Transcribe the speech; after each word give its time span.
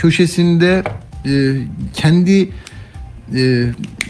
köşesinde 0.00 0.82
e, 1.26 1.32
kendi 1.94 2.48
e, 3.34 3.66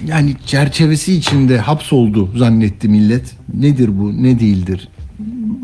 yani 0.07 0.37
çerçevesi 0.47 1.15
içinde 1.15 1.59
hapsoldu 1.59 2.31
zannetti 2.37 2.89
millet. 2.89 3.37
Nedir 3.55 3.99
bu, 3.99 4.23
ne 4.23 4.41
değildir? 4.41 4.89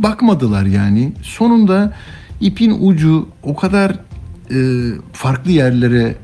Bakmadılar 0.02 0.66
yani. 0.66 1.12
Sonunda 1.22 1.94
ipin 2.40 2.76
ucu 2.80 3.28
o 3.42 3.56
kadar 3.56 3.90
e, 4.50 4.58
farklı 5.12 5.50
yerlere 5.50 6.14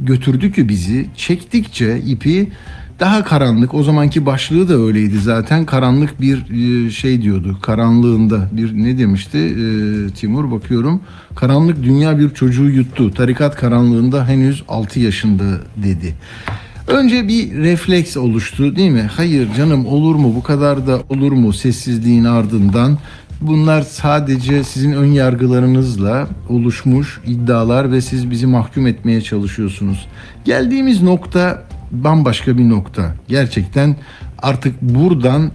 götürdü 0.00 0.52
ki 0.52 0.68
bizi. 0.68 1.06
Çektikçe 1.16 1.98
ipi 1.98 2.52
daha 3.00 3.24
karanlık. 3.24 3.74
O 3.74 3.82
zamanki 3.82 4.26
başlığı 4.26 4.68
da 4.68 4.74
öyleydi 4.74 5.18
zaten. 5.18 5.66
Karanlık 5.66 6.20
bir 6.20 6.50
e, 6.86 6.90
şey 6.90 7.22
diyordu. 7.22 7.58
Karanlığında 7.62 8.48
bir 8.52 8.72
ne 8.72 8.98
demişti 8.98 9.38
e, 9.38 10.10
Timur 10.10 10.50
bakıyorum. 10.50 11.00
Karanlık 11.34 11.82
dünya 11.82 12.18
bir 12.18 12.30
çocuğu 12.30 12.70
yuttu. 12.70 13.14
Tarikat 13.14 13.56
karanlığında 13.56 14.28
henüz 14.28 14.62
6 14.68 15.00
yaşında 15.00 15.44
dedi. 15.76 16.14
Önce 16.88 17.28
bir 17.28 17.56
refleks 17.56 18.16
oluştu 18.16 18.76
değil 18.76 18.90
mi? 18.90 19.10
Hayır 19.16 19.48
canım 19.56 19.86
olur 19.86 20.14
mu 20.14 20.32
bu 20.36 20.42
kadar 20.42 20.86
da 20.86 21.00
olur 21.08 21.32
mu 21.32 21.52
sessizliğin 21.52 22.24
ardından 22.24 22.98
Bunlar 23.40 23.82
sadece 23.82 24.64
sizin 24.64 24.92
ön 24.92 25.06
yargılarınızla 25.06 26.28
oluşmuş 26.48 27.20
iddialar 27.26 27.92
ve 27.92 28.00
siz 28.00 28.30
bizi 28.30 28.46
mahkum 28.46 28.86
etmeye 28.86 29.20
çalışıyorsunuz. 29.20 30.06
Geldiğimiz 30.44 31.02
nokta 31.02 31.62
bambaşka 31.90 32.58
bir 32.58 32.68
nokta. 32.68 33.14
Gerçekten 33.28 33.96
artık 34.38 34.82
buradan 34.82 35.50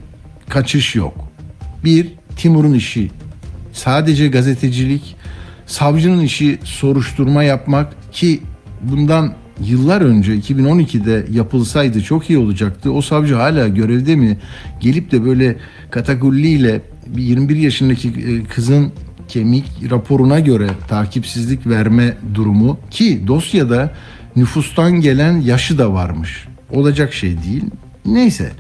kaçış 0.50 0.96
yok. 0.96 1.14
Bir, 1.84 2.08
Timur'un 2.36 2.74
işi 2.74 3.12
sadece 3.74 4.28
gazetecilik, 4.28 5.16
savcının 5.66 6.22
işi 6.22 6.60
soruşturma 6.64 7.44
yapmak 7.44 8.14
ki 8.14 8.40
bundan 8.82 9.34
yıllar 9.66 10.02
önce 10.02 10.36
2012'de 10.36 11.26
yapılsaydı 11.32 12.04
çok 12.04 12.30
iyi 12.30 12.40
olacaktı. 12.40 12.92
O 12.92 13.02
savcı 13.02 13.36
hala 13.36 13.68
görevde 13.68 14.16
mi? 14.16 14.38
Gelip 14.80 15.12
de 15.12 15.26
böyle 15.26 15.58
katakulliyle 15.92 16.82
bir 17.08 17.24
21 17.24 17.56
yaşındaki 17.56 18.10
e, 18.10 18.44
kızın 18.44 18.94
kemik 19.28 19.66
raporuna 19.92 20.40
göre 20.40 20.68
takipsizlik 20.88 21.68
verme 21.68 22.18
durumu 22.36 22.78
ki 22.90 23.24
dosyada 23.28 23.92
nüfustan 24.36 25.02
gelen 25.02 25.42
yaşı 25.42 25.78
da 25.78 25.94
varmış. 25.94 26.48
Olacak 26.72 27.14
şey 27.14 27.44
değil. 27.44 27.64
Neyse. 28.06 28.52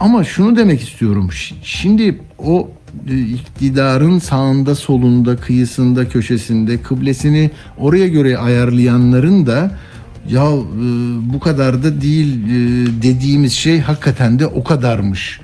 Ama 0.00 0.24
şunu 0.24 0.56
demek 0.56 0.82
istiyorum. 0.82 1.30
Şimdi 1.62 2.20
o 2.38 2.70
e, 3.10 3.18
iktidarın 3.18 4.18
sağında, 4.18 4.74
solunda, 4.74 5.36
kıyısında, 5.36 6.08
köşesinde, 6.08 6.82
kıblesini 6.82 7.50
oraya 7.78 8.08
göre 8.08 8.38
ayarlayanların 8.38 9.46
da 9.46 9.78
ya 10.28 10.44
e, 10.44 10.86
bu 11.34 11.40
kadar 11.40 11.82
da 11.82 12.00
değil 12.00 12.40
dediğimiz 13.02 13.52
şey 13.52 13.80
hakikaten 13.80 14.38
de 14.38 14.46
o 14.46 14.64
kadarmış 14.64 15.40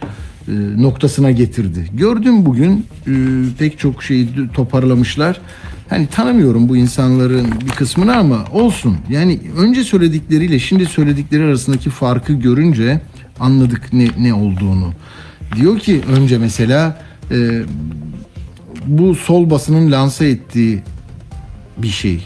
e, 0.48 0.83
noktasına 0.83 1.30
getirdi. 1.30 1.86
Gördüm 1.92 2.47
bugün 2.47 2.86
e, 3.06 3.12
pek 3.58 3.78
çok 3.78 4.02
şeyi 4.02 4.28
toparlamışlar. 4.55 5.41
Hani 5.91 6.06
tanımıyorum 6.06 6.69
bu 6.69 6.77
insanların 6.77 7.46
bir 7.66 7.70
kısmını 7.70 8.16
ama 8.16 8.44
olsun. 8.52 8.96
Yani 9.08 9.41
önce 9.56 9.84
söyledikleriyle 9.84 10.58
şimdi 10.58 10.86
söyledikleri 10.86 11.44
arasındaki 11.44 11.91
farkı 11.91 12.33
görünce 12.33 13.00
anladık 13.41 13.92
ne, 13.92 14.08
ne 14.18 14.34
olduğunu. 14.34 14.92
Diyor 15.56 15.78
ki 15.78 16.00
önce 16.16 16.38
mesela 16.38 17.02
e, 17.30 17.62
bu 18.86 19.14
sol 19.14 19.50
basının 19.50 19.92
lanse 19.92 20.28
ettiği 20.28 20.83
bir 21.78 21.88
şey. 21.88 22.24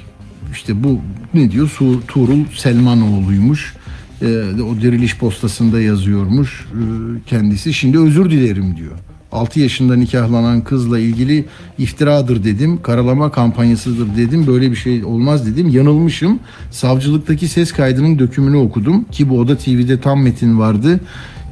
İşte 0.52 0.84
bu 0.84 1.00
ne 1.34 1.50
diyor? 1.50 1.68
Su, 1.68 2.02
Tuğrul 2.08 2.44
Selmanoğlu'ymuş 2.56 3.74
e, 4.22 4.26
o 4.62 4.80
diriliş 4.80 5.18
postasında 5.18 5.80
yazıyormuş 5.80 6.60
e, 6.60 6.80
kendisi. 7.26 7.74
Şimdi 7.74 7.98
özür 7.98 8.30
dilerim 8.30 8.76
diyor. 8.76 8.98
6 9.34 9.60
yaşında 9.60 9.96
nikahlanan 9.96 10.64
kızla 10.64 10.98
ilgili 10.98 11.44
iftiradır 11.78 12.44
dedim. 12.44 12.82
Karalama 12.82 13.30
kampanyasıdır 13.30 14.16
dedim. 14.16 14.46
Böyle 14.46 14.70
bir 14.70 14.76
şey 14.76 15.04
olmaz 15.04 15.46
dedim. 15.46 15.68
Yanılmışım. 15.68 16.38
Savcılıktaki 16.70 17.48
ses 17.48 17.72
kaydının 17.72 18.18
dökümünü 18.18 18.56
okudum 18.56 19.04
ki 19.04 19.28
bu 19.28 19.38
Oda 19.38 19.56
TV'de 19.56 20.00
tam 20.00 20.22
metin 20.22 20.58
vardı. 20.58 21.00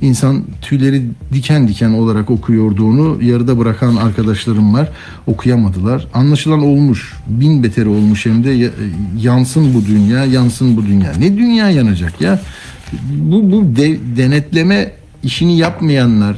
İnsan 0.03 0.43
tüyleri 0.62 1.03
diken 1.32 1.69
diken 1.69 1.91
olarak 1.91 2.31
okuyordu 2.31 2.84
onu. 2.84 3.22
Yarıda 3.22 3.59
bırakan 3.59 3.97
arkadaşlarım 3.97 4.75
var. 4.75 4.88
Okuyamadılar. 5.26 6.06
Anlaşılan 6.14 6.62
olmuş. 6.62 7.12
Bin 7.26 7.62
beteri 7.62 7.88
olmuş 7.88 8.26
hem 8.26 8.44
de 8.44 8.70
yansın 9.20 9.75
bu 9.75 9.87
dünya, 9.87 10.25
yansın 10.25 10.76
bu 10.76 10.87
dünya. 10.87 11.12
Ne 11.19 11.38
dünya 11.38 11.70
yanacak 11.70 12.20
ya? 12.20 12.41
Bu, 13.19 13.53
bu 13.53 13.76
de, 13.76 13.99
denetleme 14.16 14.93
işini 15.22 15.59
yapmayanlar 15.59 16.37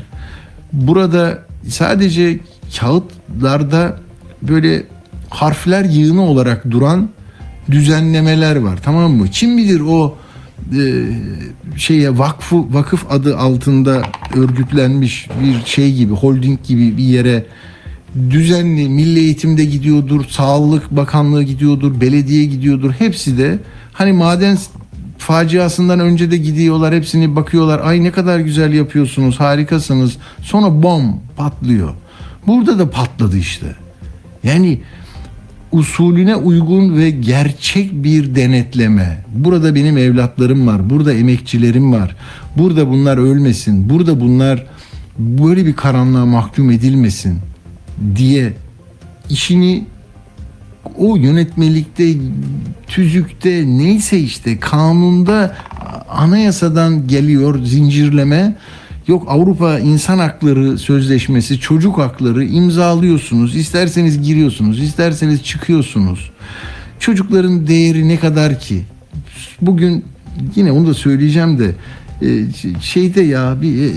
burada 0.74 1.38
sadece 1.68 2.38
kağıtlarda 2.78 3.98
böyle 4.42 4.82
harfler 5.30 5.84
yığını 5.84 6.22
olarak 6.22 6.70
duran 6.70 7.08
düzenlemeler 7.70 8.56
var. 8.56 8.78
Tamam 8.84 9.12
mı? 9.12 9.28
Kim 9.28 9.58
bilir 9.58 9.80
o 9.80 10.16
e, 10.72 11.04
şeye 11.76 12.18
vakfı 12.18 12.74
vakıf 12.74 13.12
adı 13.12 13.38
altında 13.38 14.02
örgütlenmiş 14.36 15.28
bir 15.42 15.66
şey 15.66 15.94
gibi 15.94 16.12
holding 16.12 16.62
gibi 16.62 16.96
bir 16.96 17.04
yere 17.04 17.46
düzenli 18.30 18.88
milli 18.88 19.18
eğitimde 19.18 19.64
gidiyordur, 19.64 20.24
sağlık 20.28 20.90
bakanlığı 20.90 21.42
gidiyordur, 21.42 22.00
belediye 22.00 22.44
gidiyordur. 22.44 22.92
Hepsi 22.92 23.38
de 23.38 23.58
hani 23.92 24.12
maden 24.12 24.58
faciasından 25.24 26.00
önce 26.00 26.30
de 26.30 26.36
gidiyorlar 26.36 26.94
hepsini 26.94 27.36
bakıyorlar. 27.36 27.80
Ay 27.84 28.04
ne 28.04 28.12
kadar 28.12 28.38
güzel 28.40 28.72
yapıyorsunuz 28.72 29.40
harikasınız. 29.40 30.16
Sonra 30.42 30.82
bom 30.82 31.20
patlıyor. 31.36 31.94
Burada 32.46 32.78
da 32.78 32.90
patladı 32.90 33.38
işte. 33.38 33.66
Yani 34.42 34.80
usulüne 35.72 36.36
uygun 36.36 36.96
ve 36.96 37.10
gerçek 37.10 37.92
bir 37.92 38.34
denetleme. 38.34 39.24
Burada 39.34 39.74
benim 39.74 39.98
evlatlarım 39.98 40.66
var, 40.66 40.90
burada 40.90 41.12
emekçilerim 41.12 41.92
var. 41.92 42.16
Burada 42.56 42.88
bunlar 42.88 43.18
ölmesin, 43.18 43.90
burada 43.90 44.20
bunlar 44.20 44.66
böyle 45.18 45.66
bir 45.66 45.76
karanlığa 45.76 46.26
mahkum 46.26 46.70
edilmesin 46.70 47.38
diye 48.16 48.52
işini 49.30 49.84
o 50.98 51.16
yönetmelikte, 51.16 52.14
tüzükte 52.86 53.64
neyse 53.66 54.18
işte 54.18 54.60
kanunda 54.60 55.56
anayasadan 56.08 57.06
geliyor 57.06 57.64
zincirleme. 57.64 58.56
Yok 59.06 59.24
Avrupa 59.28 59.78
İnsan 59.78 60.18
Hakları 60.18 60.78
Sözleşmesi, 60.78 61.60
çocuk 61.60 61.98
hakları 61.98 62.44
imzalıyorsunuz. 62.44 63.56
İsterseniz 63.56 64.22
giriyorsunuz, 64.22 64.82
isterseniz 64.82 65.42
çıkıyorsunuz. 65.42 66.30
Çocukların 66.98 67.66
değeri 67.66 68.08
ne 68.08 68.18
kadar 68.18 68.60
ki? 68.60 68.82
Bugün 69.60 70.04
yine 70.56 70.72
onu 70.72 70.86
da 70.86 70.94
söyleyeceğim 70.94 71.58
de 71.58 71.74
e, 72.22 72.28
şeyde 72.80 73.20
ya 73.20 73.62
bir 73.62 73.82
e, 73.82 73.90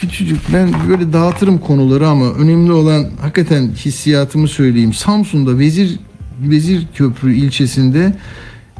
küçücük 0.00 0.38
ben 0.52 0.70
böyle 0.88 1.12
dağıtırım 1.12 1.58
konuları 1.58 2.08
ama 2.08 2.32
önemli 2.32 2.72
olan 2.72 3.06
hakikaten 3.20 3.70
hissiyatımı 3.70 4.48
söyleyeyim. 4.48 4.92
Samsun'da 4.92 5.58
Vezir 5.58 5.98
Vezir 6.40 6.86
Köprü 6.94 7.34
ilçesinde 7.34 8.12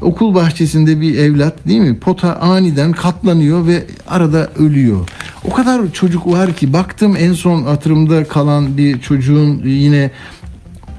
okul 0.01 0.35
bahçesinde 0.35 1.01
bir 1.01 1.19
evlat 1.19 1.69
değil 1.69 1.81
mi? 1.81 1.99
Pota 1.99 2.37
aniden 2.37 2.93
katlanıyor 2.93 3.67
ve 3.67 3.85
arada 4.09 4.51
ölüyor. 4.59 5.09
O 5.45 5.53
kadar 5.53 5.93
çocuk 5.93 6.27
var 6.27 6.53
ki 6.53 6.73
baktım 6.73 7.17
en 7.19 7.33
son 7.33 7.63
hatırımda 7.63 8.25
kalan 8.25 8.77
bir 8.77 9.01
çocuğun 9.01 9.63
yine 9.65 10.11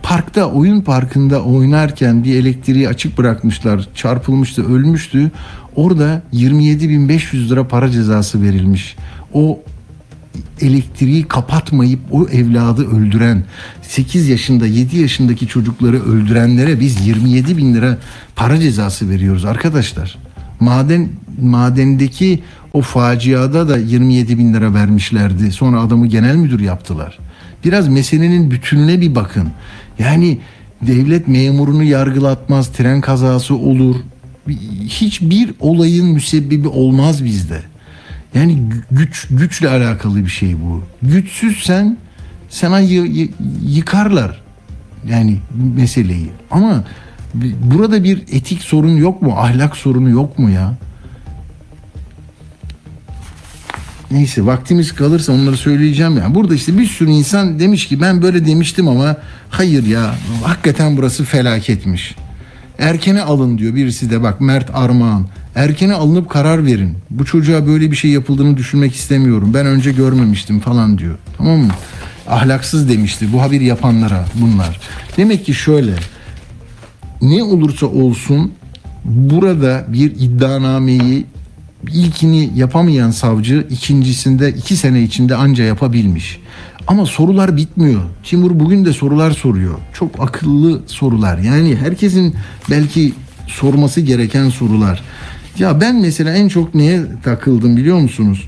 parkta 0.04 0.46
oyun 0.46 0.82
parkında 0.82 1.44
oynarken 1.44 2.24
bir 2.24 2.36
elektriği 2.36 2.90
açık 2.90 3.18
bırakmışlar. 3.18 3.88
Çarpılmıştı, 3.96 4.74
ölmüştü. 4.74 5.32
Orada 5.76 6.22
27.500 6.34 7.50
lira 7.50 7.68
para 7.68 7.92
cezası 7.92 8.42
verilmiş. 8.42 8.96
O 9.34 9.60
elektriği 10.62 11.24
kapatmayıp 11.24 12.00
o 12.12 12.28
evladı 12.28 12.88
öldüren 12.96 13.44
8 13.82 14.30
yaşında 14.30 14.68
7 14.68 14.98
yaşındaki 14.98 15.48
çocukları 15.48 16.04
öldürenlere 16.04 16.80
biz 16.80 17.08
27 17.08 17.58
bin 17.58 17.74
lira 17.74 17.98
para 18.36 18.60
cezası 18.60 19.10
veriyoruz 19.10 19.46
arkadaşlar. 19.46 20.18
Maden 20.60 21.10
madendeki 21.42 22.44
o 22.74 22.82
faciada 22.82 23.70
da 23.70 23.78
27 23.78 24.38
bin 24.38 24.54
lira 24.54 24.74
vermişlerdi. 24.74 25.52
Sonra 25.52 25.82
adamı 25.82 26.08
genel 26.08 26.36
müdür 26.36 26.60
yaptılar. 26.60 27.20
Biraz 27.66 27.88
meselenin 27.88 28.52
bütününe 28.52 29.02
bir 29.02 29.16
bakın. 29.16 29.50
Yani 30.00 30.38
devlet 30.82 31.28
memurunu 31.28 31.84
yargılatmaz, 31.84 32.68
tren 32.68 33.02
kazası 33.02 33.56
olur. 33.56 33.96
Hiçbir 34.88 35.54
olayın 35.60 36.06
müsebbibi 36.06 36.68
olmaz 36.68 37.26
bizde. 37.26 37.73
Yani 38.36 38.64
güç 38.92 39.28
güçle 39.30 39.70
alakalı 39.70 40.26
bir 40.26 40.30
şey 40.30 40.56
bu. 40.62 40.84
Güçsüzsen 41.02 41.98
sana 42.50 42.80
yıkarlar 43.62 44.42
yani 45.10 45.40
meseleyi. 45.76 46.30
Ama 46.52 46.84
Burada 47.34 48.04
bir 48.04 48.24
etik 48.32 48.62
sorun 48.62 48.98
yok 48.98 49.22
mu? 49.22 49.34
Ahlak 49.38 49.78
sorunu 49.78 50.10
yok 50.10 50.40
mu 50.40 50.50
ya? 50.50 50.74
Neyse 54.12 54.46
vaktimiz 54.46 54.96
kalırsa 54.96 55.34
onları 55.34 55.58
söyleyeceğim 55.58 56.18
ya. 56.18 56.36
Burada 56.36 56.56
işte 56.56 56.78
bir 56.78 56.86
sürü 56.86 57.10
insan 57.10 57.60
demiş 57.60 57.88
ki 57.88 58.02
ben 58.02 58.22
böyle 58.22 58.46
demiştim 58.46 58.88
ama 58.88 59.18
hayır 59.50 59.86
ya 59.86 60.16
hakikaten 60.44 60.98
burası 60.98 61.24
felaketmiş. 61.26 62.16
Erkene 62.80 63.22
alın 63.22 63.58
diyor 63.58 63.76
birisi 63.76 64.10
de 64.10 64.24
bak 64.24 64.42
Mert 64.42 64.70
Armağan. 64.74 65.28
Erkene 65.56 65.94
alınıp 65.94 66.30
karar 66.30 66.66
verin. 66.66 66.98
Bu 67.10 67.26
çocuğa 67.26 67.68
böyle 67.68 67.92
bir 67.92 67.96
şey 67.96 68.12
yapıldığını 68.12 68.58
düşünmek 68.58 68.96
istemiyorum. 68.96 69.52
Ben 69.54 69.66
önce 69.66 69.92
görmemiştim 69.92 70.60
falan 70.60 70.98
diyor. 70.98 71.18
Tamam 71.38 71.60
mı? 71.60 71.72
Ahlaksız 72.28 72.90
demişti 72.90 73.34
bu 73.34 73.42
haberi 73.42 73.66
yapanlara 73.66 74.26
bunlar. 74.36 74.80
Demek 75.18 75.46
ki 75.46 75.54
şöyle 75.54 75.94
ne 77.22 77.44
olursa 77.44 77.86
olsun 77.86 78.52
burada 79.06 79.86
bir 79.88 80.12
iddianameyi 80.12 81.26
ilkini 81.92 82.52
yapamayan 82.56 83.12
savcı 83.12 83.68
ikincisinde 83.70 84.50
iki 84.50 84.76
sene 84.76 85.02
içinde 85.04 85.36
anca 85.36 85.64
yapabilmiş. 85.64 86.40
Ama 86.88 87.06
sorular 87.06 87.58
bitmiyor. 87.58 88.02
Timur 88.24 88.60
bugün 88.60 88.86
de 88.86 88.94
sorular 88.94 89.32
soruyor. 89.32 89.76
Çok 89.94 90.12
akıllı 90.20 90.82
sorular. 90.88 91.38
Yani 91.38 91.76
herkesin 91.76 92.36
belki 92.70 93.14
sorması 93.48 94.02
gereken 94.02 94.50
sorular. 94.50 95.04
Ya 95.60 95.82
ben 95.82 96.02
mesela 96.02 96.34
en 96.34 96.48
çok 96.48 96.76
neye 96.76 97.02
takıldım 97.24 97.78
biliyor 97.78 97.98
musunuz? 98.00 98.48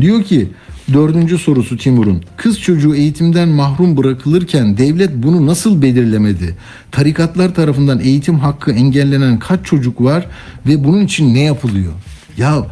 Diyor 0.00 0.22
ki 0.22 0.48
dördüncü 0.92 1.38
sorusu 1.38 1.76
Timur'un. 1.76 2.22
Kız 2.36 2.60
çocuğu 2.60 2.94
eğitimden 2.94 3.48
mahrum 3.48 3.96
bırakılırken 3.96 4.76
devlet 4.78 5.10
bunu 5.14 5.46
nasıl 5.46 5.82
belirlemedi? 5.82 6.56
Tarikatlar 6.90 7.54
tarafından 7.54 8.00
eğitim 8.00 8.38
hakkı 8.38 8.72
engellenen 8.72 9.38
kaç 9.38 9.66
çocuk 9.66 10.00
var 10.02 10.26
ve 10.66 10.84
bunun 10.84 11.04
için 11.04 11.34
ne 11.34 11.40
yapılıyor? 11.40 11.92
Ya 12.36 12.66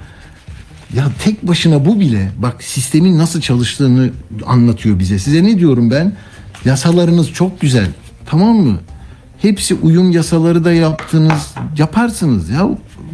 ya 0.95 1.05
tek 1.25 1.49
başına 1.49 1.87
bu 1.87 2.01
bile 2.01 2.31
bak 2.39 2.63
sistemin 2.63 3.19
nasıl 3.19 3.41
çalıştığını 3.41 4.11
anlatıyor 4.47 4.99
bize. 4.99 5.19
Size 5.19 5.45
ne 5.45 5.59
diyorum 5.59 5.91
ben? 5.91 6.13
Yasalarınız 6.65 7.33
çok 7.33 7.61
güzel. 7.61 7.87
Tamam 8.27 8.57
mı? 8.57 8.79
Hepsi 9.43 9.75
uyum 9.75 10.11
yasaları 10.11 10.65
da 10.65 10.73
yaptınız. 10.73 11.55
Yaparsınız 11.79 12.49
ya. 12.49 12.69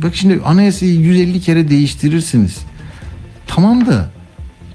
Bak 0.04 0.14
şimdi 0.14 0.40
anayasayı 0.44 0.94
150 0.94 1.40
kere 1.40 1.68
değiştirirsiniz. 1.68 2.58
Tamam 3.46 3.86
da 3.86 4.10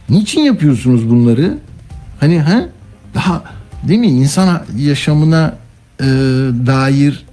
niçin 0.10 0.42
yapıyorsunuz 0.42 1.10
bunları? 1.10 1.58
Hani 2.20 2.40
ha? 2.40 2.70
Daha 3.14 3.44
değil 3.88 4.00
mi 4.00 4.08
insan 4.08 4.64
yaşamına 4.78 5.58
e, 6.00 6.06
dair 6.66 7.26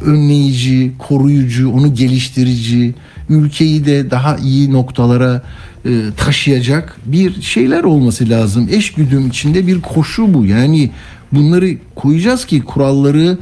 önleyici, 0.00 0.92
koruyucu, 0.98 1.72
onu 1.72 1.94
geliştirici, 1.94 2.94
ülkeyi 3.28 3.86
de 3.86 4.10
daha 4.10 4.36
iyi 4.36 4.72
noktalara 4.72 5.42
e, 5.84 5.90
taşıyacak 6.16 6.96
bir 7.06 7.42
şeyler 7.42 7.84
olması 7.84 8.28
lazım. 8.28 8.68
Eşgüdüm 8.70 9.28
içinde 9.28 9.66
bir 9.66 9.80
koşu 9.80 10.34
bu. 10.34 10.46
Yani 10.46 10.90
bunları 11.32 11.76
koyacağız 11.94 12.44
ki 12.44 12.60
kuralları 12.60 13.38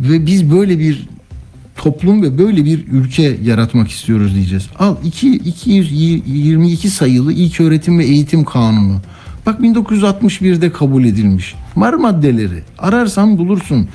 ve 0.00 0.26
biz 0.26 0.50
böyle 0.50 0.78
bir 0.78 1.08
toplum 1.76 2.22
ve 2.22 2.38
böyle 2.38 2.64
bir 2.64 2.86
ülke 2.92 3.36
yaratmak 3.44 3.90
istiyoruz 3.90 4.34
diyeceğiz. 4.34 4.66
Al 4.78 4.96
2 5.04 5.32
222 5.32 6.90
sayılı 6.90 7.32
İlk 7.32 7.60
Öğretim 7.60 7.98
ve 7.98 8.04
Eğitim 8.04 8.44
Kanunu. 8.44 9.00
Bak 9.46 9.60
1961'de 9.60 10.72
kabul 10.72 11.04
edilmiş. 11.04 11.54
Var 11.76 11.94
maddeleri. 11.94 12.62
Ararsan 12.78 13.38
bulursun. 13.38 13.88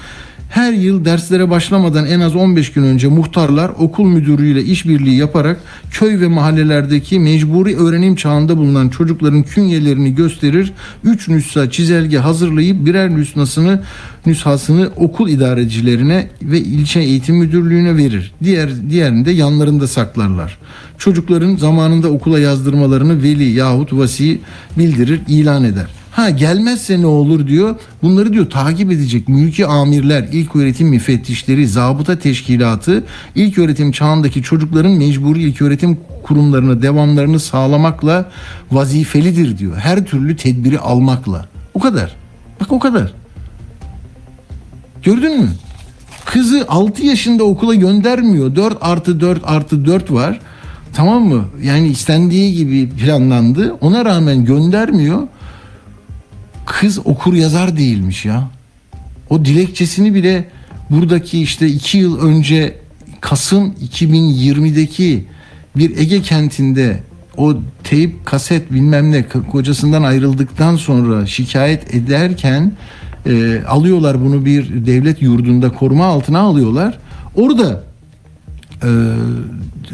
Her 0.49 0.73
yıl 0.73 1.05
derslere 1.05 1.49
başlamadan 1.49 2.05
en 2.05 2.19
az 2.19 2.35
15 2.35 2.71
gün 2.71 2.83
önce 2.83 3.07
muhtarlar 3.07 3.71
okul 3.77 4.05
müdürüyle 4.05 4.63
işbirliği 4.63 5.17
yaparak 5.17 5.59
köy 5.91 6.19
ve 6.19 6.27
mahallelerdeki 6.27 7.19
mecburi 7.19 7.77
öğrenim 7.77 8.15
çağında 8.15 8.57
bulunan 8.57 8.89
çocukların 8.89 9.43
künyelerini 9.43 10.15
gösterir. 10.15 10.73
3 11.03 11.27
nüsha 11.27 11.71
çizelge 11.71 12.17
hazırlayıp 12.17 12.85
birer 12.85 13.09
nüshasını 13.09 13.81
nüshasını 14.25 14.89
okul 14.95 15.29
idarecilerine 15.29 16.27
ve 16.41 16.59
ilçe 16.59 16.99
eğitim 16.99 17.35
müdürlüğüne 17.35 17.97
verir. 17.97 18.31
Diğer 18.43 18.89
diğerini 18.89 19.25
de 19.25 19.31
yanlarında 19.31 19.87
saklarlar. 19.87 20.57
Çocukların 20.97 21.55
zamanında 21.55 22.07
okula 22.07 22.39
yazdırmalarını 22.39 23.23
veli 23.23 23.43
yahut 23.43 23.93
vasi 23.93 24.41
bildirir, 24.77 25.21
ilan 25.27 25.63
eder. 25.63 25.87
Ha 26.17 26.29
gelmezse 26.29 27.01
ne 27.01 27.05
olur 27.05 27.47
diyor. 27.47 27.75
Bunları 28.03 28.33
diyor 28.33 28.49
takip 28.49 28.91
edecek 28.91 29.27
mülki 29.27 29.65
amirler, 29.65 30.27
ilk 30.31 30.55
öğretim 30.55 30.87
müfettişleri, 30.87 31.67
zabıta 31.67 32.19
teşkilatı 32.19 33.03
ilk 33.35 33.57
öğretim 33.57 33.91
çağındaki 33.91 34.43
çocukların 34.43 34.91
mecburi 34.91 35.41
ilk 35.41 35.61
öğretim 35.61 35.97
kurumlarına 36.23 36.81
devamlarını 36.81 37.39
sağlamakla 37.39 38.31
vazifelidir 38.71 39.57
diyor. 39.57 39.75
Her 39.77 40.05
türlü 40.05 40.35
tedbiri 40.35 40.79
almakla. 40.79 41.45
O 41.73 41.79
kadar. 41.79 42.15
Bak 42.61 42.71
o 42.71 42.79
kadar. 42.79 43.13
Gördün 45.03 45.41
mü? 45.41 45.49
Kızı 46.25 46.65
6 46.67 47.05
yaşında 47.05 47.43
okula 47.43 47.75
göndermiyor. 47.75 48.55
4 48.55 48.77
artı 48.81 49.19
4 49.19 49.41
artı 49.43 49.85
4 49.85 50.11
var. 50.11 50.39
Tamam 50.93 51.23
mı? 51.23 51.45
Yani 51.63 51.87
istendiği 51.87 52.55
gibi 52.55 52.89
planlandı. 52.89 53.73
Ona 53.81 54.05
rağmen 54.05 54.45
göndermiyor. 54.45 55.27
Kız 56.67 56.99
okur 57.05 57.33
yazar 57.33 57.77
değilmiş 57.77 58.25
ya. 58.25 58.49
O 59.29 59.45
dilekçesini 59.45 60.13
bile 60.13 60.49
buradaki 60.89 61.41
işte 61.41 61.67
iki 61.67 61.97
yıl 61.97 62.19
önce 62.19 62.75
Kasım 63.21 63.75
2020'deki 63.97 65.25
bir 65.75 65.97
Ege 65.97 66.21
kentinde 66.21 67.03
o 67.37 67.55
teyip 67.83 68.25
kaset 68.25 68.71
bilmem 68.73 69.11
ne 69.11 69.25
kocasından 69.51 70.03
ayrıldıktan 70.03 70.75
sonra 70.75 71.25
şikayet 71.25 71.95
ederken 71.95 72.71
e, 73.25 73.61
alıyorlar 73.67 74.21
bunu 74.21 74.45
bir 74.45 74.85
devlet 74.85 75.21
yurdunda 75.21 75.69
koruma 75.69 76.05
altına 76.05 76.39
alıyorlar. 76.39 76.97
Orada 77.35 77.83
e, 78.83 78.89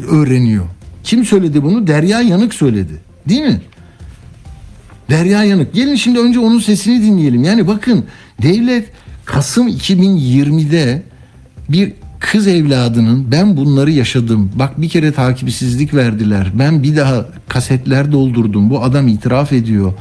öğreniyor. 0.08 0.64
Kim 1.04 1.24
söyledi 1.24 1.62
bunu? 1.62 1.86
Derya 1.86 2.20
Yanık 2.20 2.54
söyledi. 2.54 2.92
Değil 3.28 3.42
mi? 3.42 3.60
Derya 5.10 5.44
Yanık. 5.44 5.74
Gelin 5.74 5.94
şimdi 5.94 6.18
önce 6.18 6.38
onun 6.38 6.58
sesini 6.58 7.02
dinleyelim. 7.02 7.44
Yani 7.44 7.66
bakın 7.66 8.04
devlet 8.42 8.90
Kasım 9.24 9.68
2020'de 9.68 11.02
bir 11.68 11.92
kız 12.20 12.46
evladının 12.46 13.32
ben 13.32 13.56
bunları 13.56 13.90
yaşadım. 13.90 14.50
Bak 14.54 14.80
bir 14.80 14.88
kere 14.88 15.12
takipsizlik 15.12 15.94
verdiler. 15.94 16.52
Ben 16.54 16.82
bir 16.82 16.96
daha 16.96 17.26
kasetler 17.48 18.12
doldurdum. 18.12 18.70
Bu 18.70 18.82
adam 18.82 19.08
itiraf 19.08 19.52
ediyor 19.52 19.92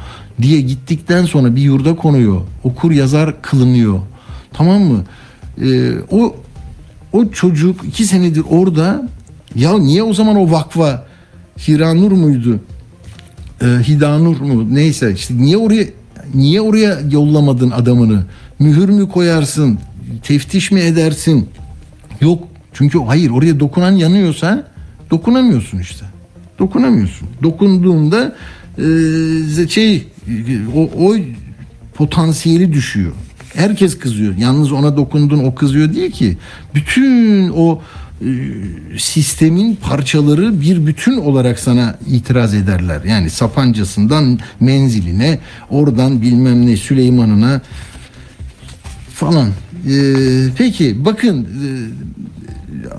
diye 0.42 0.62
gittikten 0.62 1.26
sonra 1.26 1.56
bir 1.56 1.62
yurda 1.62 1.96
konuyor. 1.96 2.42
Okur 2.64 2.92
yazar 2.92 3.42
kılınıyor. 3.42 4.00
Tamam 4.54 4.82
mı? 4.82 5.04
Ee, 5.62 5.92
o 6.12 6.36
o 7.14 7.30
çocuk 7.30 7.84
iki 7.86 8.06
senedir 8.06 8.44
orada. 8.50 9.10
Ya 9.56 9.78
niye 9.78 10.04
o 10.04 10.14
zaman 10.14 10.36
o 10.36 10.52
vakfa 10.52 11.06
Hiranur 11.68 12.12
muydu? 12.12 12.60
E, 13.62 13.66
Hidanur 13.66 14.40
mu 14.42 14.76
neyse 14.76 15.14
işte 15.14 15.38
niye 15.38 15.58
oraya 15.58 15.86
niye 16.34 16.62
oraya 16.62 17.00
yollamadın 17.12 17.72
adamını? 17.72 18.24
Mühür 18.60 18.90
mü 18.90 19.10
koyarsın? 19.10 19.80
Teftiş 20.24 20.72
mi 20.72 20.80
edersin? 20.80 21.50
Yok. 22.22 22.48
Çünkü 22.74 23.00
hayır 23.00 23.30
oraya 23.30 23.60
dokunan 23.60 23.92
yanıyorsa 23.92 24.68
dokunamıyorsun 25.12 25.80
işte. 25.80 26.06
Dokunamıyorsun. 26.60 27.28
Dokunduğunda 27.44 28.36
e, 28.78 29.68
şey 29.68 30.08
o, 30.76 30.82
o 30.82 31.16
potansiyeli 31.94 32.74
düşüyor. 32.74 33.12
Herkes 33.56 34.00
kızıyor. 34.00 34.38
Yalnız 34.38 34.72
ona 34.72 34.98
dokundun 34.98 35.44
o 35.44 35.56
kızıyor 35.56 35.94
değil 35.94 36.12
ki. 36.12 36.38
Bütün 36.76 37.50
o 37.50 37.82
sistemin 38.98 39.76
parçaları 39.76 40.62
bir 40.62 40.86
bütün 40.86 41.18
olarak 41.18 41.60
sana 41.60 41.96
itiraz 42.08 42.54
ederler. 42.54 43.02
Yani 43.04 43.30
Sapancasından 43.30 44.40
menziline, 44.60 45.40
oradan 45.70 46.22
bilmem 46.22 46.68
ne 46.68 46.78
Süleyman'ına 46.78 47.62
falan. 49.14 49.48
E, 49.48 49.96
peki 50.58 51.06
bakın 51.06 51.44
e, 51.44 51.70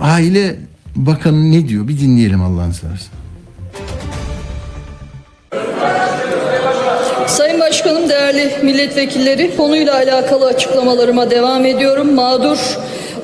aile 0.01 0.57
bakanı 0.97 1.53
ne 1.53 1.69
diyor? 1.69 1.89
Bir 1.89 2.01
dinleyelim 2.01 2.43
Allah'ını 2.43 2.75
seversen. 2.75 3.11
Sayın 7.27 7.61
Başkanım, 7.61 8.09
değerli 8.09 8.53
milletvekilleri, 8.63 9.57
konuyla 9.57 9.95
alakalı 9.95 10.47
açıklamalarıma 10.47 11.31
devam 11.31 11.65
ediyorum. 11.65 12.15
Mağdur 12.15 12.59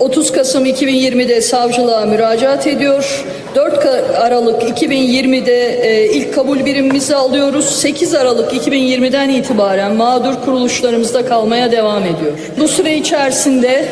30 0.00 0.32
Kasım 0.32 0.66
2020'de 0.66 1.40
savcılığa 1.40 2.06
müracaat 2.06 2.66
ediyor. 2.66 3.24
4 3.54 3.84
Ka- 3.84 4.16
Aralık 4.16 4.62
2020'de 4.62 5.88
e, 5.88 6.06
ilk 6.12 6.34
kabul 6.34 6.64
birimimizi 6.64 7.16
alıyoruz. 7.16 7.64
8 7.80 8.14
Aralık 8.14 8.52
2020'den 8.52 9.28
itibaren 9.28 9.94
mağdur 9.94 10.34
kuruluşlarımızda 10.44 11.26
kalmaya 11.26 11.72
devam 11.72 12.02
ediyor. 12.02 12.32
Bu 12.58 12.68
süre 12.68 12.96
içerisinde 12.96 13.84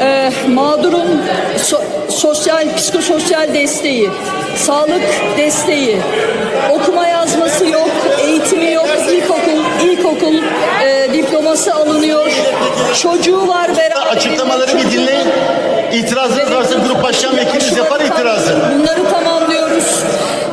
e, 0.00 0.30
mağdurun 0.48 1.22
so- 1.58 2.10
sosyal, 2.10 2.76
psikososyal 2.76 3.54
desteği, 3.54 4.08
sağlık 4.56 5.02
desteği, 5.38 5.96
okuma 6.72 7.06
yazması 7.06 7.66
yok, 7.66 7.90
eğitimi 8.26 8.72
yok, 8.72 8.88
ilkokul, 9.12 9.88
ilkokul 9.90 10.34
e, 10.84 10.99
diploması 11.50 11.74
alınıyor, 11.74 12.30
çocuğu 13.02 13.48
var 13.48 13.76
beraber. 13.76 14.16
Açıklamaları 14.16 14.78
bir 14.78 14.90
dinleyin. 14.90 15.26
İtirazınız 15.92 16.52
varsa 16.52 16.74
grup 16.74 17.02
başkan 17.02 17.36
vekiliniz 17.36 17.76
yapar 17.76 18.00
itirazı. 18.00 18.58
Bunları 18.74 19.10
tamamlıyoruz. 19.10 20.04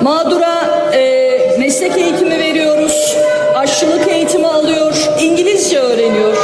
Mağdura 0.01 0.63
e, 0.94 1.56
meslek 1.60 1.98
eğitimi 1.98 2.39
veriyoruz. 2.39 3.16
Aşçılık 3.56 4.08
eğitimi 4.08 4.48
alıyor. 4.48 4.96
İngilizce 5.22 5.80
öğreniyor. 5.80 6.38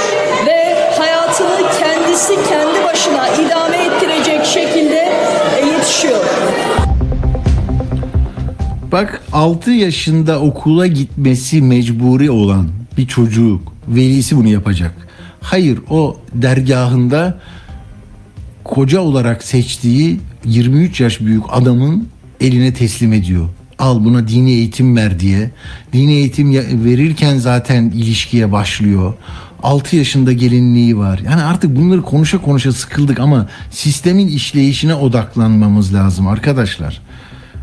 Ve 0.48 0.76
hayatını 0.98 1.70
kendisi 1.80 2.34
kendi 2.50 2.84
başına 2.84 3.28
idame 3.28 3.78
ettirecek 3.78 4.46
şekilde 4.46 5.12
e, 5.62 5.66
yetişiyor. 5.66 6.26
Bak 8.92 9.22
6 9.34 9.72
yaşında 9.72 10.40
okula 10.40 10.88
gitmesi 10.88 11.62
mecburi 11.62 12.32
olan 12.32 12.70
bir 12.98 13.08
çocuk 13.08 13.73
velisi 13.88 14.38
bunu 14.38 14.48
yapacak. 14.48 14.94
Hayır 15.42 15.80
o 15.90 16.18
dergahında 16.34 17.40
koca 18.64 19.00
olarak 19.00 19.44
seçtiği 19.44 20.20
23 20.46 21.02
yaş 21.02 21.22
büyük 21.22 21.44
adamın 21.50 22.08
eline 22.42 22.74
teslim 22.74 23.14
ediyor. 23.14 23.50
Al 23.80 24.06
buna 24.06 24.28
dini 24.28 24.52
eğitim 24.52 24.96
ver 24.96 25.20
diye. 25.20 25.52
Dini 25.94 26.14
eğitim 26.14 26.54
verirken 26.86 27.38
zaten 27.38 27.84
ilişkiye 27.84 28.52
başlıyor. 28.52 29.14
6 29.64 29.96
yaşında 29.96 30.34
gelinliği 30.34 30.98
var. 30.98 31.20
Yani 31.26 31.42
artık 31.42 31.76
bunları 31.76 32.02
konuşa 32.02 32.38
konuşa 32.38 32.72
sıkıldık 32.72 33.20
ama 33.20 33.48
sistemin 33.72 34.28
işleyişine 34.28 34.96
odaklanmamız 34.96 35.94
lazım 35.94 36.28
arkadaşlar. 36.28 37.02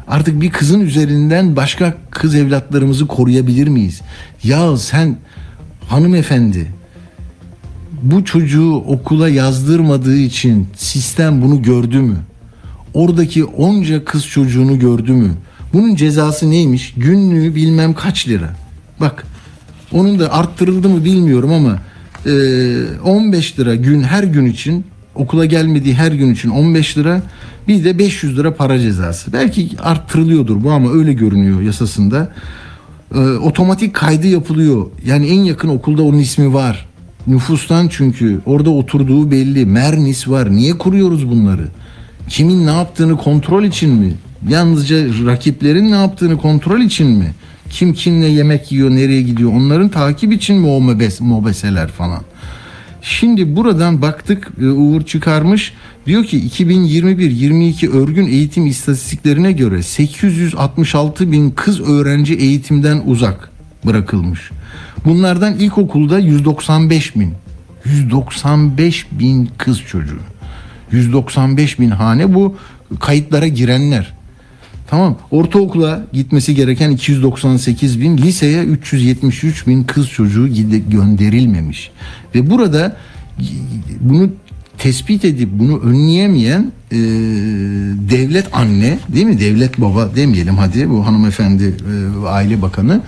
Artık 0.08 0.40
bir 0.40 0.50
kızın 0.50 0.80
üzerinden 0.80 1.56
başka 1.56 1.94
kız 2.10 2.34
evlatlarımızı 2.34 3.06
koruyabilir 3.06 3.68
miyiz? 3.68 4.00
Ya 4.44 4.76
sen 4.76 5.16
hanımefendi 5.90 6.66
bu 8.02 8.25
çocuğu 8.25 8.75
okula 8.75 9.28
yazdırmadığı 9.28 10.16
için 10.16 10.68
sistem 10.76 11.42
bunu 11.42 11.62
gördü 11.62 11.99
mü? 12.00 12.16
Oradaki 12.94 13.44
onca 13.44 14.04
kız 14.04 14.26
çocuğunu 14.26 14.78
gördü 14.78 15.12
mü? 15.12 15.30
Bunun 15.73 15.94
cezası 15.94 16.50
neymiş? 16.50 16.94
Günlüğü 16.97 17.54
bilmem 17.54 17.94
kaç 17.94 18.28
lira. 18.28 18.56
Bak 19.00 19.26
onun 19.92 20.18
da 20.18 20.32
arttırıldı 20.32 20.88
mı 20.88 21.04
bilmiyorum 21.04 21.52
ama 21.52 21.78
e, 22.26 22.32
15 23.04 23.59
lira 23.59 23.75
gün 23.75 24.02
her 24.02 24.23
gün 24.23 24.47
için 24.47 24.85
okula 25.14 25.44
gelmediği 25.44 25.94
her 25.94 26.12
gün 26.12 26.35
için 26.35 26.50
15 26.50 26.99
lira 26.99 27.23
bir 27.68 27.85
de 27.85 27.99
500 27.99 28.38
lira 28.38 28.54
para 28.54 28.78
cezası. 28.78 29.32
Belki 29.32 29.70
arttırılıyordur 29.82 30.64
bu 30.64 30.70
ama 30.70 30.92
öyle 30.92 31.12
görünüyor 31.12 31.61
yasasında. 31.61 32.32
E, 33.14 33.18
otomatik 33.18 33.94
kaydı 33.94 34.26
yapılıyor. 34.26 34.86
Yani 35.06 35.26
en 35.26 35.40
yakın 35.40 35.68
okulda 35.68 36.02
onun 36.02 36.18
ismi 36.18 36.54
var. 36.54 36.86
Nüfustan 37.26 37.88
çünkü 37.88 38.40
orada 38.46 38.70
oturduğu 38.70 39.30
belli. 39.30 39.66
Mernis 39.66 40.28
var. 40.28 40.50
Niye 40.50 40.78
kuruyoruz 40.78 41.30
bunları? 41.30 41.68
Kimin 42.28 42.66
ne 42.66 42.70
yaptığını 42.70 43.16
kontrol 43.16 43.64
için 43.64 43.90
mi? 43.90 44.14
Yalnızca 44.48 44.96
rakiplerin 45.26 45.92
ne 45.92 45.96
yaptığını 45.96 46.38
kontrol 46.38 46.80
için 46.80 47.06
mi? 47.06 47.34
Kim 47.70 47.94
kimle 47.94 48.26
yemek 48.26 48.72
yiyor, 48.72 48.90
nereye 48.90 49.22
gidiyor? 49.22 49.52
Onların 49.52 49.88
takip 49.88 50.32
için 50.32 50.56
mi 50.56 50.66
o 50.66 50.80
mobes, 50.80 51.20
mobeseler 51.20 51.88
falan? 51.88 52.22
Şimdi 53.02 53.57
buradan 53.57 54.02
baktık 54.02 54.50
e, 54.62 54.66
Uğur 54.66 55.02
çıkarmış. 55.02 55.73
Diyor 56.07 56.25
ki 56.25 56.49
2021-22 56.49 57.88
örgün 57.90 58.26
eğitim 58.26 58.66
istatistiklerine 58.66 59.52
göre 59.52 59.83
866 59.83 61.33
bin 61.33 61.50
kız 61.50 61.80
öğrenci 61.80 62.35
eğitimden 62.35 63.02
uzak 63.07 63.50
bırakılmış. 63.87 64.50
Bunlardan 65.04 65.54
ilkokulda 65.54 66.19
195 66.19 67.16
bin. 67.16 67.35
195 67.85 69.07
bin 69.12 69.50
kız 69.59 69.80
çocuğu. 69.80 70.21
195 70.92 71.80
bin 71.80 71.90
hane 71.90 72.35
bu 72.35 72.57
kayıtlara 73.00 73.47
girenler. 73.47 74.19
Tamam. 74.90 75.16
Ortaokula 75.30 76.06
gitmesi 76.12 76.54
gereken 76.54 76.90
298 76.90 78.00
bin, 78.00 78.18
liseye 78.18 78.64
373 78.64 79.66
bin 79.66 79.85
kız 79.85 80.09
çocuğu 80.09 80.49
gönderilmemiş. 80.90 81.90
Ve 82.35 82.50
burada 82.50 82.97
bunu 84.00 84.30
tespit 84.78 85.25
edip 85.25 85.49
bunu 85.52 85.80
önleyemeyen 85.80 86.73
e, 86.92 86.97
devlet 88.11 88.47
anne 88.52 88.99
değil 89.09 89.26
mi? 89.26 89.40
Devlet 89.40 89.80
baba 89.80 90.16
demeyelim 90.16 90.56
hadi 90.56 90.90
bu 90.90 91.06
hanımefendi 91.06 91.64
e, 91.64 92.26
aile 92.26 92.62
bakanı 92.62 93.00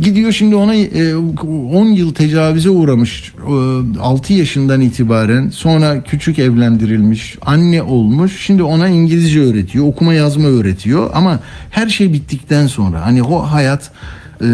Gidiyor 0.00 0.32
şimdi 0.32 0.56
ona 0.56 0.74
e, 0.74 1.14
10 1.14 1.86
yıl 1.86 2.14
tecavüze 2.14 2.70
uğramış. 2.70 3.32
E, 3.96 3.98
6 4.00 4.32
yaşından 4.32 4.80
itibaren 4.80 5.48
sonra 5.48 6.02
küçük 6.02 6.38
evlendirilmiş, 6.38 7.36
anne 7.42 7.82
olmuş. 7.82 8.40
Şimdi 8.40 8.62
ona 8.62 8.88
İngilizce 8.88 9.40
öğretiyor, 9.40 9.86
okuma 9.86 10.14
yazma 10.14 10.48
öğretiyor 10.48 11.10
ama 11.14 11.40
her 11.70 11.88
şey 11.88 12.12
bittikten 12.12 12.66
sonra 12.66 13.06
hani 13.06 13.22
o 13.22 13.38
hayat 13.38 13.90
e, 14.40 14.46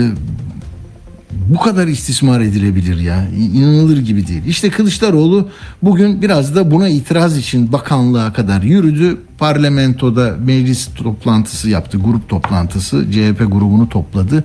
bu 1.33 1.61
kadar 1.61 1.87
istismar 1.87 2.41
edilebilir 2.41 3.01
ya. 3.01 3.29
İnanılır 3.55 3.97
gibi 3.97 4.27
değil. 4.27 4.43
İşte 4.47 4.71
Kılıçdaroğlu 4.71 5.49
bugün 5.83 6.23
biraz 6.23 6.55
da 6.55 6.71
buna 6.71 6.89
itiraz 6.89 7.39
için 7.39 7.73
bakanlığa 7.73 8.33
kadar 8.33 8.63
yürüdü. 8.63 9.19
Parlamentoda 9.39 10.37
meclis 10.45 10.89
toplantısı 10.95 11.69
yaptı, 11.69 11.99
grup 11.99 12.29
toplantısı. 12.29 13.07
CHP 13.13 13.39
grubunu 13.39 13.89
topladı. 13.89 14.45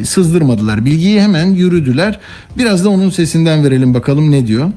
E, 0.00 0.04
Sızdırmadılar 0.04 0.84
bilgiyi 0.84 1.20
hemen 1.20 1.46
yürüdüler. 1.46 2.20
Biraz 2.58 2.84
da 2.84 2.88
onun 2.88 3.10
sesinden 3.10 3.64
verelim 3.64 3.94
bakalım 3.94 4.30
ne 4.30 4.46
diyor. 4.46 4.70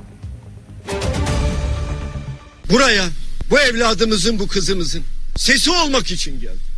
Buraya 2.71 3.05
bu 3.49 3.59
evladımızın 3.59 4.39
bu 4.39 4.47
kızımızın 4.47 5.01
sesi 5.35 5.71
olmak 5.71 6.11
için 6.11 6.39
geldi. 6.39 6.69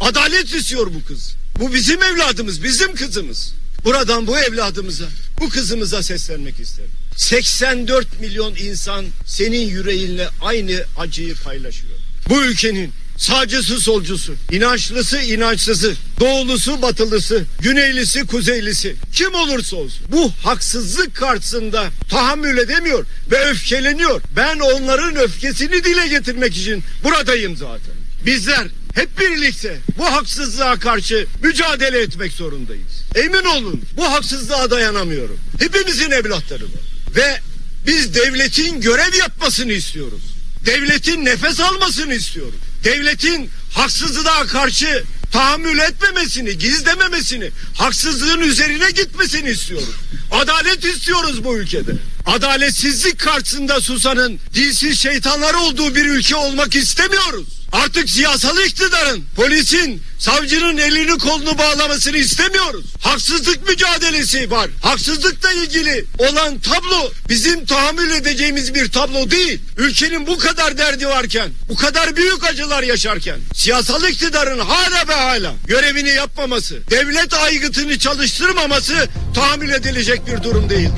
Adalet 0.00 0.54
istiyor 0.54 0.86
bu 0.86 1.08
kız. 1.08 1.34
Bu 1.60 1.74
bizim 1.74 2.02
evladımız, 2.02 2.64
bizim 2.64 2.94
kızımız. 2.94 3.59
Buradan 3.84 4.26
bu 4.26 4.38
evladımıza, 4.38 5.04
bu 5.40 5.48
kızımıza 5.48 6.02
seslenmek 6.02 6.60
isterim. 6.60 6.90
84 7.16 8.20
milyon 8.20 8.54
insan 8.56 9.06
senin 9.26 9.68
yüreğinle 9.68 10.28
aynı 10.42 10.84
acıyı 10.98 11.34
paylaşıyor. 11.34 11.92
Bu 12.28 12.42
ülkenin 12.42 12.92
sağcısı 13.16 13.80
solcusu, 13.80 14.34
inançlısı 14.52 15.20
inançsızı, 15.20 15.94
doğulusu 16.20 16.82
batılısı, 16.82 17.44
güneylisi 17.60 18.26
kuzeylisi 18.26 18.96
kim 19.12 19.34
olursa 19.34 19.76
olsun 19.76 20.06
bu 20.12 20.32
haksızlık 20.44 21.14
karşısında 21.16 21.88
tahammül 22.10 22.58
edemiyor 22.58 23.06
ve 23.30 23.50
öfkeleniyor. 23.50 24.22
Ben 24.36 24.58
onların 24.58 25.16
öfkesini 25.16 25.84
dile 25.84 26.08
getirmek 26.08 26.56
için 26.56 26.82
buradayım 27.04 27.56
zaten. 27.56 27.94
Bizler 28.26 28.66
hep 28.94 29.20
birlikte 29.20 29.78
bu 29.98 30.04
haksızlığa 30.04 30.78
karşı 30.78 31.26
mücadele 31.42 32.00
etmek 32.00 32.32
zorundayız. 32.32 33.04
Emin 33.14 33.44
olun 33.44 33.82
bu 33.96 34.04
haksızlığa 34.04 34.70
dayanamıyorum. 34.70 35.38
Hepimizin 35.58 36.10
evlatları 36.10 36.64
var. 36.64 36.80
Ve 37.16 37.40
biz 37.86 38.14
devletin 38.14 38.80
görev 38.80 39.14
yapmasını 39.14 39.72
istiyoruz. 39.72 40.22
Devletin 40.66 41.24
nefes 41.24 41.60
almasını 41.60 42.14
istiyoruz. 42.14 42.54
Devletin 42.84 43.50
haksızlığa 43.72 44.46
karşı 44.46 45.04
tahammül 45.32 45.78
etmemesini, 45.78 46.58
gizlememesini, 46.58 47.50
haksızlığın 47.74 48.40
üzerine 48.40 48.90
gitmesini 48.90 49.50
istiyoruz. 49.50 49.94
Adalet 50.30 50.84
istiyoruz 50.84 51.44
bu 51.44 51.58
ülkede. 51.58 51.92
Adaletsizlik 52.30 53.18
karşısında 53.18 53.80
susanın 53.80 54.40
dilsiz 54.54 55.00
şeytanlar 55.00 55.54
olduğu 55.54 55.94
bir 55.94 56.06
ülke 56.06 56.36
olmak 56.36 56.76
istemiyoruz. 56.76 57.46
Artık 57.72 58.10
siyasal 58.10 58.58
iktidarın, 58.58 59.24
polisin, 59.36 60.02
savcının 60.18 60.76
elini 60.76 61.18
kolunu 61.18 61.58
bağlamasını 61.58 62.16
istemiyoruz. 62.16 62.84
Haksızlık 63.00 63.68
mücadelesi 63.68 64.50
var. 64.50 64.70
Haksızlıkla 64.82 65.52
ilgili 65.52 66.04
olan 66.18 66.58
tablo 66.58 67.12
bizim 67.28 67.66
tahammül 67.66 68.10
edeceğimiz 68.10 68.74
bir 68.74 68.88
tablo 68.88 69.30
değil. 69.30 69.60
Ülkenin 69.76 70.26
bu 70.26 70.38
kadar 70.38 70.78
derdi 70.78 71.06
varken, 71.06 71.50
bu 71.68 71.76
kadar 71.76 72.16
büyük 72.16 72.44
acılar 72.44 72.82
yaşarken, 72.82 73.38
siyasal 73.54 74.04
iktidarın 74.04 74.58
hala 74.58 75.08
ve 75.08 75.14
hala 75.14 75.52
görevini 75.66 76.10
yapmaması, 76.10 76.78
devlet 76.90 77.34
aygıtını 77.34 77.98
çalıştırmaması 77.98 79.08
tahammül 79.34 79.70
edilecek 79.70 80.26
bir 80.26 80.42
durum 80.42 80.70
değil. 80.70 80.90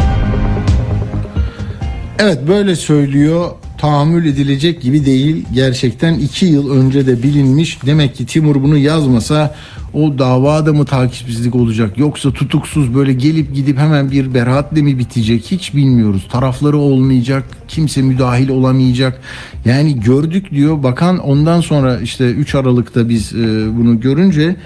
Evet 2.18 2.38
böyle 2.48 2.76
söylüyor. 2.76 3.50
Tahammül 3.78 4.26
edilecek 4.26 4.82
gibi 4.82 5.06
değil. 5.06 5.46
Gerçekten 5.54 6.14
iki 6.14 6.46
yıl 6.46 6.70
önce 6.70 7.06
de 7.06 7.22
bilinmiş. 7.22 7.78
Demek 7.86 8.14
ki 8.14 8.26
Timur 8.26 8.62
bunu 8.62 8.76
yazmasa 8.76 9.54
o 9.94 10.18
davada 10.18 10.72
mı 10.72 10.84
takipsizlik 10.84 11.54
olacak 11.54 11.98
yoksa 11.98 12.32
tutuksuz 12.32 12.94
böyle 12.94 13.12
gelip 13.12 13.54
gidip 13.54 13.78
hemen 13.78 14.10
bir 14.10 14.34
beraatle 14.34 14.82
mi 14.82 14.98
bitecek 14.98 15.44
hiç 15.50 15.74
bilmiyoruz. 15.74 16.28
Tarafları 16.32 16.78
olmayacak, 16.78 17.44
kimse 17.68 18.02
müdahil 18.02 18.48
olamayacak. 18.48 19.20
Yani 19.64 20.00
gördük 20.00 20.50
diyor 20.50 20.82
bakan 20.82 21.18
ondan 21.18 21.60
sonra 21.60 22.00
işte 22.00 22.30
3 22.30 22.54
Aralık'ta 22.54 23.08
biz 23.08 23.34
e, 23.34 23.76
bunu 23.78 24.00
görünce 24.00 24.56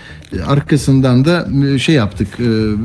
arkasından 0.47 1.25
da 1.25 1.49
e, 1.75 1.79
şey 1.79 1.95
yaptık. 1.95 2.29
e, 2.41 2.45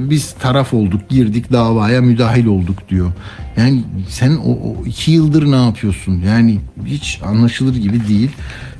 biz 0.09 0.33
taraf 0.33 0.73
olduk, 0.73 1.09
girdik 1.09 1.51
davaya 1.51 2.01
müdahil 2.01 2.45
olduk 2.45 2.89
diyor. 2.89 3.11
Yani 3.57 3.83
sen 4.09 4.31
o, 4.35 4.51
o 4.51 4.85
iki 4.85 5.11
yıldır 5.11 5.51
ne 5.51 5.65
yapıyorsun? 5.65 6.21
Yani 6.27 6.59
hiç 6.85 7.19
anlaşılır 7.25 7.75
gibi 7.75 8.07
değil. 8.07 8.29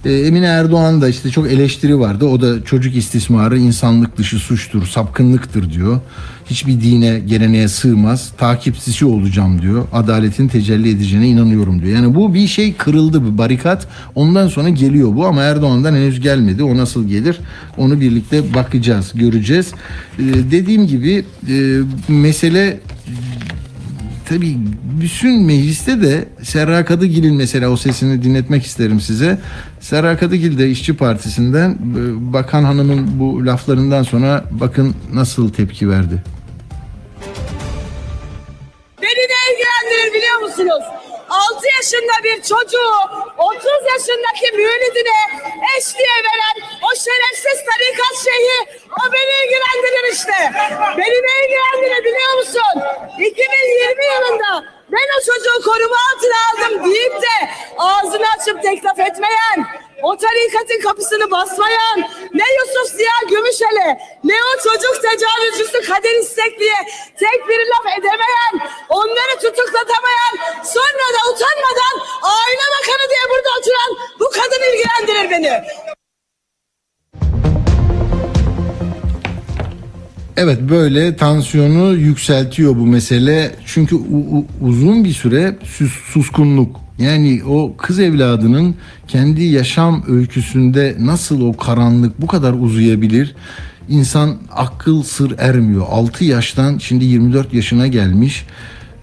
E, 0.06 0.14
Emine 0.14 0.46
Erdoğan 0.46 1.02
da 1.02 1.10
işte 1.10 1.30
çok 1.30 1.48
eleştiri 1.48 2.00
vardı. 2.00 2.26
O 2.26 2.42
da 2.42 2.64
çocuk 2.64 2.96
istismarı 2.96 3.58
insanlık 3.58 4.18
dışı 4.18 4.40
suçtur, 4.40 4.86
sapkınlıktır 4.86 5.74
diyor. 5.74 6.00
Hiçbir 6.46 6.82
dine, 6.82 7.20
geleneğe 7.20 7.68
sığmaz. 7.68 8.32
Takipsizci 8.38 9.06
olacağım 9.06 9.62
diyor. 9.62 9.88
Adaletin 9.94 10.48
tecelli 10.48 10.90
edeceğine 10.90 11.28
inanıyorum 11.28 11.82
diyor. 11.82 11.96
Yani 11.96 12.16
bu 12.16 12.34
bir 12.34 12.48
şey 12.48 12.74
kırıldı 12.74 13.26
bir 13.26 13.38
barikat. 13.38 13.88
Ondan 14.16 14.48
sonra 14.48 14.70
geliyor 14.70 15.16
bu 15.16 15.26
ama 15.26 15.42
Erdoğan'dan 15.42 15.94
henüz 15.94 16.20
gelmedi. 16.20 16.64
O 16.64 16.78
nasıl 16.78 17.08
gelir? 17.08 17.40
Onu 17.78 18.02
birlikte 18.02 18.54
bakacağız, 18.54 19.12
göreceğiz. 19.16 19.72
E, 20.20 20.24
dediğim 20.52 20.88
gibi 20.88 21.26
e, 21.50 21.80
mesele 22.08 22.80
tabii 24.32 24.58
bütün 25.02 25.42
mecliste 25.42 26.02
de 26.02 26.26
Serra 26.44 26.86
Kadıgil'in 26.86 27.36
mesela 27.36 27.70
o 27.70 27.78
sesini 27.78 28.24
dinletmek 28.24 28.66
isterim 28.66 29.00
size. 29.00 29.38
Serra 29.80 30.18
Kadıgil 30.18 30.60
de 30.60 30.70
İşçi 30.70 30.98
Partisi'nden 30.98 31.70
e, 31.72 32.34
Bakan 32.34 32.64
Hanım'ın 32.64 33.20
bu 33.20 33.46
laflarından 33.46 34.04
sonra 34.04 34.44
bakın 34.52 34.96
nasıl 35.14 35.54
tepki 35.54 35.90
verdi. 35.90 36.24
Beni 39.02 39.24
ne 39.32 39.42
ilgilendirir 39.52 40.14
biliyor 40.14 40.42
musunuz? 40.42 41.01
6 41.32 41.68
yaşında 41.78 42.16
bir 42.24 42.36
çocuğu 42.42 42.92
30 43.38 43.66
yaşındaki 43.94 44.52
müridine 44.54 45.20
eş 45.78 45.98
diye 45.98 46.18
veren 46.28 46.56
o 46.84 46.90
şerefsiz 46.96 47.66
tarikat 47.70 48.16
şeyhi 48.24 48.60
o 49.02 49.14
beni 49.14 49.34
ilgilendirir 49.44 50.14
işte. 50.14 50.38
Beni 50.98 51.18
ne 51.28 51.46
ilgilendirir 51.46 52.04
biliyor 52.06 52.34
musun? 52.38 52.82
2020 53.20 54.06
yılında 54.06 54.64
ben 54.92 55.08
o 55.18 55.20
çocuğu 55.20 55.64
koruma 55.66 55.98
altına 56.14 56.40
aldım 56.50 56.94
deyip 56.94 57.14
de 57.14 57.50
ağzını 57.78 58.26
açıp 58.40 58.64
teklif 58.64 59.00
etmeyen, 59.00 59.68
o 60.04 60.18
tarikatın 60.18 60.80
kapısını 60.88 61.32
basmayan, 61.32 61.98
ne 62.34 62.44
Yusuf 62.58 62.98
Ziya 62.98 63.18
Gümüşel'e, 63.30 64.00
ne 64.24 64.34
o 64.50 64.52
çocuk 64.66 64.96
tecavüzcüsü 65.02 65.88
Kadir 65.88 66.16
İstekli'ye 66.22 66.80
tek 67.20 67.50
bir 67.50 67.60
laf 67.72 67.86
edemeyen, 68.00 68.54
onları 68.90 69.34
tutuklatamayan, 69.42 70.34
sonra 70.64 71.08
da 71.16 71.22
utanmadan 71.32 71.96
aile 72.24 72.66
bakanı 72.76 73.06
diye 73.10 73.26
burada 73.32 73.50
oturan 73.60 73.92
bu 74.20 74.26
kadın 74.30 74.62
ilgilendirir 74.70 75.32
beni. 75.32 75.64
Evet 80.38 80.60
böyle 80.62 81.16
tansiyonu 81.16 81.94
yükseltiyor 81.94 82.76
bu 82.76 82.86
mesele. 82.86 83.56
Çünkü 83.66 83.96
uzun 84.62 85.04
bir 85.04 85.14
süre 85.14 85.56
sus- 85.64 86.14
suskunluk. 86.14 86.76
Yani 87.00 87.42
o 87.50 87.78
kız 87.78 88.00
evladının 88.00 88.76
kendi 89.12 89.44
yaşam 89.44 90.04
öyküsünde 90.08 90.96
nasıl 91.00 91.42
o 91.42 91.58
karanlık 91.58 92.22
bu 92.22 92.28
kadar 92.28 92.54
uzayabilir? 92.54 93.36
İnsan 93.90 94.38
akıl 94.52 95.04
sır 95.04 95.36
ermiyor. 95.38 95.86
6 95.90 96.26
yaştan 96.26 96.78
şimdi 96.78 97.06
24 97.06 97.54
yaşına 97.54 97.88
gelmiş 97.88 98.46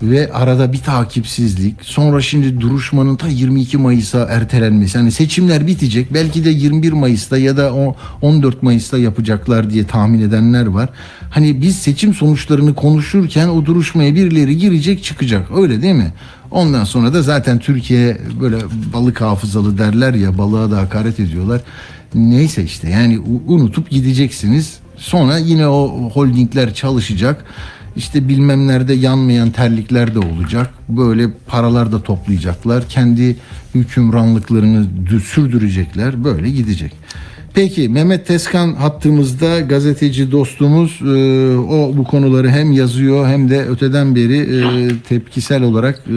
ve 0.03 0.33
arada 0.33 0.73
bir 0.73 0.79
takipsizlik. 0.79 1.77
Sonra 1.83 2.21
şimdi 2.21 2.61
duruşmanın 2.61 3.17
ta 3.17 3.29
22 3.29 3.79
Mayıs'a 3.79 4.19
ertelenmesi. 4.31 4.99
Hani 4.99 5.13
seçimler 5.13 5.67
bitecek. 5.67 6.15
Belki 6.15 6.45
de 6.45 6.51
21 6.51 6.93
Mayıs'ta 6.93 7.39
ya 7.39 7.57
da 7.57 7.75
o 7.75 7.97
14 8.23 8.63
Mayıs'ta 8.63 8.99
yapacaklar 8.99 9.71
diye 9.71 9.87
tahmin 9.87 10.21
edenler 10.21 10.67
var. 10.67 10.89
Hani 11.31 11.63
biz 11.63 11.79
seçim 11.79 12.15
sonuçlarını 12.15 12.75
konuşurken 12.75 13.49
o 13.49 13.67
duruşmaya 13.67 14.15
birileri 14.15 14.57
girecek 14.57 15.05
çıkacak. 15.05 15.47
Öyle 15.57 15.83
değil 15.83 15.95
mi? 15.95 16.13
Ondan 16.51 16.85
sonra 16.85 17.15
da 17.15 17.23
zaten 17.23 17.59
Türkiye 17.59 18.19
böyle 18.41 18.57
balık 18.95 19.21
hafızalı 19.21 19.79
derler 19.79 20.15
ya 20.15 20.39
balığa 20.39 20.71
da 20.71 20.79
hakaret 20.79 21.21
ediyorlar. 21.21 21.61
Neyse 22.15 22.65
işte 22.65 22.91
yani 22.91 23.19
unutup 23.47 23.91
gideceksiniz. 23.91 24.79
Sonra 24.97 25.39
yine 25.39 25.69
o 25.69 26.11
holdingler 26.11 26.75
çalışacak. 26.75 27.45
İşte 27.97 28.29
bilmem 28.29 28.67
nerede 28.67 28.95
yanmayan 28.95 29.51
terlikler 29.51 30.15
de 30.15 30.19
olacak. 30.19 30.71
Böyle 30.89 31.27
paralar 31.47 31.93
da 31.93 32.03
toplayacaklar. 32.03 32.89
Kendi 32.89 33.37
hükümranlıklarını 33.75 34.87
dü- 35.11 35.21
sürdürecekler. 35.21 36.25
Böyle 36.25 36.51
gidecek. 36.51 36.93
Peki 37.59 37.89
Mehmet 37.89 38.27
Teskan 38.27 38.75
hattımızda 38.75 39.61
gazeteci 39.61 40.33
dostumuz 40.33 41.01
e, 41.03 41.57
o 41.57 41.97
bu 41.97 42.05
konuları 42.05 42.49
hem 42.49 42.73
yazıyor 42.73 43.27
hem 43.27 43.51
de 43.51 43.65
öteden 43.65 44.15
beri 44.15 44.39
e, 44.39 44.63
tepkisel 45.09 45.63
olarak 45.63 45.99
e, 46.07 46.13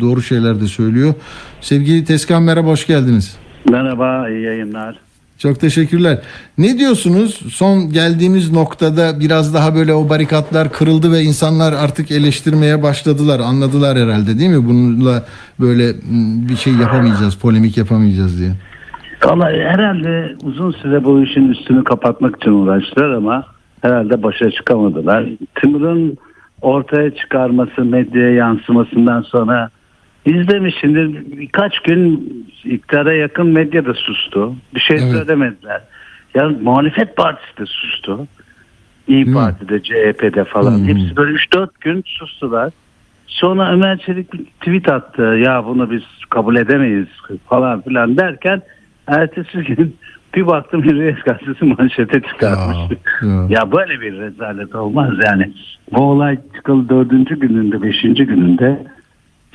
doğru 0.00 0.22
şeyler 0.22 0.60
de 0.60 0.66
söylüyor. 0.66 1.14
Sevgili 1.60 2.04
Teskan 2.04 2.42
merhaba 2.42 2.68
hoş 2.68 2.86
geldiniz. 2.86 3.36
Merhaba, 3.70 4.28
iyi 4.28 4.42
yayınlar. 4.42 4.98
Çok 5.38 5.60
teşekkürler. 5.60 6.18
Ne 6.58 6.78
diyorsunuz? 6.78 7.40
Son 7.50 7.92
geldiğimiz 7.92 8.52
noktada 8.52 9.20
biraz 9.20 9.54
daha 9.54 9.74
böyle 9.74 9.94
o 9.94 10.08
barikatlar 10.08 10.72
kırıldı 10.72 11.12
ve 11.12 11.22
insanlar 11.22 11.72
artık 11.72 12.10
eleştirmeye 12.10 12.82
başladılar. 12.82 13.40
Anladılar 13.40 13.98
herhalde 13.98 14.38
değil 14.38 14.50
mi? 14.50 14.68
Bununla 14.68 15.26
böyle 15.60 15.94
bir 16.48 16.56
şey 16.56 16.72
yapamayacağız, 16.72 17.34
polemik 17.34 17.76
yapamayacağız 17.76 18.38
diye. 18.38 18.52
Vallahi 19.24 19.60
herhalde 19.62 20.36
uzun 20.44 20.70
süre 20.70 21.04
bu 21.04 21.22
işin 21.22 21.48
üstünü 21.48 21.84
kapatmak 21.84 22.36
için 22.36 22.50
uğraştılar 22.50 23.10
ama 23.10 23.44
herhalde 23.82 24.22
başa 24.22 24.50
çıkamadılar. 24.50 25.24
Timur'un 25.54 26.18
ortaya 26.62 27.14
çıkarması, 27.14 27.84
medyaya 27.84 28.30
yansımasından 28.30 29.22
sonra 29.22 29.70
izlemişsindir. 30.24 31.38
Birkaç 31.38 31.78
gün 31.78 32.30
iktidara 32.64 33.12
yakın 33.12 33.46
medya 33.46 33.86
da 33.86 33.94
sustu. 33.94 34.54
Bir 34.74 34.80
şey 34.80 34.96
Evet. 34.96 35.12
söylemediler. 35.12 35.80
Ya 36.34 36.48
muhalefet 36.62 37.16
partisi 37.16 37.58
de 37.58 37.66
sustu. 37.66 38.26
İyi? 39.08 39.32
Parti'de, 39.32 39.82
CHP'de 39.82 40.44
falan. 40.44 40.78
Hmm. 40.78 40.86
Hepsi 40.88 41.16
böyle 41.16 41.32
3-4 41.32 41.68
gün 41.80 42.02
sustular. 42.06 42.72
Sonra 43.26 43.72
Ömer 43.72 43.98
Çelik 43.98 44.60
tweet 44.60 44.88
attı. 44.88 45.22
Ya 45.22 45.64
bunu 45.66 45.90
biz 45.90 46.02
kabul 46.30 46.56
edemeyiz 46.56 47.06
falan 47.48 47.82
filan 47.82 48.16
derken 48.16 48.62
ertesi 49.06 49.58
gün 49.58 49.96
bir 50.34 50.46
baktım 50.46 50.84
Hürriyet 50.84 51.24
Gazetesi 51.24 51.64
manşete 51.64 52.20
çıkartmış. 52.20 52.98
Ya, 53.22 53.28
ya. 53.28 53.46
Ya, 53.48 53.72
böyle 53.72 54.00
bir 54.00 54.18
rezalet 54.18 54.74
olmaz 54.74 55.10
yani. 55.24 55.52
Bu 55.92 56.02
olay 56.02 56.38
çıkalı 56.56 56.88
dördüncü 56.88 57.40
gününde, 57.40 57.82
beşinci 57.82 58.26
gününde 58.26 58.86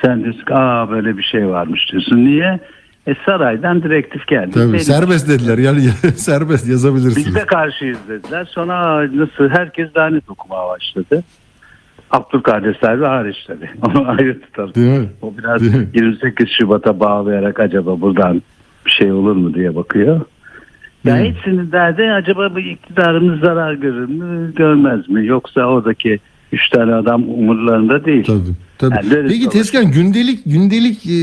sen 0.06 0.24
diyorsun 0.24 0.46
ki 0.46 0.54
aa 0.54 0.90
böyle 0.90 1.18
bir 1.18 1.24
şey 1.24 1.48
varmış 1.48 1.92
diyorsun. 1.92 2.18
Niye? 2.18 2.60
E 3.08 3.16
saraydan 3.26 3.84
direktif 3.84 4.28
geldi. 4.28 4.52
Tabii 4.52 4.74
Belli. 4.74 4.84
serbest 4.84 5.30
dediler. 5.30 5.58
Yani 5.58 5.82
serbest 6.16 6.70
yazabilirsiniz. 6.70 7.28
Biz 7.28 7.36
de 7.36 7.46
karşıyız 7.46 8.00
dediler. 8.10 8.46
Sonra 8.52 9.02
nasıl 9.16 9.50
herkes 9.50 9.98
lanet 9.98 10.30
okumaya 10.30 10.68
başladı. 10.70 11.24
Abdülkadir 12.12 12.78
Selvi 12.82 13.06
hariç 13.06 13.38
tabii. 13.48 13.70
Onu 13.82 14.10
ayrı 14.10 14.42
tutalım. 14.42 14.76
Değil 14.76 15.00
mi? 15.00 15.10
O 15.22 15.34
biraz 15.38 15.62
Değil 15.62 15.76
mi? 15.76 15.88
28 15.94 16.48
Şubat'a 16.60 17.00
bağlayarak 17.00 17.60
acaba 17.60 18.02
buradan 18.02 18.42
şey 18.86 19.12
olur 19.12 19.36
mu 19.36 19.54
diye 19.54 19.76
bakıyor. 19.76 20.22
Ya 21.06 21.18
Hmm. 21.18 21.26
hepsinin 21.26 21.72
derdi 21.72 22.04
acaba 22.12 22.56
bu 22.56 22.60
iktidarımız 22.60 23.40
zarar 23.40 23.74
görür 23.74 24.10
mü 24.10 24.56
görmez 24.56 25.10
mi? 25.10 25.26
Yoksa 25.26 25.66
oradaki 25.66 26.20
üç 26.52 26.70
tane 26.70 26.96
adam 26.96 27.24
umurlarında 27.30 28.06
değil. 28.06 28.24
Tabii. 28.24 28.56
Tabii. 28.82 28.96
Yani 28.96 29.12
böyle 29.12 29.28
Peki 29.28 29.50
Tezkan 29.50 29.92
gündelik 29.92 30.40
gündelik 30.46 31.06
e, 31.06 31.18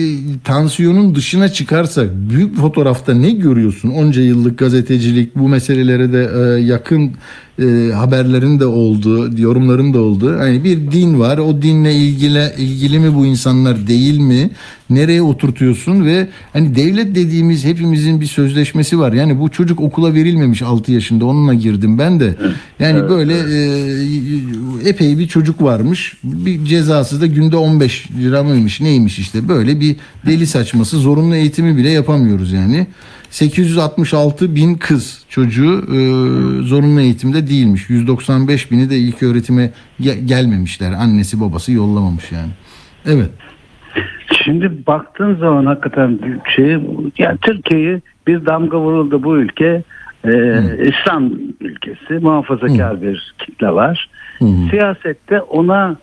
tansiyonun 0.44 1.14
dışına 1.14 1.48
çıkarsak 1.48 2.10
büyük 2.14 2.56
fotoğrafta 2.56 3.14
ne 3.14 3.30
görüyorsun? 3.30 3.90
Onca 3.90 4.22
yıllık 4.22 4.58
gazetecilik 4.58 5.36
bu 5.36 5.48
meselelere 5.48 6.12
de 6.12 6.30
e, 6.34 6.60
yakın 6.62 7.12
e, 7.62 7.92
haberlerin 7.92 8.60
de 8.60 8.66
olduğu, 8.66 9.40
yorumların 9.40 9.94
da 9.94 10.00
olduğu. 10.00 10.38
Hani 10.38 10.64
bir 10.64 10.92
din 10.92 11.20
var. 11.20 11.38
O 11.38 11.62
dinle 11.62 11.94
ilgili 11.94 12.52
ilgili 12.58 12.98
mi 12.98 13.14
bu 13.14 13.26
insanlar 13.26 13.86
değil 13.86 14.18
mi? 14.18 14.50
Nereye 14.90 15.22
oturtuyorsun 15.22 16.06
ve 16.06 16.28
hani 16.52 16.74
devlet 16.76 17.14
dediğimiz 17.14 17.64
hepimizin 17.64 18.20
bir 18.20 18.26
sözleşmesi 18.26 18.98
var. 18.98 19.12
Yani 19.12 19.40
bu 19.40 19.48
çocuk 19.48 19.80
okula 19.80 20.14
verilmemiş 20.14 20.62
6 20.62 20.92
yaşında. 20.92 21.24
Onunla 21.24 21.54
girdim 21.54 21.98
ben 21.98 22.20
de. 22.20 22.34
Yani 22.78 23.08
böyle 23.08 23.34
e, 23.34 24.88
epey 24.88 25.18
bir 25.18 25.28
çocuk 25.28 25.62
varmış. 25.62 26.16
Bir 26.24 26.64
cezası 26.64 27.20
da 27.20 27.26
günde 27.48 27.56
15 27.56 28.10
lira 28.10 28.42
mıymış 28.42 28.80
neymiş 28.80 29.18
işte 29.18 29.48
böyle 29.48 29.80
bir 29.80 29.96
deli 30.26 30.46
saçması 30.46 30.96
zorunlu 30.96 31.34
eğitimi 31.34 31.76
bile 31.76 31.90
yapamıyoruz 31.90 32.52
yani. 32.52 32.86
866 33.30 34.54
bin 34.54 34.74
kız 34.74 35.24
çocuğu 35.28 35.78
e, 35.78 35.98
zorunlu 36.62 37.00
eğitimde 37.00 37.46
değilmiş. 37.46 37.90
195 37.90 38.70
bini 38.70 38.90
de 38.90 38.96
ilk 38.96 39.22
öğretime 39.22 39.70
ge- 40.00 40.26
gelmemişler. 40.26 40.92
Annesi 40.92 41.40
babası 41.40 41.72
yollamamış 41.72 42.32
yani. 42.32 42.50
Evet. 43.06 43.30
Şimdi 44.44 44.86
baktığın 44.86 45.34
zaman 45.36 45.66
hakikaten 45.66 46.18
şey 46.56 46.78
yani 47.18 47.38
Türkiye'yi 47.42 48.02
bir 48.26 48.46
damga 48.46 48.80
vuruldu 48.80 49.22
bu 49.22 49.36
ülke 49.36 49.82
e, 50.24 50.32
İslam 50.88 51.32
ülkesi 51.60 52.14
muhafazakar 52.20 53.02
bir 53.02 53.34
kitle 53.38 53.70
var. 53.70 54.10
Siyasette 54.70 55.40
ona 55.40 55.96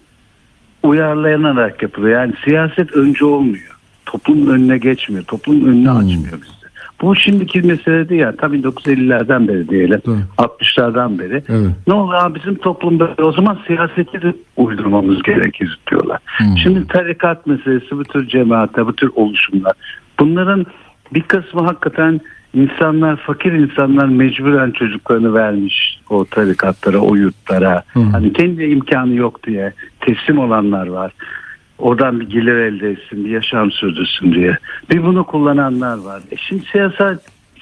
uyarlanarak 0.86 1.84
yapılıyor. 1.84 2.22
Yani 2.22 2.34
siyaset 2.46 2.92
önce 2.92 3.26
olmuyor. 3.26 3.78
Toplumun 4.06 4.54
önüne 4.54 4.78
geçmiyor. 4.78 5.24
Toplumun 5.24 5.68
önünü 5.68 5.92
açmıyor 5.92 6.42
bizde. 6.42 6.66
Bu 7.02 7.16
şimdiki 7.16 7.62
mesele 7.62 8.10
değil 8.10 8.22
ya. 8.22 8.36
Tabii 8.36 8.58
1950'lerden 8.58 9.48
beri 9.48 9.70
diyelim. 9.70 10.02
Tabii. 10.06 10.16
60'lardan 10.38 11.20
beri. 11.20 11.44
Evet. 11.50 11.70
Ne 11.88 11.94
oluyor 11.94 12.24
abi 12.24 12.40
bizim 12.40 12.56
toplumda 12.56 13.16
o 13.18 13.32
zaman 13.32 13.60
siyaseti 13.68 14.22
de 14.22 14.34
uydurmamız 14.58 15.24
gerekir 15.24 15.80
diyorlar. 15.92 16.20
Şimdi 16.64 16.88
tarikat 16.88 17.48
meselesi 17.48 17.92
bu 17.92 18.04
tür 18.04 18.28
cemaatler, 18.28 18.88
bu 18.88 18.96
tür 18.96 19.12
oluşumlar. 19.16 19.74
Bunların 20.20 20.66
bir 21.14 21.22
kısmı 21.22 21.62
hakikaten 21.62 22.22
insanlar, 22.56 23.18
fakir 23.18 23.52
insanlar 23.54 24.06
mecburen 24.06 24.72
çocuklarını 24.72 25.34
vermiş 25.34 26.00
o 26.10 26.26
tarikatlara, 26.26 26.98
o 26.98 27.16
yurtlara. 27.16 27.84
Hani 28.12 28.34
kendi 28.34 28.64
imkanı 28.64 29.16
yok 29.16 29.44
diye 29.44 29.74
teslim 30.02 30.40
olanlar 30.40 30.88
var. 30.88 31.12
Oradan 31.78 32.20
bir 32.20 32.30
gelir 32.30 32.56
elde 32.56 32.92
etsin, 32.92 33.26
bir 33.26 33.30
yaşam 33.30 33.72
sürdürsün 33.72 34.34
diye. 34.34 34.58
Bir 34.90 35.04
bunu 35.04 35.24
kullananlar 35.24 35.98
var. 35.98 36.22
E 36.32 36.38
şimdi 36.38 36.66
siyaset, 36.72 37.20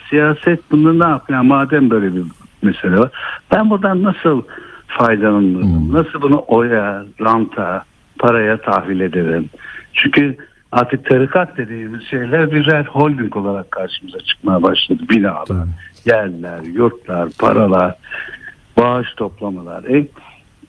siyaset 0.09 0.59
bunu 0.71 0.99
ne 0.99 1.07
yapıyor? 1.07 1.39
Yani 1.39 1.47
madem 1.47 1.89
böyle 1.89 2.15
bir 2.15 2.23
mesele 2.61 2.97
var. 2.97 3.09
Ben 3.51 3.69
buradan 3.69 4.03
nasıl 4.03 4.41
faydalanırım? 4.87 5.93
Nasıl 5.93 6.21
bunu 6.21 6.43
oya, 6.47 7.05
ranta, 7.21 7.83
paraya 8.19 8.61
tahvil 8.61 8.99
ederim? 8.99 9.49
Çünkü 9.93 10.37
artık 10.73 11.05
tarikat 11.05 11.57
dediğimiz 11.57 12.03
şeyler 12.03 12.51
birer 12.51 12.85
holding 12.85 13.35
olarak 13.37 13.71
karşımıza 13.71 14.19
çıkmaya 14.19 14.63
başladı. 14.63 15.03
Binalar, 15.09 15.67
yerler, 16.05 16.61
yurtlar, 16.63 17.29
paralar, 17.39 17.95
bağış 18.77 19.07
toplamalar. 19.17 19.83
E, 19.83 20.07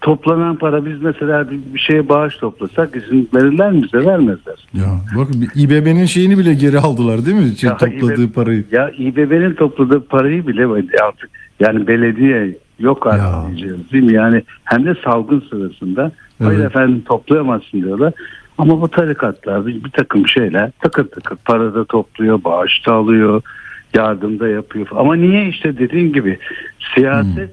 toplanan 0.00 0.56
para 0.56 0.86
biz 0.86 1.02
mesela 1.02 1.50
bir, 1.50 1.78
şeye 1.78 2.08
bağış 2.08 2.36
toplasak 2.36 2.96
izin 2.96 3.28
verirler 3.34 3.72
mi 3.72 3.82
bize? 3.82 4.06
Vermezler. 4.06 4.66
Ya 4.74 4.84
bakın 5.18 5.48
İBB'nin 5.54 6.04
şeyini 6.06 6.38
bile 6.38 6.54
geri 6.54 6.78
aldılar 6.78 7.26
değil 7.26 7.36
mi? 7.36 7.56
Şey, 7.56 7.70
Ya 7.70 7.76
topladığı 7.76 8.24
İBB 8.24 8.34
parayı. 8.34 8.64
Ya 8.72 8.90
İBB'nin 8.90 9.54
topladığı 9.54 10.00
parayı 10.06 10.46
bile 10.46 10.66
artık 11.02 11.30
yani 11.60 11.86
belediye 11.86 12.56
yok 12.78 13.06
artık 13.06 13.24
Ya. 13.24 13.44
diyeceğiz 13.46 13.92
değil 13.92 14.04
mi? 14.04 14.12
Yani 14.12 14.42
hem 14.64 14.84
de 14.86 14.94
salgın 15.04 15.44
sırasında 15.50 16.12
hayır 16.42 16.58
Evet. 16.60 16.70
efendim 16.70 17.02
toplayamazsın 17.08 17.82
diyorlar. 17.82 18.12
Ama 18.58 18.80
bu 18.80 18.88
tarikatlar 18.88 19.66
bir, 19.66 19.84
bir 19.84 19.90
takım 19.90 20.28
şeyler 20.28 20.70
takır 20.80 21.10
takır 21.10 21.36
para 21.36 21.74
da 21.74 21.84
topluyor, 21.84 22.44
bağış 22.44 22.86
da 22.86 22.92
alıyor, 22.92 23.42
yardım 23.94 24.40
da 24.40 24.48
yapıyor. 24.48 24.86
Ama 24.90 25.14
niye 25.14 25.48
işte 25.48 25.78
dediğim 25.78 26.12
gibi 26.12 26.38
siyaset 26.94 27.50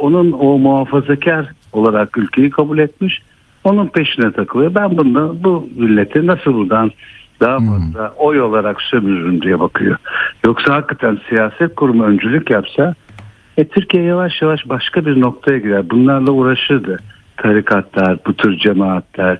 onun 0.00 0.32
o 0.32 0.58
muhafazakar 0.58 1.46
olarak 1.72 2.18
ülkeyi 2.18 2.50
kabul 2.50 2.78
etmiş. 2.78 3.22
Onun 3.64 3.88
peşine 3.88 4.32
takılıyor. 4.32 4.74
Ben 4.74 4.98
bunda 4.98 5.44
bu 5.44 5.68
milleti 5.76 6.26
nasıl 6.26 6.54
buradan 6.54 6.90
daha 7.40 7.58
fazla 7.58 8.14
oy 8.16 8.40
olarak 8.40 8.82
sömürürüm 8.82 9.42
diye 9.42 9.60
bakıyor. 9.60 9.96
Yoksa 10.44 10.74
hakikaten 10.74 11.18
siyaset 11.28 11.74
kurumu 11.74 12.04
öncülük 12.04 12.50
yapsa 12.50 12.94
e, 13.56 13.68
Türkiye 13.68 14.02
yavaş 14.02 14.42
yavaş 14.42 14.68
başka 14.68 15.06
bir 15.06 15.20
noktaya 15.20 15.58
girer. 15.58 15.90
Bunlarla 15.90 16.30
uğraşırdı. 16.30 16.98
Tarikatlar, 17.36 18.18
bu 18.26 18.34
tür 18.34 18.58
cemaatler, 18.58 19.38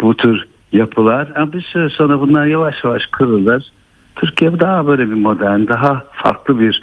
bu 0.00 0.16
tür 0.16 0.46
yapılar. 0.72 1.32
Ama 1.36 1.52
bir 1.52 1.60
süre 1.62 1.90
sonra 1.90 2.20
bunlar 2.20 2.46
yavaş 2.46 2.74
yavaş 2.84 3.02
kırılır. 3.06 3.72
Türkiye 4.16 4.60
daha 4.60 4.86
böyle 4.86 5.08
bir 5.08 5.14
modern, 5.14 5.68
daha 5.68 6.04
farklı 6.12 6.60
bir 6.60 6.82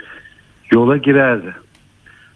yola 0.72 0.96
girerdi. 0.96 1.54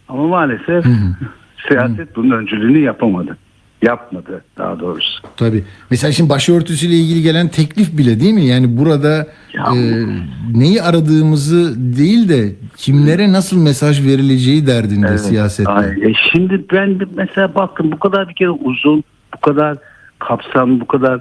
Ama 0.08 0.26
maalesef 0.28 0.84
siyaset 1.68 2.16
bunun 2.16 2.30
öncülüğünü 2.36 2.78
yapamadı. 2.78 3.36
Yapmadı 3.82 4.44
daha 4.58 4.80
doğrusu. 4.80 5.22
Tabii. 5.36 5.64
Mesela 5.90 6.12
şimdi 6.12 6.30
başörtüsüyle 6.30 6.94
ilgili 6.94 7.22
gelen 7.22 7.48
teklif 7.48 7.98
bile 7.98 8.20
değil 8.20 8.34
mi? 8.34 8.44
Yani 8.46 8.78
burada 8.78 9.26
Ya. 9.54 9.64
e, 9.76 10.04
neyi 10.54 10.82
aradığımızı 10.82 11.74
değil 11.98 12.28
de 12.28 12.52
kimlere 12.76 13.32
nasıl 13.32 13.62
mesaj 13.62 14.06
verileceği 14.06 14.66
derdinde 14.66 15.06
Evet, 15.08 15.20
siyasette. 15.20 15.70
aynen. 15.70 16.10
E 16.10 16.12
şimdi 16.32 16.64
ben 16.72 16.98
mesela 17.16 17.54
bakın 17.54 17.92
bu 17.92 17.98
kadar 17.98 18.28
bir 18.28 18.34
kere 18.34 18.50
uzun, 18.50 19.04
bu 19.36 19.40
kadar 19.40 19.78
kapsamlı, 20.20 20.80
bu 20.80 20.86
kadar 20.86 21.20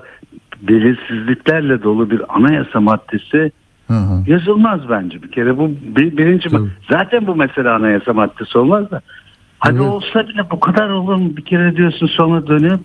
belirsizliklerle 0.61 1.83
dolu 1.83 2.09
bir 2.11 2.21
anayasa 2.37 2.79
maddesi 2.79 3.51
Hı 3.87 3.93
hı. 3.93 4.23
yazılmaz 4.31 4.89
bence 4.89 5.23
bir 5.23 5.31
kere. 5.31 5.57
Bu 5.57 5.71
bir- 5.95 6.17
birinci 6.17 6.49
Tabii. 6.49 6.69
zaten 6.91 7.27
bu 7.27 7.35
mesele 7.35 7.69
anayasa 7.69 8.13
maddesi 8.13 8.57
olmaz 8.57 8.91
da. 8.91 9.01
Hadi 9.59 9.75
Evet. 9.77 9.87
olsa 9.87 10.27
bile 10.27 10.49
bu 10.51 10.59
kadar 10.59 10.89
olur 10.89 11.15
mu? 11.15 11.37
Bir 11.37 11.45
kere 11.45 11.75
diyorsun 11.75 12.07
sonra 12.07 12.47
dönüp 12.47 12.79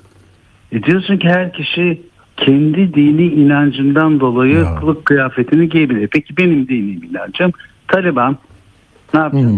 e 0.73 0.83
diyorsun 0.83 1.17
ki 1.17 1.29
her 1.29 1.53
kişi 1.53 2.03
kendi 2.37 2.95
dini 2.95 3.27
inancından 3.27 4.21
dolayı 4.21 4.55
Ya. 4.59 4.75
kılık 4.75 5.05
kıyafetini 5.05 5.69
giyebilir. 5.69 6.09
Peki 6.13 6.37
benim 6.37 6.69
dini 6.69 6.91
inancım 7.07 7.53
Taliban 7.89 8.37
ne 9.15 9.21
yapacak? 9.21 9.51
hı. 9.51 9.57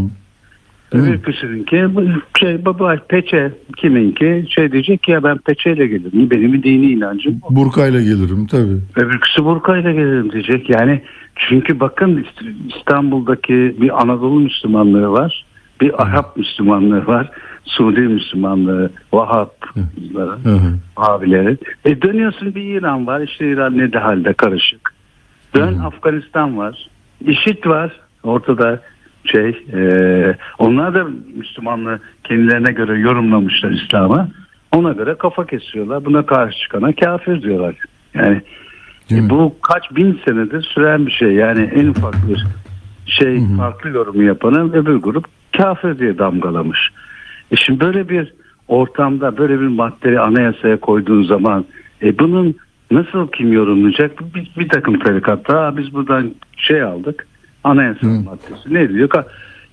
Öbür 0.99 1.23
kişininki 1.23 1.95
bu 1.95 2.03
şey 2.39 2.65
baba 2.65 2.97
peçe 3.09 3.53
kiminki 3.77 4.47
şey 4.49 4.73
diyecek 4.73 5.03
ki 5.03 5.11
ya 5.11 5.25
ben 5.25 5.39
peçeyle 5.39 5.87
gelirim. 5.87 6.31
Benim 6.31 6.63
dini 6.63 6.87
inancım 6.87 7.41
bu. 7.43 7.57
Burkayla 7.57 8.01
gelirim 8.01 8.47
tabii. 8.47 8.79
Öbürküsü 8.97 9.45
burkayla 9.45 9.93
gelirim 9.93 10.33
diyecek. 10.33 10.71
Yani 10.71 11.03
çünkü 11.37 11.81
bakın 11.81 12.27
İstanbul'daki 12.77 13.77
bir 13.81 14.03
Anadolu 14.03 14.41
Müslümanlığı 14.41 15.09
var. 15.09 15.47
Bir 15.81 16.03
Arap 16.03 16.37
Müslümanlığı 16.37 17.07
var. 17.07 17.31
Suudi 17.65 18.01
Müslümanlığı, 18.01 18.91
hı. 20.51 20.75
abileri. 20.97 21.59
E 21.85 22.03
dönüyorsun 22.03 22.55
bir 22.55 22.63
İran 22.63 23.07
var. 23.07 23.21
İşte 23.21 23.51
İran 23.51 23.79
ne 23.79 23.93
de 23.93 23.99
halde 23.99 24.33
karışık. 24.33 24.91
Dön 25.55 25.79
Afganistan 25.79 26.59
var. 26.59 26.89
İşit 27.27 27.67
var. 27.67 28.01
Ortada 28.23 28.81
şey 29.27 29.65
e, 29.75 29.81
onlar 30.59 30.95
da 30.95 31.07
Müslümanlığı 31.37 32.01
kendilerine 32.25 32.73
göre 32.73 32.99
yorumlamışlar 32.99 33.71
İslam'a. 33.71 34.29
Ona 34.73 34.93
göre 34.93 35.15
kafa 35.19 35.47
kesiyorlar. 35.47 36.05
Buna 36.05 36.27
karşı 36.27 36.59
çıkana 36.59 36.93
kafir 36.93 37.43
diyorlar. 37.43 37.75
Yani 38.15 38.43
e, 39.11 39.31
bu 39.31 39.57
kaç 39.63 39.83
bin 39.97 40.21
senedir 40.29 40.63
süren 40.63 41.07
bir 41.07 41.13
şey. 41.13 41.33
Yani 41.33 41.71
en 41.75 41.87
ufak 41.89 42.15
bir 42.29 42.47
şey 43.07 43.41
farklı 43.57 43.91
yorumu 43.91 44.23
yapanın 44.23 44.73
öbür 44.73 44.97
grup 44.97 45.25
kafir 45.57 45.99
diye 45.99 46.19
damgalamış. 46.19 46.91
E 47.51 47.57
şimdi 47.57 47.81
böyle 47.81 48.09
bir 48.09 48.33
ortamda 48.69 49.39
böyle 49.39 49.61
bir 49.61 49.67
maddeyi 49.67 50.21
anayasaya 50.21 50.81
koyduğun 50.81 51.23
zaman 51.23 51.65
e 52.03 52.19
bunun 52.19 52.55
nasıl 52.91 53.29
kim 53.29 53.53
yorumlayacak? 53.53 54.35
Bir, 54.35 54.51
bir 54.59 54.69
takım 54.69 54.99
tarikatlar 54.99 55.55
"Aa, 55.57 55.77
biz 55.77 55.95
buradan 55.95 56.35
şey 56.57 56.83
aldık 56.83 57.27
anayasa 57.67 58.07
maddesi 58.07 58.75
ne 58.75 58.89
diyor? 58.89 59.09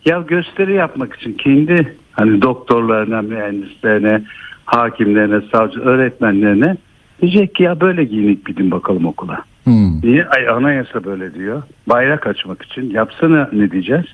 Ya 0.05 0.19
gösteri 0.27 0.73
yapmak 0.73 1.15
için 1.15 1.33
kendi 1.33 1.95
hani 2.11 2.41
doktorlarına, 2.41 3.21
mühendislerine, 3.21 4.23
hakimlerine, 4.65 5.41
savcı, 5.51 5.79
öğretmenlerine 5.79 6.77
diyecek 7.21 7.55
ki 7.55 7.63
ya 7.63 7.81
böyle 7.81 8.03
giyinik 8.03 8.45
gidin 8.45 8.71
bakalım 8.71 9.05
okula. 9.05 9.43
Hı. 9.63 9.71
Niye? 10.03 10.25
Ay 10.25 10.49
anayasa 10.49 11.03
böyle 11.03 11.33
diyor. 11.33 11.63
Bayrak 11.87 12.27
açmak 12.27 12.61
için. 12.61 12.89
Yapsana 12.89 13.49
ne 13.53 13.71
diyeceğiz? 13.71 14.05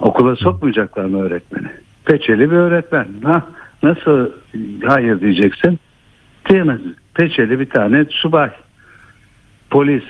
Okula 0.00 0.36
sokmayacaklar 0.36 1.04
mı 1.04 1.22
öğretmeni? 1.22 1.68
Peçeli 2.04 2.50
bir 2.50 2.56
öğretmen. 2.56 3.06
Ha, 3.24 3.42
nasıl 3.82 4.30
hayır 4.86 5.20
diyeceksin? 5.20 5.78
Diyemez. 6.48 6.80
Peçeli 7.14 7.60
bir 7.60 7.70
tane 7.70 8.04
subay. 8.10 8.50
Polis. 9.70 10.04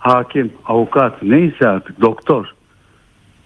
Hakim, 0.00 0.52
avukat, 0.66 1.22
neyse 1.22 1.68
artık 1.68 2.00
doktor 2.00 2.46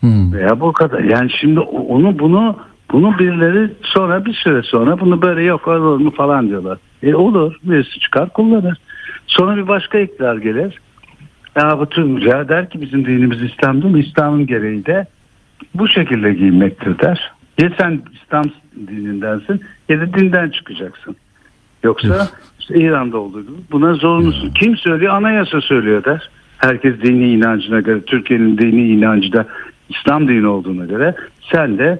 Hı. 0.00 0.32
veya 0.32 0.60
bu 0.60 0.72
kadar. 0.72 1.00
Yani 1.00 1.30
şimdi 1.30 1.60
onu 1.60 2.18
bunu 2.18 2.56
bunu 2.92 3.18
birileri 3.18 3.70
sonra 3.82 4.24
bir 4.24 4.34
süre 4.34 4.62
sonra 4.62 5.00
bunu 5.00 5.22
böyle 5.22 5.42
yok 5.42 5.68
olur 5.68 6.00
mu 6.00 6.10
falan 6.10 6.48
diyorlar. 6.48 6.78
E 7.02 7.14
olur 7.14 7.56
birisi 7.64 8.00
çıkar 8.00 8.28
kullanır. 8.28 8.78
Sonra 9.26 9.56
bir 9.56 9.68
başka 9.68 9.98
iktidar 9.98 10.36
gelir. 10.36 10.80
Ya 11.56 11.78
bu 11.78 11.86
tüm 11.86 12.18
ya 12.18 12.48
der 12.48 12.70
ki 12.70 12.80
bizim 12.80 13.06
dinimiz 13.06 13.42
İslam 13.42 13.82
değil 13.82 13.94
mi? 13.94 14.00
İslam'ın 14.00 14.46
gereği 14.46 14.86
de 14.86 15.06
bu 15.74 15.88
şekilde 15.88 16.34
giyinmektir 16.34 16.98
der. 16.98 17.32
Ya 17.58 17.70
sen 17.78 18.02
İslam 18.12 18.44
dinindensin 18.88 19.60
ya 19.88 20.00
da 20.00 20.14
dinden 20.14 20.50
çıkacaksın. 20.50 21.16
Yoksa 21.84 22.28
işte 22.60 22.74
İran'da 22.74 23.18
olduğu 23.18 23.42
gibi 23.42 23.56
buna 23.72 23.94
zorunlusun. 23.94 24.50
Kim 24.50 24.76
söylüyor? 24.76 25.14
Anayasa 25.14 25.60
söylüyor 25.60 26.04
der. 26.04 26.30
Herkes 26.64 27.00
dini 27.02 27.30
inancına 27.32 27.80
göre 27.80 28.00
Türkiye'nin 28.00 28.58
dini 28.58 28.88
inancı 28.88 29.32
da 29.32 29.46
İslam 29.88 30.28
dini 30.28 30.46
olduğuna 30.46 30.84
göre 30.84 31.14
sen 31.52 31.78
de 31.78 31.98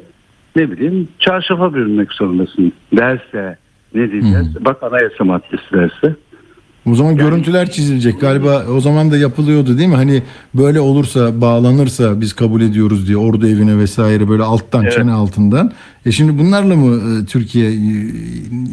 ne 0.57 0.71
bileyim 0.71 1.09
çarşafa 1.19 1.75
bürünmek 1.75 2.13
zorundasın 2.13 2.73
derse 2.97 3.57
ne 3.95 4.13
diyeceğiz? 4.13 4.47
Bak 4.61 4.83
anayasa 4.83 5.25
maddesi 5.25 5.73
derse. 5.73 6.17
O 6.91 6.95
zaman 6.95 7.17
görüntüler 7.17 7.71
çizilecek 7.71 8.21
galiba 8.21 8.63
o 8.77 8.81
zaman 8.81 9.11
da 9.11 9.17
yapılıyordu 9.17 9.79
değil 9.79 9.89
mi? 9.89 9.95
Hani 9.95 10.23
böyle 10.55 10.81
olursa 10.81 11.41
bağlanırsa 11.41 12.21
biz 12.21 12.33
kabul 12.33 12.61
ediyoruz 12.61 13.09
diye 13.09 13.17
ordu 13.17 13.47
evine 13.47 13.79
vesaire 13.79 14.29
böyle 14.29 14.43
alttan 14.43 14.83
Evet. 14.83 14.93
çene 14.93 15.13
altından. 15.13 15.73
E 16.07 16.13
şimdi 16.13 16.39
bunlarla 16.39 16.77
mı 16.77 16.97
e, 17.23 17.27
Türkiye 17.27 17.71
e, 17.71 17.75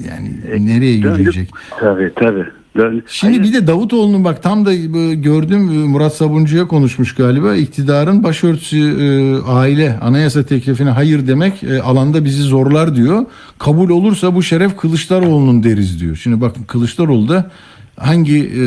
yani 0.09 0.65
nereye 0.67 1.03
Döndük. 1.03 1.19
yürüyecek? 1.19 1.49
Tabii 1.79 2.11
tabii. 2.15 2.45
Dön. 2.77 3.03
Şimdi 3.07 3.37
Hayır, 3.37 3.49
bir 3.49 3.53
de 3.53 3.67
Davutoğlu'nun 3.67 4.23
bak 4.23 4.43
tam 4.43 4.65
da 4.65 4.73
e, 4.73 5.15
gördüm 5.15 5.69
e, 5.69 5.87
Murat 5.87 6.15
Sabuncu'ya 6.15 6.67
konuşmuş 6.67 7.15
galiba. 7.15 7.55
İktidarın 7.55 8.23
başörtüsü 8.23 8.77
e, 8.77 9.07
aile 9.51 9.99
anayasa 10.01 10.43
teklifine 10.43 10.89
hayır 10.89 11.27
demek 11.27 11.63
e, 11.63 11.81
alanda 11.81 12.25
bizi 12.25 12.41
zorlar 12.41 12.95
diyor. 12.95 13.25
Kabul 13.59 13.89
olursa 13.89 14.35
bu 14.35 14.43
şeref 14.43 14.77
Kılıçdaroğlu'nun 14.77 15.63
deriz 15.63 16.01
diyor. 16.01 16.15
Şimdi 16.15 16.41
bakın 16.41 16.63
Kılıçdaroğlu 16.63 17.29
da 17.29 17.51
hangi 17.99 18.39
e, 18.39 18.63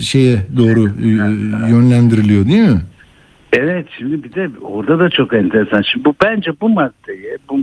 şeye 0.00 0.38
doğru 0.56 0.88
e, 0.88 1.08
yönlendiriliyor 1.70 2.46
değil 2.46 2.68
mi? 2.68 2.80
Evet 3.52 3.86
şimdi 3.98 4.24
bir 4.24 4.34
de 4.34 4.50
orada 4.62 4.98
da 4.98 5.10
çok 5.10 5.34
enteresan. 5.34 5.82
Şimdi 5.82 6.04
bu 6.04 6.14
bence 6.24 6.50
bu 6.60 6.68
maddeyi 6.68 7.38
bu 7.50 7.60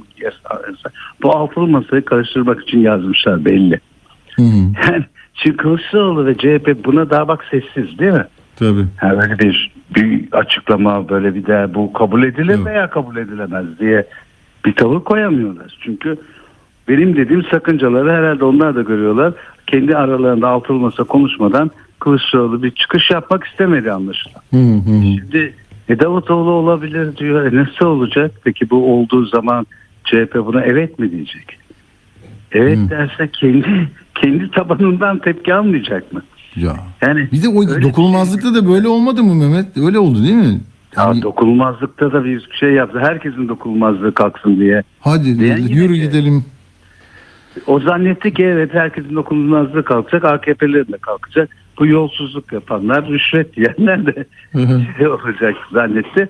bu 1.23 1.36
altılı 1.36 1.67
masayı 1.67 2.06
karıştırmak 2.06 2.63
için 2.63 2.80
yazmışlar 2.80 3.45
belli. 3.45 3.80
Hı 4.36 4.41
hı, 4.41 4.58
Yani 4.88 5.06
şimdi 5.38 5.58
Kılıçdaroğlu 5.58 6.26
ve 6.26 6.38
CHP 6.38 6.86
buna 6.86 7.10
daha 7.10 7.28
bak 7.28 7.45
sessiz 7.52 8.00
değil 8.00 8.13
mi? 8.13 8.26
tabii. 8.56 8.86
Yani 9.04 9.19
böyle 9.21 9.39
bir, 9.39 9.71
bir 9.95 10.28
açıklama 10.32 11.10
böyle 11.10 11.36
bir 11.36 11.45
de 11.45 11.73
bu 11.73 11.93
kabul 11.93 12.23
edilir 12.23 12.56
Evet. 12.56 12.65
veya 12.65 12.89
kabul 12.89 13.17
edilemez 13.17 13.80
diye 13.80 14.08
bir 14.65 14.73
tavır 14.76 15.00
koyamıyorlar. 15.00 15.78
Çünkü 15.82 16.17
benim 16.88 17.15
dediğim 17.15 17.43
sakıncaları 17.43 18.12
herhalde 18.12 18.45
onlar 18.45 18.76
da 18.76 18.82
görüyorlar. 18.82 19.34
Kendi 19.67 19.97
aralarında 19.97 20.47
altılı 20.47 20.78
masa 20.78 21.04
konuşmadan 21.04 21.71
Kılıçdaroğlu 22.00 22.63
bir 22.63 22.71
çıkış 22.71 23.12
yapmak 23.12 23.43
istemedi 23.43 23.91
anlaşılan. 23.91 24.41
Hı 24.54 24.58
hı. 24.58 25.02
Şimdi 25.02 25.54
e, 25.89 26.00
Davutoğlu 26.00 26.52
olabilir 26.52 27.17
diyor. 27.17 27.45
E, 27.54 27.56
nasıl 27.56 27.86
olacak? 27.86 28.32
Peki 28.43 28.69
bu 28.69 28.93
olduğu 28.93 29.26
zaman 29.26 29.67
CHP 30.04 30.36
buna 30.36 30.62
evet 30.62 31.00
mi 31.00 31.12
diyecek? 31.12 31.60
Evet 32.51 32.77
Hı. 32.77 32.89
derse 32.89 33.29
kendi 33.31 33.89
kendi 34.15 34.51
tabanından 34.51 35.19
tepki 35.19 35.53
almayacak 35.53 36.13
mı? 36.13 36.21
Ya. 36.55 36.73
Yani 37.01 37.27
Bir 37.31 37.43
de 37.43 37.47
o 37.47 37.69
öyle 37.69 37.81
dokunulmazlıkta 37.81 38.53
da 38.55 38.67
böyle 38.69 38.88
olmadı 38.88 39.23
mı 39.23 39.36
Mehmet? 39.36 39.77
Öyle 39.77 39.99
oldu 39.99 40.23
değil 40.23 40.33
mi? 40.36 40.60
Ya 40.97 41.03
Yani, 41.03 41.21
dokunulmazlıkta 41.21 42.12
da 42.13 42.25
bir 42.25 42.47
şey 42.60 42.71
yaptı. 42.71 42.99
Herkesin 42.99 43.47
dokunulmazlığı 43.49 44.13
kalksın 44.13 44.60
diye. 44.60 44.83
hadi 44.99 45.39
Diyen 45.39 45.57
yürü 45.57 45.93
ki- 45.93 46.01
gidelim. 46.01 46.45
O 47.67 47.79
zannetti 47.79 48.33
ki 48.33 48.43
evet 48.43 48.73
herkesin 48.73 49.15
dokunulmazlığı 49.15 49.83
kalkacak. 49.83 50.25
AKP'lerin 50.25 50.93
de 50.93 50.97
kalkacak. 51.01 51.49
Bu 51.79 51.88
yolsuzluk 51.88 52.53
yapanlar, 52.53 53.07
rüşvet 53.10 53.57
yiyenler 53.57 54.05
de 54.05 54.25
şey 54.97 55.07
olacak 55.07 55.55
zannetti. 55.71 56.29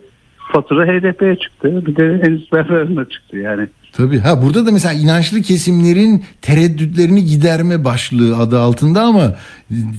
Fatura 0.53 0.85
HDP'ye 0.85 1.35
çıktı. 1.35 1.85
Bir 1.85 1.95
de 1.95 2.21
Enis 2.27 2.51
Berber'ine 2.53 3.05
çıktı 3.09 3.37
yani. 3.37 3.67
Tabii. 3.97 4.19
Ha 4.19 4.41
burada 4.41 4.65
da 4.65 4.71
mesela 4.71 4.93
inançlı 4.93 5.41
kesimlerin 5.41 6.23
tereddütlerini 6.41 7.25
giderme 7.25 7.85
başlığı 7.85 8.37
adı 8.37 8.59
altında 8.59 9.01
ama 9.01 9.35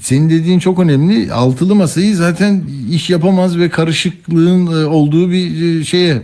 senin 0.02 0.30
dediğin 0.30 0.58
çok 0.58 0.78
önemli. 0.78 1.32
Altılı 1.32 1.74
masayı 1.74 2.14
zaten 2.14 2.62
iş 2.90 3.10
yapamaz 3.10 3.58
ve 3.58 3.68
karışıklığın 3.68 4.66
e, 4.66 4.86
olduğu 4.86 5.30
bir 5.30 5.80
e, 5.80 5.84
şeye 5.84 6.14
e, 6.14 6.20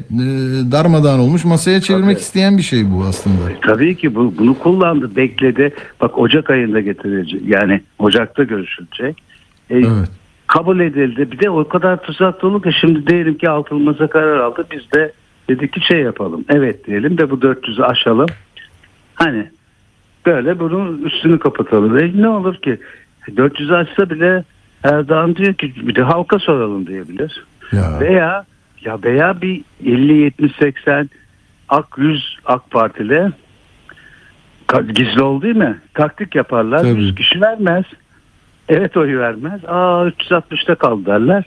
darmadağın 0.73 1.19
olmuş 1.19 1.45
masaya 1.45 1.81
çevirmek 1.81 2.17
Tabii. 2.17 2.23
isteyen 2.23 2.59
bir 2.59 2.63
şey 2.63 2.91
bu 2.93 3.05
aslında. 3.05 3.37
Tabii 3.63 3.97
ki 3.97 4.15
bu, 4.15 4.35
bunu 4.39 4.59
kullandı, 4.59 5.17
bekledi. 5.17 5.75
Bak 6.01 6.19
Ocak 6.19 6.51
ayında 6.51 6.81
getirilecek. 6.81 7.43
Yani 7.47 7.81
Ocak'ta 7.99 8.45
görüşülecek. 8.45 9.23
E, 9.71 9.77
Evet. 9.77 10.09
kabul 10.47 10.81
edildi. 10.81 11.33
Bir 11.33 11.39
de 11.39 11.51
o 11.51 11.69
kadar 11.69 12.03
tuzak 12.03 12.43
dolu 12.43 12.63
ki 12.63 12.71
şimdi 12.81 13.07
diyelim 13.07 13.39
ki 13.39 13.49
altılmaza 13.51 14.07
karar 14.07 14.37
aldı. 14.41 14.67
Biz 14.73 14.93
de 14.95 15.13
dedik 15.49 15.73
ki 15.73 15.81
şey 15.81 16.01
yapalım. 16.01 16.45
Evet 16.49 16.87
diyelim 16.87 17.19
de 17.19 17.31
bu 17.31 17.35
400'ü 17.35 17.83
aşalım. 17.83 18.29
Hani 19.15 19.51
böyle 20.27 20.59
bunun 20.59 21.03
üstünü 21.03 21.39
kapatalım. 21.39 21.99
E, 21.99 22.23
ne 22.23 22.29
olur 22.29 22.57
ki 22.57 22.79
400'ü 23.29 23.75
aşsa 23.75 24.11
bile 24.11 24.45
Erdoğan 24.83 25.37
diyor 25.37 25.55
ki 25.55 25.75
bir 25.77 25.95
de 25.95 26.03
halka 26.03 26.39
soralım 26.39 26.87
diyebilir. 26.87 27.45
Ya. 27.73 28.01
Veya 28.01 28.45
ya 28.85 28.99
veya 29.03 29.43
bir 29.43 29.63
50 29.85 30.17
70 30.17 30.53
80 30.57 31.11
AK 31.69 31.87
100 31.99 32.39
AK 32.45 32.71
Partili 32.71 33.33
gizli 34.95 35.23
oldu 35.23 35.43
değil 35.43 35.57
mi? 35.57 35.79
Taktik 35.95 36.35
yaparlar. 36.35 36.79
Tabii. 36.79 37.03
100 37.03 37.15
kişi 37.15 37.41
vermez. 37.41 37.85
Evet 38.69 38.97
oyu 38.97 39.19
vermez. 39.19 39.61
Aa 39.67 40.09
360'ta 40.09 40.75
kaldı 40.75 41.07
derler. 41.07 41.45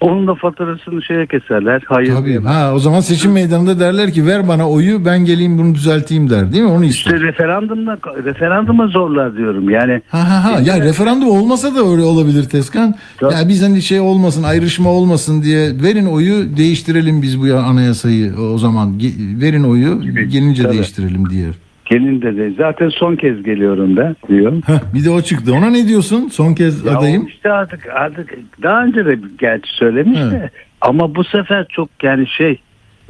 Onun 0.00 0.26
da 0.26 0.34
faturasını 0.34 1.02
şeye 1.02 1.26
keserler. 1.26 1.82
Hayır. 1.86 2.14
Tabii. 2.14 2.40
Ha 2.44 2.72
o 2.74 2.78
zaman 2.78 3.00
seçim 3.00 3.32
meydanında 3.32 3.80
derler 3.80 4.12
ki 4.12 4.26
ver 4.26 4.48
bana 4.48 4.70
oyu 4.70 5.04
ben 5.04 5.24
geleyim 5.24 5.58
bunu 5.58 5.74
düzelteyim 5.74 6.30
der 6.30 6.52
değil 6.52 6.62
mi? 6.64 6.70
Onu 6.70 6.84
ister. 6.84 7.14
İşte 7.14 7.26
referandumla 7.26 7.98
referanduma 8.24 8.86
zorlar 8.86 9.36
diyorum. 9.36 9.70
Yani 9.70 10.02
Ha 10.08 10.18
ha 10.30 10.44
ha. 10.44 10.60
Ya 10.64 10.80
referandum 10.80 11.28
olmasa 11.28 11.74
da 11.74 11.78
öyle 11.90 12.02
olabilir 12.02 12.44
Teskan. 12.44 12.94
Tabii. 13.20 13.34
Ya 13.34 13.48
biz 13.48 13.62
hani 13.62 13.82
şey 13.82 14.00
olmasın, 14.00 14.42
ayrışma 14.42 14.90
olmasın 14.90 15.42
diye 15.42 15.82
verin 15.82 16.06
oyu 16.06 16.56
değiştirelim 16.56 17.22
biz 17.22 17.40
bu 17.40 17.46
ya- 17.46 17.62
anayasayı 17.62 18.32
o 18.54 18.58
zaman. 18.58 19.00
Verin 19.40 19.64
oyu 19.64 20.00
gelince 20.28 20.62
Tabii. 20.62 20.72
değiştirelim 20.74 21.30
diye. 21.30 21.46
Gelin 21.90 22.22
de 22.22 22.36
de 22.36 22.52
zaten 22.58 22.88
son 22.88 23.16
kez 23.16 23.42
geliyorum 23.42 23.96
ben 23.96 24.16
diyor. 24.28 24.52
Heh, 24.66 24.94
bir 24.94 25.04
de 25.04 25.10
o 25.10 25.22
çıktı. 25.22 25.54
Ona 25.54 25.70
ne 25.70 25.88
diyorsun? 25.88 26.28
Son 26.28 26.54
kez 26.54 26.84
Ya 26.84 26.98
adayım. 26.98 27.26
işte 27.26 27.52
artık 27.52 27.86
artık 27.86 28.34
daha 28.62 28.84
önce 28.84 29.06
de 29.06 29.18
gerçi 29.38 29.70
söylemiş 29.76 30.18
de 30.18 30.50
ama 30.80 31.14
bu 31.14 31.24
sefer 31.24 31.66
çok 31.68 31.88
yani 32.02 32.26
şey 32.26 32.60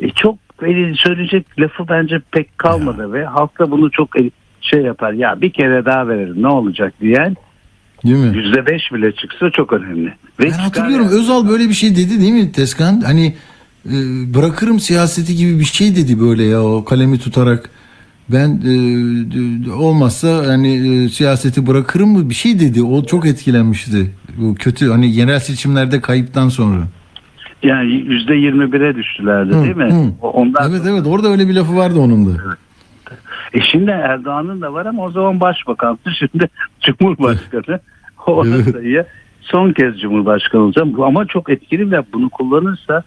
e, 0.02 0.08
çok 0.10 0.38
söyleyecek 1.04 1.46
lafı 1.58 1.88
bence 1.88 2.20
pek 2.32 2.58
kalmadı 2.58 3.12
ve 3.12 3.24
halk 3.24 3.58
da 3.58 3.70
bunu 3.70 3.90
çok 3.90 4.08
şey 4.60 4.82
yapar 4.82 5.12
ya 5.12 5.40
bir 5.40 5.50
kere 5.50 5.84
daha 5.84 6.08
verelim 6.08 6.42
ne 6.42 6.48
olacak 6.48 6.94
diyen 7.00 7.36
Değil 8.04 8.16
mi? 8.16 8.36
yüzde 8.36 8.66
beş 8.66 8.92
bile 8.92 9.12
çıksa 9.12 9.50
çok 9.50 9.72
önemli. 9.72 10.08
Ve 10.40 10.44
Ben 10.44 10.50
hatırlıyorum 10.50 11.06
yani. 11.06 11.14
Özal 11.20 11.48
böyle 11.48 11.68
bir 11.68 11.74
şey 11.74 11.90
dedi 11.90 12.20
değil 12.20 12.32
mi 12.32 12.52
Teskan? 12.52 13.00
Hani 13.00 13.34
e, 13.86 13.94
bırakırım 14.34 14.80
siyaseti 14.80 15.36
gibi 15.36 15.58
bir 15.58 15.64
şey 15.64 15.96
dedi 15.96 16.20
böyle 16.20 16.44
ya 16.44 16.62
o 16.62 16.84
kalemi 16.84 17.18
tutarak. 17.18 17.70
Ben 18.32 18.60
e, 18.66 19.72
olmazsa 19.72 20.28
yani 20.28 20.74
e, 20.74 21.08
siyaseti 21.08 21.66
bırakırım 21.66 22.08
mı 22.08 22.30
bir 22.30 22.34
şey 22.34 22.60
dedi. 22.60 22.82
O 22.82 23.04
çok 23.04 23.26
etkilenmişti. 23.26 24.14
Bu 24.36 24.54
kötü 24.54 24.90
hani 24.90 25.12
genel 25.12 25.38
seçimlerde 25.38 26.00
kayıptan 26.00 26.48
sonra. 26.48 26.82
Yani 27.62 27.92
yüzde 27.92 28.34
yirmi 28.34 28.72
bire 28.72 28.96
düştülerdi 28.96 29.54
Hı, 29.54 29.64
değil 29.64 29.76
mi? 29.76 29.92
hı. 29.92 30.26
Ondan 30.26 30.70
Evet 30.70 30.82
evet 30.88 31.06
orada 31.06 31.28
öyle 31.28 31.48
bir 31.48 31.54
lafı 31.54 31.76
vardı 31.76 31.98
onun 32.00 32.26
da. 32.26 32.40
E 33.54 33.60
şimdi 33.60 33.90
Erdoğan'ın 33.90 34.60
da 34.60 34.72
var 34.72 34.86
ama 34.86 35.04
o 35.04 35.10
zaman 35.10 35.40
başbakandı. 35.40 35.98
Şimdi 36.18 36.48
Cumhurbaşkanı. 36.80 37.80
O 38.26 38.46
Evet. 38.54 38.70
sayıya 38.72 39.06
son 39.40 39.72
kez 39.72 40.00
Cumhurbaşkanı 40.00 40.62
olacağım. 40.62 41.02
Ama 41.02 41.26
çok 41.26 41.50
etkili 41.50 41.90
laf. 41.90 42.04
Bunu 42.12 42.30
kullanırsa 42.30 43.02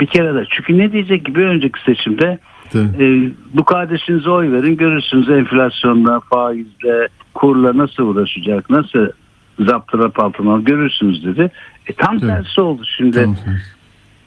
bir 0.00 0.06
kere 0.06 0.34
de. 0.34 0.44
Çünkü 0.50 0.78
ne 0.78 0.92
diyecek 0.92 1.26
ki 1.26 1.34
bir 1.34 1.44
önceki 1.44 1.82
seçimde. 1.86 2.38
E, 2.78 3.30
bu 3.54 3.64
kardeşinize 3.64 4.30
oy 4.30 4.52
verin 4.52 4.76
görürsünüz 4.76 5.30
enflasyonla, 5.30 6.20
faizle, 6.20 7.08
kurla 7.34 7.76
nasıl 7.78 8.02
uğraşacak, 8.06 8.70
nasıl 8.70 9.06
zaptırap 9.60 10.20
altına 10.20 10.60
görürsünüz 10.60 11.24
dedi. 11.24 11.50
E 11.86 11.92
tam 11.92 12.14
Evet. 12.14 12.22
tersi 12.22 12.60
oldu 12.60 12.82
şimdi. 12.96 13.16
Tamam. 13.16 13.36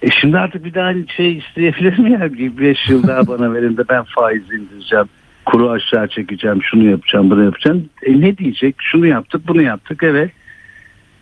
E 0.02 0.08
şimdi 0.22 0.38
artık 0.38 0.66
bir 0.66 0.74
daha 0.74 0.94
şey 1.18 1.38
isteyebilir 1.38 2.00
mi 2.00 2.12
ya? 2.12 2.34
5 2.58 2.90
yıl 2.90 3.08
daha 3.08 3.28
bana 3.28 3.54
verin 3.54 3.78
de 3.78 3.84
ben 3.90 4.04
faiz 4.04 4.44
indireceğim. 4.52 5.06
Kuru 5.46 5.70
aşağı 5.70 6.08
çekeceğim. 6.08 6.64
Şunu 6.64 6.84
yapacağım, 6.84 7.30
bunu 7.30 7.44
yapacağım. 7.44 7.90
E 8.04 8.22
ne 8.22 8.38
diyecek? 8.38 8.76
Şunu 8.80 9.08
yaptık, 9.08 9.48
bunu 9.48 9.62
yaptık. 9.62 10.04
Evet. 10.04 10.32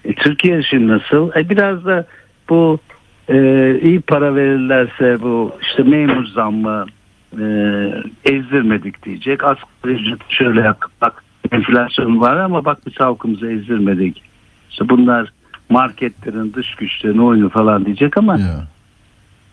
E 0.06 0.14
Türkiye 0.14 0.64
şimdi 0.64 0.88
nasıl? 0.88 1.32
E 1.36 1.50
biraz 1.50 1.86
da 1.86 2.08
bu 2.50 2.80
e, 3.30 3.38
iyi 3.84 4.02
para 4.02 4.36
verirlerse 4.36 5.22
bu 5.22 5.52
işte 5.62 5.84
memur 5.84 6.26
zammı 6.26 6.86
e, 7.40 7.46
ezdirmedik 8.34 9.04
diyecek. 9.06 9.44
Asgari 9.44 9.94
ücret 9.94 10.30
şöyle 10.30 10.62
yaptık. 10.62 10.92
Bak 11.02 11.24
enflasyon 11.52 12.20
var 12.20 12.36
ama 12.38 12.66
bak 12.66 12.78
biz 12.88 13.00
halkımızı 13.00 13.52
ezdirmedik. 13.52 14.24
İşte 14.70 14.90
bunlar 14.90 15.32
marketlerin 15.70 16.54
dış 16.54 16.76
güçlerin 16.76 17.18
oyunu 17.18 17.50
falan 17.50 17.86
diyecek 17.86 18.18
ama 18.18 18.38
Ya. 18.38 18.68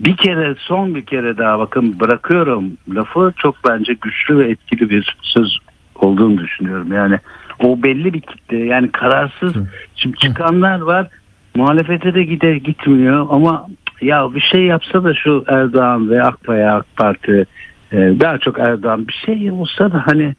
bir 0.01 0.17
kere 0.17 0.55
son 0.59 0.95
bir 0.95 1.07
kere 1.07 1.39
daha 1.39 1.59
bakın 1.59 2.01
bırakıyorum 2.01 2.73
lafı 2.89 3.33
çok 3.37 3.57
bence 3.69 3.93
güçlü 3.93 4.39
ve 4.39 4.51
etkili 4.51 4.91
bir 4.91 5.17
söz 5.23 5.59
olduğunu 5.95 6.39
düşünüyorum. 6.39 6.93
Yani 6.93 7.19
o 7.63 7.83
belli 7.83 8.13
bir 8.15 8.21
kitle 8.21 8.59
yani 8.59 8.93
kararsız 8.93 9.55
şimdi 9.97 10.17
çıkanlar 10.19 10.81
var 10.81 11.09
muhalefete 11.55 12.15
de 12.15 12.25
gide 12.25 12.59
gitmiyor 12.59 13.27
ama 13.31 13.67
ya 14.01 14.35
bir 14.35 14.41
şey 14.41 14.63
yapsa 14.63 15.05
da 15.05 15.15
şu 15.15 15.45
Erdoğan 15.49 16.11
ve 16.11 16.23
AK 16.23 16.49
AK 16.49 16.97
Parti 16.97 17.47
daha 17.93 18.39
çok 18.39 18.59
Erdoğan 18.59 19.09
bir 19.09 19.23
şey 19.27 19.51
olsa 19.51 19.93
da 19.93 20.03
hani 20.07 20.35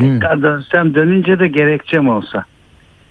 tekrar 0.00 0.42
dönsem 0.42 0.94
dönünce 0.94 1.38
de 1.38 1.48
gerekçem 1.48 2.08
olsa. 2.08 2.44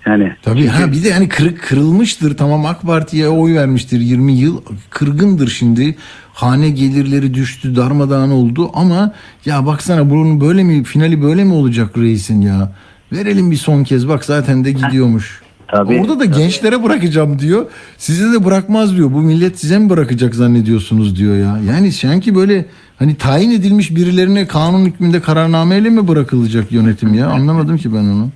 Yani 0.06 0.36
Tabii 0.42 0.68
ha 0.68 0.92
bir 0.92 1.04
de 1.04 1.08
yani 1.08 1.30
kırık 1.30 1.62
kırılmıştır. 1.62 2.38
Tamam 2.38 2.66
AK 2.66 2.82
Parti'ye 2.82 3.28
oy 3.28 3.56
vermiştir 3.56 4.00
20 4.00 4.34
yıl. 4.34 4.62
Kırgındır 4.90 5.48
şimdi. 5.48 5.96
Hane 6.34 6.70
gelirleri 6.70 7.34
düştü 7.34 7.76
darmadağın 7.76 8.32
oldu. 8.32 8.72
Ama 8.74 9.12
ya 9.46 9.66
baksana 9.66 10.10
bunun 10.10 10.42
böyle 10.42 10.64
mi 10.64 10.84
finali 10.84 11.22
böyle 11.22 11.44
mi 11.44 11.54
olacak 11.54 11.98
reisin 11.98 12.42
ya? 12.42 12.72
Verelim 13.12 13.52
bir 13.52 13.56
son 13.56 13.84
kez. 13.84 14.08
Bak 14.08 14.26
zaten 14.26 14.66
de 14.66 14.72
gidiyormuş. 14.72 15.42
Tabii, 15.68 16.00
Orada 16.02 16.20
da 16.20 16.24
tabii. 16.24 16.36
gençlere 16.38 16.84
bırakacağım 16.84 17.40
diyor. 17.40 17.66
Size 17.98 18.34
de 18.34 18.46
bırakmaz 18.46 18.98
diyor. 18.98 19.12
Bu 19.14 19.22
millet 19.22 19.60
size 19.60 19.80
mi 19.80 19.90
bırakacak 19.90 20.36
zannediyorsunuz 20.36 21.20
diyor 21.20 21.36
ya. 21.38 21.60
Yani 21.74 21.92
sanki 21.92 22.36
böyle 22.36 22.66
hani 23.00 23.16
tayin 23.16 23.52
edilmiş 23.52 23.96
birilerine 23.96 24.48
kanun 24.48 24.86
hükmünde 24.86 25.20
kararnameyle 25.22 25.90
mi 25.90 26.08
bırakılacak 26.08 26.72
yönetim 26.72 27.14
ya? 27.14 27.28
Anlamadım 27.28 27.78
ki 27.78 27.94
ben 27.94 27.98
onu. 28.04 28.30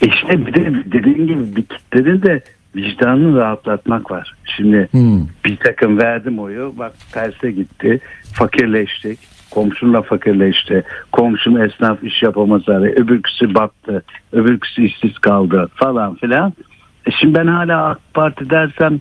işte 0.00 0.46
bir 0.46 0.54
de 0.54 0.72
dediğin 0.92 1.26
gibi 1.26 1.56
bir 1.56 1.62
kitlenin 1.62 2.22
de 2.22 2.42
vicdanını 2.76 3.36
rahatlatmak 3.36 4.10
var. 4.10 4.34
Şimdi 4.56 4.88
Hmm. 4.90 5.20
bir 5.44 5.56
takım 5.56 5.98
verdim 5.98 6.38
oyu 6.38 6.74
bak 6.78 6.92
terse 7.12 7.50
gitti 7.52 8.00
fakirleştik 8.32 9.18
komşunla 9.50 10.02
fakirleşti. 10.02 10.84
Komşun 11.12 11.54
esnaf 11.60 12.04
iş 12.04 12.22
yapamaz 12.22 12.62
hale 12.66 12.92
öbürküsü 12.92 13.54
battı. 13.54 14.02
Öbürküsü 14.32 14.82
işsiz 14.84 15.18
kaldı 15.18 15.68
falan 15.74 16.14
filan. 16.14 16.52
E 17.06 17.10
şimdi 17.20 17.34
ben 17.38 17.46
hala 17.46 17.86
AK 17.88 17.98
Parti 18.14 18.50
dersem 18.50 18.98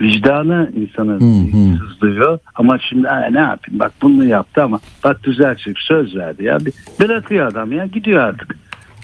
vicdanı 0.00 0.70
insanın 0.76 1.20
Hı 1.20 1.56
hı. 1.56 1.88
sızlıyor. 1.88 2.38
Ama 2.54 2.78
şimdi 2.78 3.08
"Aa, 3.08 3.26
ne 3.30 3.38
yapayım? 3.38 3.80
Bak 3.80 3.92
bunu 4.02 4.24
yaptı 4.24 4.62
ama 4.62 4.80
bak 5.04 5.24
düzelecek 5.24 5.78
söz 5.78 6.16
verdi 6.16 6.44
ya. 6.44 6.58
Bir- 6.60 6.72
bırakıyor 7.00 7.46
adam 7.46 7.72
ya 7.72 7.86
gidiyor 7.86 8.22
artık. 8.22 8.56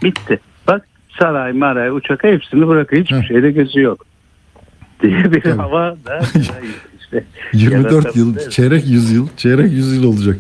Bitti. 0.02 0.40
Bak 0.66 0.88
saray 1.20 1.52
maray 1.52 1.90
uçak 1.90 2.24
hepsini 2.24 2.68
bırakıyor. 2.68 3.02
Hiçbir 3.02 3.16
Hı. 3.16 3.24
şeyde 3.24 3.50
gözü 3.50 3.80
yok. 3.80 4.04
diye 5.02 5.32
bir 5.32 5.40
Tabii. 5.40 5.56
hava 5.56 5.96
da 6.06 6.20
işte 7.00 7.24
24 7.52 8.16
yıl, 8.16 8.38
çeyrek 8.50 8.86
yüzyıl, 8.86 9.28
çeyrek 9.36 9.72
yüzyıl 9.72 10.04
olacak. 10.04 10.36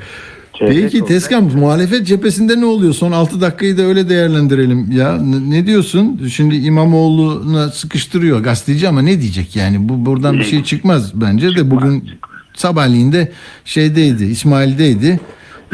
Peki. 0.58 1.04
Tezkan 1.04 1.44
muhalefet 1.44 2.06
cephesinde 2.06 2.60
ne 2.60 2.64
oluyor? 2.64 2.92
Son 2.94 3.12
6 3.12 3.40
dakikayı 3.40 3.78
da 3.78 3.82
öyle 3.82 4.08
değerlendirelim. 4.08 4.92
Ya 4.92 5.16
ne 5.48 5.66
diyorsun? 5.66 6.28
Şimdi 6.32 6.56
İmamoğlu'na 6.56 7.68
sıkıştırıyor 7.68 8.40
gazeteci 8.40 8.88
ama 8.88 9.02
ne 9.02 9.20
diyecek 9.20 9.56
yani? 9.56 9.88
Bu 9.88 10.06
buradan 10.06 10.38
bir 10.38 10.44
şey 10.44 10.64
çıkmaz 10.64 11.20
bence 11.20 11.56
de 11.56 11.70
bugün 11.70 12.10
sabahleyin 12.54 13.12
de 13.12 13.32
şeydeydi, 13.64 14.24
İsmail'deydi. 14.24 15.20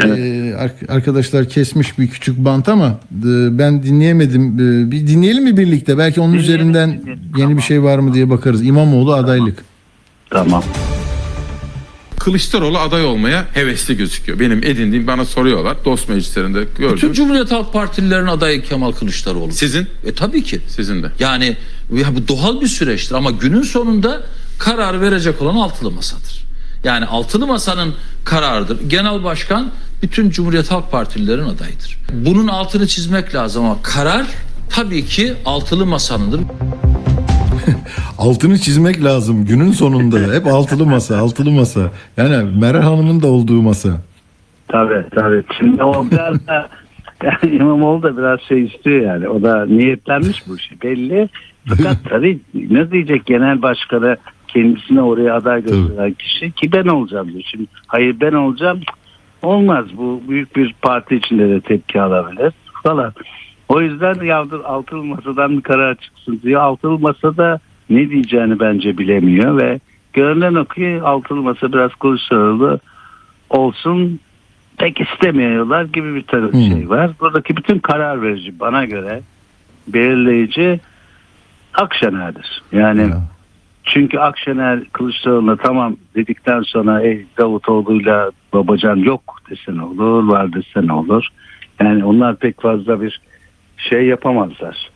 Ee, 0.05 0.55
ar- 0.59 0.95
arkadaşlar 0.97 1.49
kesmiş 1.49 1.99
bir 1.99 2.09
küçük 2.09 2.39
bant 2.45 2.69
ama 2.69 2.87
e, 3.13 3.59
ben 3.59 3.83
dinleyemedim. 3.83 4.55
Ee, 4.55 4.91
bir 4.91 5.07
dinleyelim 5.07 5.45
mi 5.45 5.57
birlikte? 5.57 5.99
Belki 5.99 6.21
onun 6.21 6.33
Dinleyelim, 6.33 6.55
üzerinden 6.55 6.91
dinleyelim. 6.91 7.23
yeni 7.23 7.41
Tamam. 7.41 7.57
bir 7.57 7.63
şey 7.63 7.83
var 7.83 7.99
mı 7.99 8.15
diye 8.15 8.31
bakarız. 8.31 8.67
İmamoğlu 8.67 9.15
adaylık. 9.15 9.59
Tamam. 10.31 10.63
Kılıçdaroğlu 12.25 12.79
aday 12.79 13.05
olmaya 13.05 13.47
hevesli 13.55 13.97
gözüküyor. 13.97 14.41
Benim 14.41 14.59
edindiğim 14.59 15.07
bana 15.07 15.25
soruyorlar. 15.25 15.85
Dost 15.85 16.09
meclislerinde 16.09 16.61
Bütün 16.61 16.89
gördüm. 16.89 17.13
Cumhuriyet 17.13 17.53
Halk 17.53 17.73
Partililerin 17.73 18.27
adayı 18.27 18.63
Kemal 18.63 18.93
Kılıçdaroğlu. 18.93 19.53
Sizin? 19.53 19.87
E 20.05 20.15
tabii 20.15 20.43
ki. 20.43 20.61
Sizin 20.69 21.03
de. 21.03 21.11
Yani 21.19 21.57
ya 21.93 22.17
bu 22.17 22.29
doğal 22.29 22.61
bir 22.61 22.67
süreçtir 22.67 23.15
ama 23.15 23.31
günün 23.31 23.63
sonunda 23.63 24.23
karar 24.59 25.01
verecek 25.01 25.43
olan 25.43 25.55
altılı 25.55 25.91
masadır. 25.91 26.45
Yani 26.85 27.05
altılı 27.05 27.47
masanın 27.47 27.95
kararıdır. 28.25 28.79
Genel 28.89 29.25
başkan 29.25 29.71
bütün 30.03 30.31
Cumhuriyet 30.31 30.71
Halk 30.71 30.91
Partililerin 30.91 31.45
adayıdır. 31.45 31.99
Bunun 32.13 32.49
altını 32.49 32.87
çizmek 32.87 33.35
lazım 33.35 33.65
ama 33.65 33.83
karar 33.83 34.27
tabii 34.71 35.07
ki 35.07 35.35
altılı 35.45 35.87
masanındır. 35.87 36.41
Altını 38.19 38.59
çizmek 38.59 39.05
lazım 39.05 39.45
günün 39.47 39.71
sonunda. 39.71 40.19
Hep 40.35 40.47
altılı 40.47 40.87
masa, 40.87 41.19
altılı 41.19 41.51
masa. 41.51 41.81
Yani 42.17 42.61
Meral 42.61 42.83
Hanım'ın 42.83 43.23
da 43.23 43.27
olduğu 43.27 43.63
masa. 43.63 43.89
Tabii 44.69 45.05
tabii. 45.15 45.43
Şimdi 45.59 45.83
o 45.83 46.07
biraz 46.11 46.47
da 46.47 46.69
yani 47.25 47.57
İmamoğlu 47.57 48.03
da 48.03 48.17
biraz 48.17 48.41
şey 48.41 48.65
istiyor 48.65 49.01
yani. 49.03 49.29
O 49.29 49.43
da 49.43 49.67
niyetlenmiş 49.67 50.49
bu 50.49 50.57
işi 50.57 50.83
belli. 50.83 51.29
Fakat 51.69 51.97
tabii 52.09 52.39
ne 52.55 52.91
diyecek 52.91 53.27
genel 53.27 53.63
başkanı 53.63 54.17
kendisine 54.49 55.03
oraya 55.03 55.35
aday 55.35 55.63
gösteren 55.63 56.13
kişi 56.13 56.53
ki 56.53 56.73
ben 56.73 56.85
olacağım 56.85 57.33
diyor. 57.33 57.43
Şimdi 57.47 57.67
hayır 57.87 58.21
ben 58.21 58.33
olacağım 58.33 58.81
olmaz. 59.43 59.87
Bu 59.97 60.23
büyük 60.29 60.57
bir 60.57 60.75
parti 60.83 61.17
içinde 61.17 61.49
de 61.49 61.61
tepki 61.61 62.01
alabilir 62.01 62.53
falan. 62.83 63.13
O 63.69 63.81
yüzden 63.81 64.25
yavdur 64.25 64.61
altılı 64.65 65.05
masadan 65.05 65.57
bir 65.57 65.63
karar 65.63 65.95
çıksın 65.95 66.41
diyor. 66.43 66.61
Altılı 66.61 66.99
masada 66.99 67.61
ne 67.91 68.11
diyeceğini 68.11 68.61
bence 68.61 68.99
bilemiyor 68.99 69.57
ve 69.63 69.81
görünen 70.13 70.55
o 70.55 70.65
ki 70.65 71.01
altılı 71.05 71.43
masa 71.43 71.73
biraz 71.73 71.95
Kılıçdaroğlu 71.95 72.79
olsun 73.51 74.21
pek 74.79 75.01
istemiyorlar 75.01 75.85
gibi 75.85 76.15
bir 76.15 76.23
taraf 76.23 76.53
Hmm. 76.53 76.61
şey 76.61 76.89
var. 76.89 77.11
Buradaki 77.21 77.57
bütün 77.57 77.79
karar 77.79 78.23
verici 78.23 78.61
bana 78.61 78.85
göre 78.85 79.23
belirleyici 79.89 80.81
Akşener'dir. 81.75 82.63
Yani 82.73 83.01
Ya. 83.01 83.23
çünkü 83.85 84.19
Akşener 84.19 84.85
Kılıçdaroğlu'na 84.93 85.57
tamam 85.57 85.97
dedikten 86.15 86.63
sonra 86.63 87.01
ey 87.03 87.27
Davutoğlu'yla 87.39 88.31
Babacan 88.53 88.97
yok 88.97 89.37
desen 89.51 89.77
olur, 89.79 90.29
var 90.29 90.53
desen 90.53 90.89
olur. 90.89 91.29
Yani 91.81 92.05
onlar 92.05 92.37
pek 92.37 92.61
fazla 92.63 93.01
bir 93.03 93.21
şey 93.77 94.07
yapamazlar. 94.07 94.91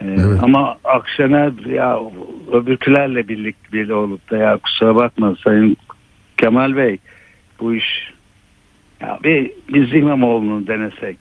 Ee, 0.00 0.04
Evet. 0.04 0.38
Ama 0.42 0.76
Akşener 0.84 1.52
ya 1.66 2.00
öbürkülerle 2.52 3.28
birlik 3.28 3.72
birlik 3.72 3.96
olup 3.96 4.30
da 4.30 4.36
ya 4.36 4.58
kusura 4.58 4.94
bakma 4.96 5.36
Sayın 5.44 5.76
Kemal 6.36 6.76
Bey 6.76 6.98
bu 7.60 7.74
iş 7.74 8.12
ya 9.00 9.18
bir 9.24 9.50
biz 9.74 9.94
İmamoğlu'nu 9.94 10.66
denesek 10.66 11.18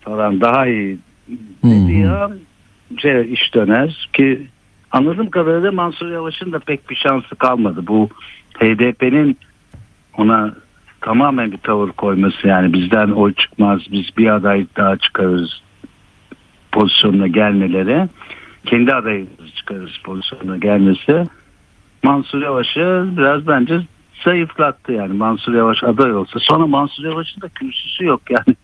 falan 0.00 0.40
daha 0.40 0.66
iyi 0.66 0.98
dediği 1.64 2.08
an 2.08 2.38
şey, 2.98 3.32
iş 3.32 3.54
döner 3.54 4.08
ki 4.12 4.46
anladığım 4.90 5.30
kadarıyla 5.30 5.72
Mansur 5.72 6.10
Yavaş'ın 6.10 6.52
da 6.52 6.58
pek 6.58 6.90
bir 6.90 6.96
şansı 6.96 7.36
kalmadı. 7.36 7.86
Bu 7.86 8.08
HDP'nin 8.58 9.38
ona 10.16 10.54
tamamen 11.00 11.52
bir 11.52 11.58
tavır 11.58 11.92
koyması 11.92 12.48
yani 12.48 12.72
bizden 12.72 13.08
oy 13.08 13.34
çıkmaz 13.34 13.80
biz 13.92 14.06
bir 14.16 14.26
aday 14.26 14.66
daha 14.76 14.96
çıkarırız 14.96 15.62
pozisyonuna 16.78 17.26
gelmeleri 17.26 18.08
kendi 18.66 18.94
adayımızı 18.94 19.54
çıkarırız 19.56 19.96
pozisyonuna 20.04 20.56
gelmesi 20.56 21.24
Mansur 22.02 22.42
Yavaş'ı 22.42 23.08
biraz 23.16 23.46
bence 23.46 23.80
zayıflattı 24.24 24.92
yani. 24.92 25.12
Mansur 25.12 25.54
Yavaş 25.54 25.84
aday 25.84 26.14
olsa 26.14 26.38
sonra 26.38 26.66
Mansur 26.66 27.04
Yavaş'ın 27.04 27.40
da 27.40 27.48
kürsüsü 27.48 28.04
yok 28.04 28.20
yani. 28.30 28.56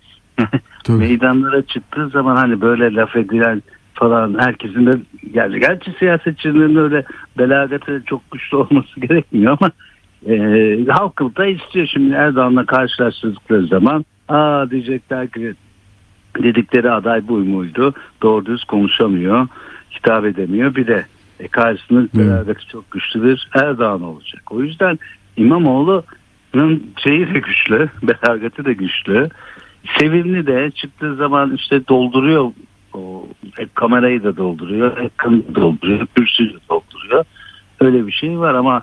Meydanlara 0.98 1.62
çıktığı 1.62 2.08
zaman 2.08 2.36
hani 2.36 2.60
böyle 2.60 2.94
laf 2.94 3.16
edilen 3.16 3.62
falan 3.94 4.38
herkesin 4.38 4.86
de 4.86 4.92
yani 5.32 5.60
gerçi 5.60 5.92
siyasetçinin 5.98 6.76
öyle 6.76 7.04
belagate 7.38 8.02
çok 8.06 8.30
güçlü 8.30 8.56
olması 8.56 9.00
gerekmiyor 9.00 9.58
ama 9.60 9.70
e, 10.26 10.86
halkı 10.88 11.36
da 11.36 11.46
istiyor. 11.46 11.86
Şimdi 11.86 12.14
Erdoğan'la 12.14 12.66
karşılaştırdıkları 12.66 13.66
zaman 13.66 14.04
aa 14.28 14.70
diyecekler 14.70 15.28
ki 15.28 15.54
dedikleri 16.42 16.90
aday 16.90 17.28
bu 17.28 17.38
muydu? 17.38 17.94
Doğru 18.22 18.46
düz 18.46 18.64
konuşamıyor 18.64 19.48
hitap 19.96 20.24
edemiyor. 20.24 20.74
Bir 20.74 20.86
de 20.86 21.06
e, 21.40 21.48
karşısında 21.48 22.08
belagati 22.14 22.68
çok 22.68 22.90
güçlü 22.90 23.22
bir 23.22 23.48
Erdoğan 23.54 24.02
olacak. 24.02 24.52
O 24.52 24.62
yüzden 24.62 24.98
İmamoğlu'nun 25.36 26.92
şeyi 27.04 27.34
de 27.34 27.38
güçlü 27.38 27.88
belagati 28.02 28.64
de 28.64 28.72
güçlü. 28.72 29.28
Sevimli 29.98 30.46
de 30.46 30.70
çıktığı 30.70 31.16
zaman 31.16 31.54
işte 31.54 31.88
dolduruyor 31.88 32.52
o 32.94 33.28
e, 33.58 33.66
kamerayı 33.74 34.24
da 34.24 34.36
dolduruyor, 34.36 34.96
ekranı 34.96 35.54
dolduruyor, 35.54 36.06
kürsüyü 36.06 36.52
de 36.52 36.58
dolduruyor. 36.70 37.24
Öyle 37.80 38.06
bir 38.06 38.12
şey 38.12 38.38
var 38.38 38.54
ama 38.54 38.82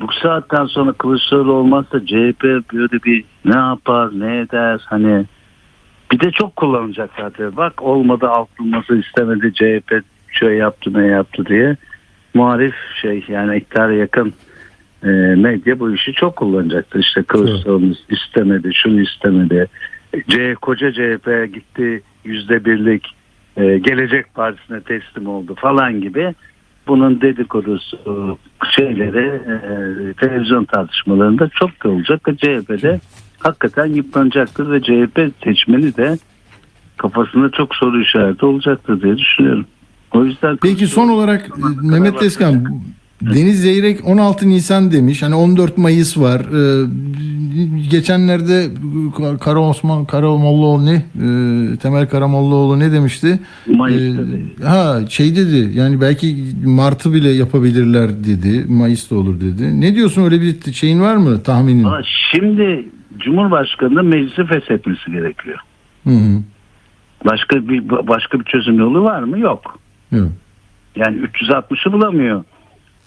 bu 0.00 0.12
saatten 0.22 0.66
sonra 0.66 0.92
Kılıçdaroğlu 0.92 1.52
olmazsa 1.52 2.06
CHP 2.06 2.42
böyle 2.72 3.02
bir 3.04 3.24
ne 3.44 3.56
yapar, 3.56 4.10
ne 4.20 4.38
eder 4.38 4.80
hani 4.86 5.24
bir 6.12 6.20
de 6.20 6.30
çok 6.30 6.56
kullanacak 6.56 7.10
zaten. 7.20 7.56
Bak 7.56 7.82
olmadı 7.82 8.28
altılması 8.28 8.96
istemedi 8.96 9.54
CHP 9.54 10.02
şöyle 10.28 10.56
yaptı 10.56 10.92
ne 10.94 11.06
yaptı 11.06 11.46
diye. 11.46 11.76
Muharif 12.34 12.74
şey 13.02 13.24
yani 13.28 13.56
iktidara 13.56 13.92
yakın 13.92 14.34
e, 15.02 15.08
medya 15.36 15.80
bu 15.80 15.94
işi 15.94 16.12
çok 16.12 16.36
kullanacaktır. 16.36 17.00
İşte 17.00 17.22
Kılıçdaroğlu 17.22 17.94
istemedi, 18.08 18.70
şunu 18.74 19.00
istemedi. 19.00 19.68
C, 20.28 20.54
koca 20.54 20.92
CHP 20.92 21.54
gitti 21.54 22.02
yüzde 22.24 22.64
birlik 22.64 23.06
e, 23.56 23.78
Gelecek 23.78 24.34
Partisi'ne 24.34 24.80
teslim 24.80 25.28
oldu 25.28 25.54
falan 25.54 26.00
gibi 26.00 26.34
bunun 26.86 27.20
dedikodusu 27.20 27.98
şeyleri 28.70 29.26
e, 29.26 30.12
televizyon 30.12 30.64
tartışmalarında 30.64 31.48
çok 31.48 31.84
da 31.84 31.88
olacak 31.88 32.20
CHP'de 32.24 33.00
hakikaten 33.38 33.86
yıpranacaktır 33.86 34.70
ve 34.70 34.82
CHP 34.82 35.44
seçmeni 35.44 35.96
de 35.96 36.18
kafasında 36.96 37.50
çok 37.50 37.74
soru 37.74 38.02
işareti 38.02 38.46
olacaktır 38.46 39.02
diye 39.02 39.18
düşünüyorum. 39.18 39.66
O 40.12 40.24
yüzden 40.24 40.58
Peki 40.62 40.86
son 40.86 41.08
olarak 41.08 41.50
Mehmet 41.82 42.18
Tezkan 42.18 42.64
Deniz 43.22 43.62
Zeyrek 43.62 44.06
16 44.08 44.48
Nisan 44.48 44.92
demiş. 44.92 45.22
Hani 45.22 45.34
14 45.34 45.78
Mayıs 45.78 46.18
var. 46.18 46.40
Ee, 46.40 46.86
geçenlerde 47.90 48.66
Kara 49.40 49.60
Osman 49.60 50.04
Karamollaoğlu 50.04 50.86
ne? 50.86 50.94
Ee, 50.94 51.76
Temel 51.76 52.08
Karamollaoğlu 52.08 52.78
ne 52.78 52.92
demişti? 52.92 53.40
Mayıs'ta 53.66 54.22
Ee, 54.22 54.66
ha 54.66 55.00
şey 55.08 55.36
dedi. 55.36 55.78
Yani 55.78 56.00
belki 56.00 56.36
Mart'ı 56.64 57.12
bile 57.12 57.28
yapabilirler 57.28 58.10
dedi. 58.24 58.64
Mayıs'ta 58.68 59.16
olur 59.16 59.40
dedi. 59.40 59.80
Ne 59.80 59.94
diyorsun 59.94 60.24
öyle 60.24 60.40
bir 60.40 60.72
şeyin 60.72 61.00
var 61.00 61.16
mı 61.16 61.42
tahminin? 61.42 61.84
Ama 61.84 62.02
şimdi 62.32 62.88
Cumhurbaşkanı'nın 63.18 64.06
meclisi 64.06 64.44
feshetmesi 64.44 65.12
gerekiyor. 65.12 65.58
Hı 66.04 66.10
hı. 66.10 66.42
Başka 67.24 67.68
bir 67.68 67.88
başka 67.88 68.40
bir 68.40 68.44
çözüm 68.44 68.78
yolu 68.78 69.04
var 69.04 69.22
mı? 69.22 69.38
Yok. 69.38 69.78
Yok. 70.12 70.28
Yani 70.96 71.16
360'ı 71.20 71.92
bulamıyor. 71.92 72.44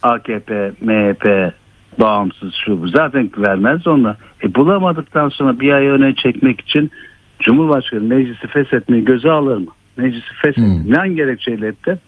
AKP, 0.04 0.72
MHP, 0.82 1.54
bağımsız 2.00 2.54
şu 2.66 2.82
bu. 2.82 2.88
Zaten 2.88 3.30
vermez 3.38 3.88
onlar. 3.88 4.18
E 4.44 4.56
bulamadıktan 4.56 5.30
sonra 5.30 5.60
bir 5.60 5.74
ay 5.74 5.88
öne 5.88 6.16
çekmek 6.16 6.62
için 6.62 6.92
Cumhurbaşkanı 7.40 8.02
meclisi 8.02 8.48
feshetmeyi 8.48 9.06
göze 9.06 9.32
alır 9.32 9.58
mı? 9.58 9.72
Meclisi 9.98 10.34
feshetmeyi. 10.42 11.06
Hmm. 11.06 11.16
Gerekçeyle 11.16 11.68
etti? 11.68 12.00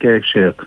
Gerekçe 0.00 0.40
yok. 0.40 0.66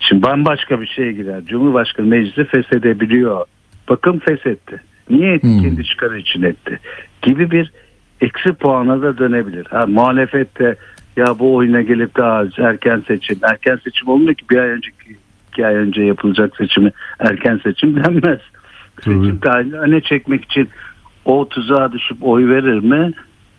Şimdi 0.00 0.22
bambaşka 0.22 0.80
bir 0.80 0.86
şeye 0.86 1.12
girer. 1.12 1.44
Cumhurbaşkanı 1.44 2.06
meclisi 2.06 2.44
feshedebiliyor. 2.44 3.44
Bakın 3.88 4.18
feshetti. 4.18 4.82
Niye 5.10 5.32
etti? 5.32 5.46
Hmm. 5.46 5.62
Kendi 5.62 5.84
çıkarı 5.84 6.18
için 6.18 6.42
etti. 6.42 6.80
Gibi 7.22 7.50
bir 7.50 7.72
eksi 8.20 8.52
puana 8.52 9.02
da 9.02 9.18
dönebilir. 9.18 9.66
Ha, 9.70 9.86
muhalefet 9.86 10.58
de 10.58 10.76
ya 11.16 11.38
bu 11.38 11.54
oyuna 11.54 11.82
gelip 11.82 12.16
daha 12.16 12.44
erken 12.58 13.02
seçim. 13.08 13.38
Erken 13.42 13.78
seçim 13.84 14.08
olmuyor 14.08 14.34
ki 14.34 14.44
bir 14.50 14.58
ay 14.58 14.68
önceki 14.68 15.16
iki 15.52 15.66
ay 15.66 15.74
önce 15.74 16.02
yapılacak 16.02 16.56
seçimi 16.56 16.92
erken 17.18 17.60
seçim 17.62 17.96
denmez. 17.96 18.40
Seçim 19.04 19.40
tarihini 19.40 19.76
öne 19.76 20.00
çekmek 20.00 20.44
için 20.44 20.68
o 21.24 21.48
tuzağa 21.48 21.92
düşüp 21.92 22.16
oy 22.20 22.48
verir 22.48 22.78
mi? 22.78 23.12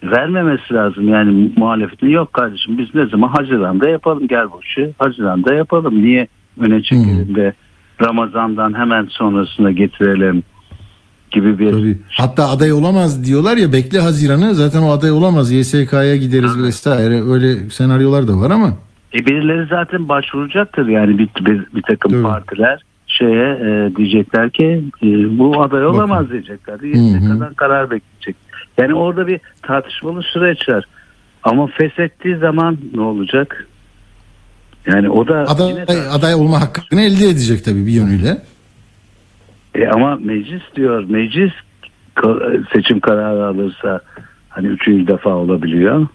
Vermemesi 0.03 0.73
lazım 0.73 1.09
yani 1.09 1.51
muhalefetin 1.57 2.09
yok 2.09 2.33
kardeşim 2.33 2.77
biz 2.77 2.95
ne 2.95 3.05
zaman 3.05 3.27
Haziran'da 3.27 3.89
yapalım 3.89 4.27
gel 4.27 4.51
bu 4.51 4.59
işi 4.63 4.93
Haziran'da 4.99 5.53
yapalım 5.53 6.03
niye 6.03 6.27
öne 6.59 6.83
çekelim 6.83 7.35
de 7.35 7.53
Ramazan'dan 8.01 8.77
hemen 8.77 9.05
sonrasına 9.05 9.71
getirelim 9.71 10.43
gibi 11.31 11.59
bir 11.59 11.71
Tabii. 11.71 11.97
Hatta 12.09 12.49
aday 12.49 12.73
olamaz 12.73 13.25
diyorlar 13.25 13.57
ya 13.57 13.73
bekle 13.73 13.99
Haziran'ı 13.99 14.55
zaten 14.55 14.81
o 14.81 14.91
aday 14.91 15.11
olamaz 15.11 15.51
YSK'ya 15.51 16.15
gideriz 16.15 16.63
vesaire 16.63 17.21
öyle 17.31 17.69
senaryolar 17.69 18.27
da 18.27 18.37
var 18.39 18.51
ama 18.51 18.73
E 19.13 19.25
birileri 19.25 19.67
zaten 19.69 20.09
başvuracaktır 20.09 20.87
yani 20.87 21.17
bir, 21.17 21.29
bir, 21.45 21.65
bir 21.75 21.81
takım 21.81 22.11
Tabii. 22.11 22.23
partiler 22.23 22.79
şeye 23.07 23.49
e, 23.53 23.95
diyecekler 23.95 24.49
ki 24.49 24.83
e, 25.03 25.39
bu 25.39 25.61
aday 25.61 25.85
olamaz 25.85 26.31
diyecekler. 26.31 26.79
YSK'dan 26.79 27.53
karar 27.53 27.91
bekleyecek. 27.91 28.35
Yani 28.77 28.93
orada 28.93 29.27
bir 29.27 29.39
tartışmalı 29.61 30.23
süreç 30.23 30.69
var. 30.69 30.85
Ama 31.43 31.67
feshettiği 31.67 32.35
zaman 32.37 32.77
ne 32.93 33.01
olacak? 33.01 33.67
Yani 34.87 35.09
o 35.09 35.27
da 35.27 35.45
yine 35.69 35.83
aday, 35.83 36.07
aday 36.11 36.35
olma 36.35 36.61
hakkını 36.61 37.01
elde 37.01 37.25
edecek 37.25 37.65
tabii 37.65 37.85
bir 37.85 37.91
yönüyle. 37.91 38.37
E 39.75 39.87
ama 39.87 40.15
meclis 40.15 40.61
diyor 40.75 41.03
meclis 41.09 41.51
seçim 42.73 42.99
kararı 42.99 43.45
alırsa 43.45 44.01
hani 44.49 44.67
üçüncü 44.67 45.07
defa 45.07 45.29
olabiliyor. 45.29 46.07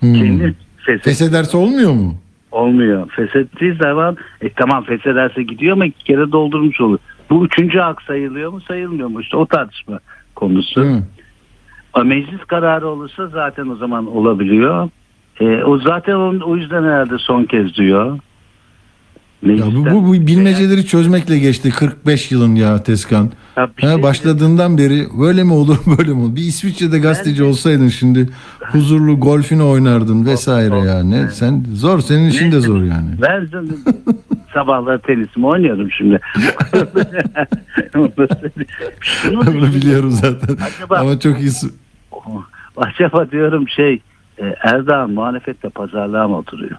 Hmm. 0.00 0.14
Kendi 0.14 0.54
feshet 0.76 1.04
Feshederse 1.04 1.56
olmuyor 1.56 1.92
mu? 1.92 2.14
olmuyor. 2.54 3.10
Feshettiği 3.10 3.74
zaman 3.74 4.16
e 4.40 4.52
tamam 4.52 4.84
feshederse 4.84 5.42
gidiyor 5.42 5.72
ama 5.72 5.86
iki 5.86 6.04
kere 6.04 6.32
doldurmuş 6.32 6.80
olur. 6.80 6.98
Bu 7.30 7.46
üçüncü 7.46 7.78
hak 7.78 8.02
sayılıyor 8.02 8.52
mu 8.52 8.60
sayılmıyor 8.60 9.08
mu 9.08 9.20
işte 9.20 9.36
o 9.36 9.46
tartışma 9.46 9.98
konusu. 10.34 10.82
Değil 10.82 10.94
mi? 10.94 11.02
Ama 11.92 12.04
Meclis 12.04 12.44
kararı 12.44 12.88
olursa 12.88 13.26
zaten 13.26 13.68
o 13.68 13.76
zaman 13.76 14.16
olabiliyor. 14.16 14.88
E, 15.40 15.64
o 15.64 15.78
zaten 15.78 16.14
onun, 16.14 16.40
o 16.40 16.56
yüzden 16.56 16.82
herhalde 16.82 17.18
son 17.18 17.44
kez 17.44 17.76
diyor. 17.76 18.18
Ya 19.44 19.66
bu, 19.66 19.84
bu, 19.86 20.06
bu 20.08 20.12
bilmeceleri 20.12 20.86
çözmekle 20.86 21.38
geçti 21.38 21.70
45 21.70 22.32
yılın 22.32 22.54
ya 22.54 22.82
Tezkan. 22.82 23.22
Ya 23.56 23.62
Ha, 23.62 23.68
şey- 23.80 24.02
başladığından 24.02 24.78
beri 24.78 25.06
böyle 25.20 25.44
mi 25.44 25.52
olur 25.52 25.78
böyle 25.98 26.12
mi 26.12 26.20
olur? 26.22 26.36
Bir 26.36 26.42
İsviçre'de 26.42 26.98
gazeteci 26.98 27.42
Ben- 27.42 27.48
olsaydın 27.48 27.88
şimdi 27.88 28.28
huzurlu 28.72 29.20
golfünü 29.20 29.62
oynardın 29.62 30.26
vesaire 30.26 30.78
yani. 30.78 31.26
Sen 31.32 31.64
zor 31.74 32.00
senin 32.00 32.28
işin 32.28 32.52
de 32.52 32.60
zor 32.60 32.82
yani. 32.82 33.08
Ben 33.22 33.46
canım 33.52 33.78
sabahlar 34.54 34.98
tenisimi 34.98 35.46
oynuyorum 35.46 35.90
şimdi. 35.90 36.20
Bunu 39.24 39.74
biliyorum 39.74 40.10
zaten. 40.10 40.56
Acaba- 40.56 40.98
Ama 40.98 41.20
çok 41.20 41.40
iyi. 41.40 41.50
su- 41.50 41.70
Acaba 42.76 43.30
diyorum 43.30 43.68
şey 43.68 44.00
e, 44.38 44.44
Erdoğan 44.62 45.10
muhalefette 45.10 45.68
pazarlığa 45.68 46.28
mı 46.28 46.36
oturuyor? 46.36 46.76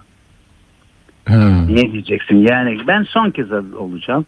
Ha. 1.28 1.66
Niye 1.68 1.92
diyeceksin? 1.92 2.36
Yani 2.36 2.78
ben 2.86 3.02
son 3.02 3.30
kez 3.30 3.52
olacağım. 3.52 4.26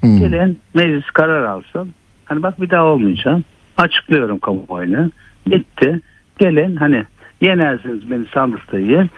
Hmm. 0.00 0.18
Gelin 0.18 0.58
meclis 0.74 1.10
karar 1.10 1.42
alsın. 1.44 1.90
Hani 2.24 2.42
bak 2.42 2.60
bir 2.60 2.70
daha 2.70 2.84
olmayacağım. 2.84 3.44
Açıklıyorum 3.76 4.38
kamuoyuna. 4.38 5.10
Bitti. 5.46 6.00
Gelin 6.38 6.76
hani 6.76 7.04
yenersiniz 7.40 8.10
beni 8.10 8.24
sandıkta 8.34 8.78
yiyin. 8.78 9.10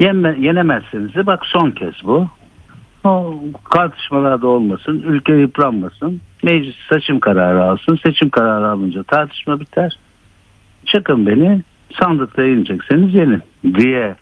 Yenme, 0.00 0.36
yenemezseniz 0.38 1.14
de 1.14 1.26
bak 1.26 1.46
son 1.46 1.70
kez 1.70 1.94
bu. 2.04 2.28
O 3.04 3.40
tartışmalar 3.70 4.42
da 4.42 4.46
olmasın. 4.46 5.04
Ülke 5.06 5.34
yıpranmasın. 5.34 6.20
Meclis 6.42 6.76
seçim 6.92 7.20
kararı 7.20 7.64
alsın. 7.64 7.98
Seçim 8.06 8.30
kararı 8.30 8.68
alınca 8.68 9.02
tartışma 9.02 9.60
biter. 9.60 9.98
Çıkın 10.86 11.26
beni 11.26 11.62
sandıkta 12.00 12.42
yenecekseniz 12.42 13.14
yenin 13.14 13.42
diye 13.74 14.16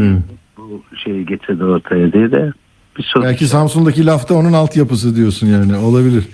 Evet. 0.00 0.22
Bu 0.58 0.82
şeyi 0.96 1.26
getirdi 1.26 1.64
ortaya 1.64 2.12
diye 2.12 2.32
de 2.32 2.52
bir 2.98 3.02
soru. 3.02 3.24
Belki 3.24 3.46
Samsun'daki 3.46 4.06
lafta 4.06 4.34
onun 4.34 4.52
altyapısı 4.52 5.16
diyorsun 5.16 5.46
yani 5.46 5.76
olabilir. 5.76 6.24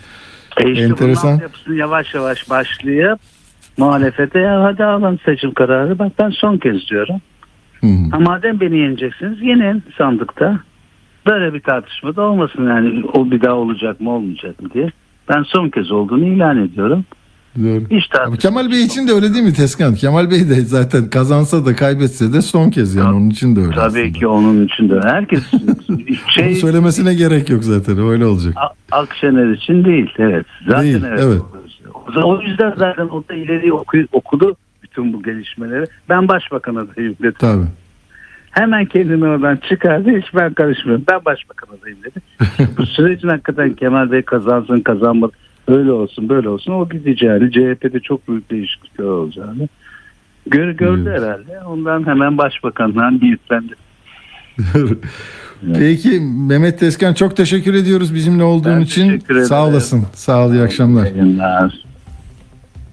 E 0.56 0.70
işte 0.70 0.84
Enteresan. 0.84 1.32
altyapısını 1.32 1.74
yavaş 1.74 2.14
yavaş 2.14 2.50
başlayıp 2.50 3.18
muhalefete 3.78 4.38
ya 4.38 4.62
hadi 4.62 4.84
alın 4.84 5.20
seçim 5.24 5.54
kararı. 5.54 5.98
Bak 5.98 6.12
ben 6.18 6.30
son 6.30 6.58
kez 6.58 6.90
diyorum. 6.90 7.20
Hmm. 7.80 8.10
Ha, 8.10 8.18
madem 8.18 8.60
beni 8.60 8.78
yeneceksiniz 8.78 9.42
yenin 9.42 9.82
sandıkta. 9.98 10.60
Böyle 11.26 11.54
bir 11.54 11.60
tartışma 11.60 12.16
da 12.16 12.22
olmasın 12.22 12.68
yani 12.68 13.04
o 13.12 13.30
bir 13.30 13.42
daha 13.42 13.54
olacak 13.54 14.00
mı 14.00 14.10
olmayacak 14.10 14.62
mı 14.62 14.68
diye. 14.74 14.92
Ben 15.28 15.42
son 15.42 15.68
kez 15.68 15.92
olduğunu 15.92 16.24
ilan 16.24 16.58
ediyorum. 16.64 17.04
Doğru. 17.58 17.80
Hiç 17.90 18.04
Ama. 18.26 18.36
Kemal 18.36 18.70
Bey 18.70 18.82
için 18.84 19.08
de 19.08 19.12
öyle 19.12 19.34
değil 19.34 19.44
mi 19.44 19.52
Tezkan? 19.52 19.94
Kemal 19.94 20.30
Bey 20.30 20.48
de 20.50 20.54
zaten 20.60 21.10
kazansa 21.10 21.66
da 21.66 21.76
kaybetse 21.76 22.32
de 22.32 22.42
son 22.42 22.70
kez 22.70 22.94
yani 22.94 23.16
onun 23.16 23.30
için 23.30 23.56
de 23.56 23.60
öyle. 23.60 23.70
Tabii 23.74 23.86
aslında. 24.00 24.18
ki 24.18 24.26
onun 24.26 24.64
için 24.66 24.88
de 24.90 25.00
herkes 25.04 25.52
Bunu 25.52 25.98
şey 26.34 26.54
söylemesine 26.54 27.14
gerek 27.14 27.50
yok 27.50 27.64
zaten 27.64 27.98
öyle 27.98 28.26
olacak. 28.26 28.54
A- 28.56 28.96
Akşener 29.00 29.50
için 29.50 29.84
değil. 29.84 30.10
Evet. 30.18 30.46
Zaten 30.68 30.82
Değil, 30.82 31.02
evet. 31.08 31.20
evet. 31.22 31.42
O- 32.24 32.40
yüzden 32.42 32.74
zaten 32.78 33.08
o 33.08 33.24
da 33.28 33.34
ileri 33.34 33.72
oku- 33.72 34.06
okudu 34.12 34.56
bütün 34.82 35.12
bu 35.12 35.22
gelişmeleri. 35.22 35.84
Ben 36.08 36.28
başbakan 36.28 36.74
adayım 36.74 37.16
dedi. 37.22 37.34
Tabii. 37.38 37.66
Hemen 38.50 38.86
kendini 38.86 39.24
oradan 39.24 39.58
çıkardı. 39.68 40.10
Hiç 40.10 40.34
ben 40.34 40.54
karışmıyorum. 40.54 41.04
Ben 41.10 41.24
başbakan 41.24 41.68
adayım 41.78 41.98
dedi. 42.04 42.20
bu 42.78 42.86
sürecin 42.86 43.28
hakikaten 43.28 43.74
Kemal 43.74 44.10
Bey 44.12 44.22
kazansın 44.22 44.80
kazanmadı. 44.80 45.32
Öyle 45.68 45.92
olsun 45.92 46.28
böyle 46.28 46.48
olsun. 46.48 46.72
O 46.72 46.88
gideceğini 46.88 47.52
CHP'de 47.52 48.00
çok 48.00 48.28
büyük 48.28 48.50
değişiklikler 48.50 49.04
olacağını 49.04 49.68
gör, 50.46 50.70
gördü 50.70 51.08
Evet. 51.08 51.22
herhalde. 51.22 51.64
Ondan 51.66 52.06
hemen 52.06 52.38
başbakandan 52.38 53.20
niyetlendi. 53.22 53.74
Peki 55.78 56.20
Mehmet 56.20 56.78
Tezkan 56.78 57.14
çok 57.14 57.36
teşekkür 57.36 57.74
ediyoruz 57.74 58.14
bizimle 58.14 58.42
olduğun 58.42 58.76
Ben 58.76 58.80
için. 58.80 59.22
Sağ 59.48 59.66
olasın. 59.66 60.06
Sağ 60.12 60.46
ol 60.46 60.52
iyi 60.52 60.62
akşamlar. 60.62 61.04
Yayınlar. 61.04 61.84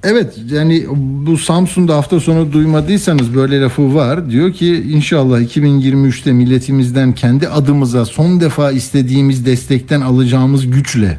Evet 0.03 0.39
yani 0.51 0.83
bu 1.25 1.37
Samsun'da 1.37 1.95
hafta 1.95 2.19
sonu 2.19 2.53
duymadıysanız 2.53 3.35
böyle 3.35 3.61
lafı 3.61 3.95
var. 3.95 4.29
Diyor 4.29 4.53
ki 4.53 4.83
inşallah 4.89 5.39
2023'te 5.39 6.31
milletimizden 6.31 7.13
kendi 7.13 7.47
adımıza 7.47 8.05
son 8.05 8.41
defa 8.41 8.71
istediğimiz 8.71 9.45
destekten 9.45 10.01
alacağımız 10.01 10.71
güçle 10.71 11.17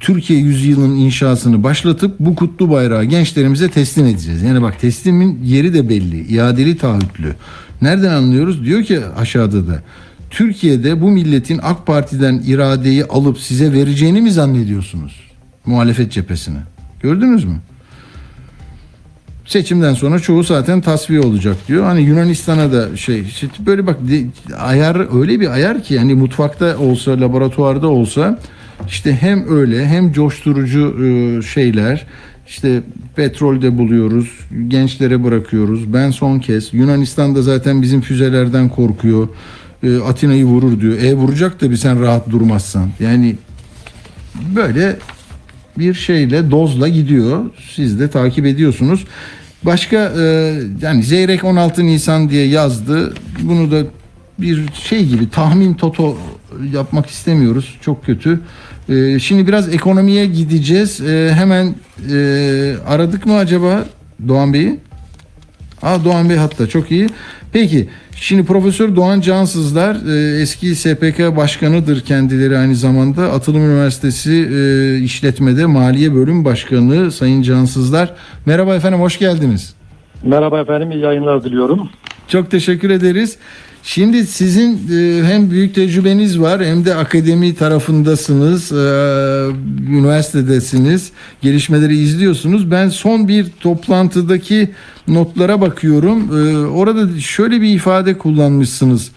Türkiye 0.00 0.38
yüzyılın 0.38 0.96
inşasını 0.96 1.62
başlatıp 1.62 2.16
bu 2.20 2.34
kutlu 2.34 2.70
bayrağı 2.70 3.04
gençlerimize 3.04 3.70
teslim 3.70 4.06
edeceğiz. 4.06 4.42
Yani 4.42 4.62
bak 4.62 4.80
teslimin 4.80 5.40
yeri 5.44 5.74
de 5.74 5.88
belli. 5.88 6.20
iadeli 6.20 6.76
taahhütlü. 6.76 7.34
Nereden 7.82 8.10
anlıyoruz? 8.10 8.64
Diyor 8.64 8.82
ki 8.82 9.00
aşağıda 9.16 9.66
da 9.66 9.82
Türkiye'de 10.30 11.00
bu 11.00 11.10
milletin 11.10 11.60
AK 11.62 11.86
Parti'den 11.86 12.42
iradeyi 12.46 13.04
alıp 13.04 13.40
size 13.40 13.72
vereceğini 13.72 14.20
mi 14.20 14.32
zannediyorsunuz? 14.32 15.20
Muhalefet 15.66 16.12
cephesine. 16.12 16.58
Gördünüz 17.02 17.44
mü? 17.44 17.56
Seçimden 19.46 19.94
sonra 19.94 20.18
çoğu 20.18 20.44
zaten 20.44 20.80
tasfiye 20.80 21.20
olacak 21.20 21.56
diyor. 21.68 21.84
Hani 21.84 22.00
Yunanistan'a 22.00 22.72
da 22.72 22.96
şey 22.96 23.20
işte 23.20 23.46
böyle 23.66 23.86
bak 23.86 23.96
ayar 24.58 25.20
öyle 25.20 25.40
bir 25.40 25.50
ayar 25.50 25.82
ki 25.82 25.94
yani 25.94 26.14
mutfakta 26.14 26.78
olsa 26.78 27.20
laboratuvarda 27.20 27.88
olsa 27.88 28.38
işte 28.86 29.16
hem 29.20 29.50
öyle 29.50 29.86
hem 29.86 30.12
coşturucu 30.12 30.96
e, 31.04 31.42
şeyler 31.42 32.06
işte 32.46 32.82
petrolde 33.16 33.78
buluyoruz 33.78 34.28
gençlere 34.68 35.24
bırakıyoruz 35.24 35.92
ben 35.92 36.10
son 36.10 36.38
kez 36.38 36.74
Yunanistan'da 36.74 37.42
zaten 37.42 37.82
bizim 37.82 38.00
füzelerden 38.00 38.68
korkuyor 38.68 39.28
E, 39.82 39.96
Atina'yı 39.96 40.44
vurur 40.44 40.80
diyor 40.80 41.02
e 41.02 41.14
vuracak 41.14 41.60
tabii 41.60 41.78
sen 41.78 42.00
rahat 42.00 42.30
durmazsan 42.30 42.90
yani 43.00 43.36
böyle 44.56 44.96
bir 45.78 45.94
şeyle 45.94 46.50
dozla 46.50 46.88
gidiyor. 46.88 47.44
Siz 47.74 48.00
de 48.00 48.10
takip 48.10 48.46
ediyorsunuz. 48.46 49.04
Başka 49.62 50.12
e, 50.18 50.54
yani 50.82 51.02
Zeyrek 51.02 51.44
16 51.44 51.84
Nisan 51.84 52.30
diye 52.30 52.46
yazdı. 52.46 53.14
Bunu 53.42 53.70
da 53.70 53.82
bir 54.38 54.64
şey 54.74 55.06
gibi 55.06 55.30
tahmin 55.30 55.74
toto 55.74 56.18
yapmak 56.74 57.10
istemiyoruz. 57.10 57.78
Çok 57.80 58.06
kötü. 58.06 58.40
E, 58.88 59.18
şimdi 59.18 59.46
biraz 59.46 59.74
ekonomiye 59.74 60.26
gideceğiz. 60.26 61.00
E, 61.00 61.32
hemen 61.34 61.74
e, 62.12 62.74
aradık 62.86 63.26
mı 63.26 63.36
acaba 63.36 63.84
Doğan 64.28 64.52
Bey'i? 64.52 64.78
Aa 65.82 66.04
Doğan 66.04 66.28
Bey 66.30 66.36
hatta 66.36 66.66
çok 66.66 66.90
iyi. 66.90 67.08
Peki 67.52 67.88
şimdi 68.16 68.44
Profesör 68.44 68.96
Doğan 68.96 69.20
Cansızlar 69.20 69.96
e, 70.16 70.40
eski 70.40 70.74
SPK 70.74 71.36
başkanıdır 71.36 72.00
kendileri 72.00 72.58
aynı 72.58 72.74
zamanda. 72.74 73.32
Atılım 73.32 73.70
Üniversitesi 73.70 74.48
e, 74.52 74.98
işletmede 75.04 75.66
Maliye 75.66 76.14
Bölüm 76.14 76.44
Başkanı 76.44 77.12
Sayın 77.12 77.42
Cansızlar. 77.42 78.14
Merhaba 78.46 78.74
efendim 78.74 79.00
hoş 79.00 79.18
geldiniz. 79.18 79.74
Merhaba 80.22 80.60
efendim, 80.60 80.92
iyi 80.92 81.00
yayınlar 81.00 81.44
diliyorum. 81.44 81.88
Çok 82.28 82.50
teşekkür 82.50 82.90
ederiz. 82.90 83.36
Şimdi 83.90 84.26
sizin 84.26 84.72
e, 84.92 85.24
hem 85.24 85.50
büyük 85.50 85.74
tecrübeniz 85.74 86.40
var 86.40 86.64
hem 86.64 86.84
de 86.84 86.94
akademi 86.94 87.54
tarafındasınız, 87.54 88.72
e, 88.72 88.76
üniversitedesiniz, 89.90 91.10
gelişmeleri 91.42 91.96
izliyorsunuz. 91.96 92.70
Ben 92.70 92.88
son 92.88 93.28
bir 93.28 93.46
toplantıdaki 93.60 94.70
notlara 95.08 95.60
bakıyorum. 95.60 96.18
E, 96.38 96.66
orada 96.66 97.20
şöyle 97.20 97.60
bir 97.60 97.74
ifade 97.74 98.18
kullanmışsınız. 98.18 99.10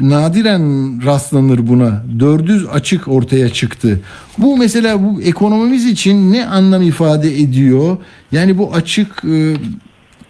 Nadiren 0.00 1.00
rastlanır 1.06 1.66
buna. 1.68 2.04
Dördüz 2.18 2.66
açık 2.72 3.08
ortaya 3.08 3.48
çıktı. 3.48 4.00
Bu 4.38 4.56
mesela 4.56 5.02
bu 5.02 5.22
ekonomimiz 5.22 5.86
için 5.86 6.32
ne 6.32 6.46
anlam 6.46 6.82
ifade 6.82 7.40
ediyor? 7.40 7.96
Yani 8.32 8.58
bu 8.58 8.74
açık 8.74 9.22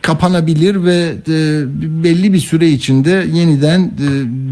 kapanabilir 0.08 0.84
ve 0.84 0.96
e, 1.28 1.36
belli 2.04 2.32
bir 2.32 2.38
süre 2.38 2.66
içinde 2.66 3.10
yeniden 3.10 3.80
e, 3.80 4.08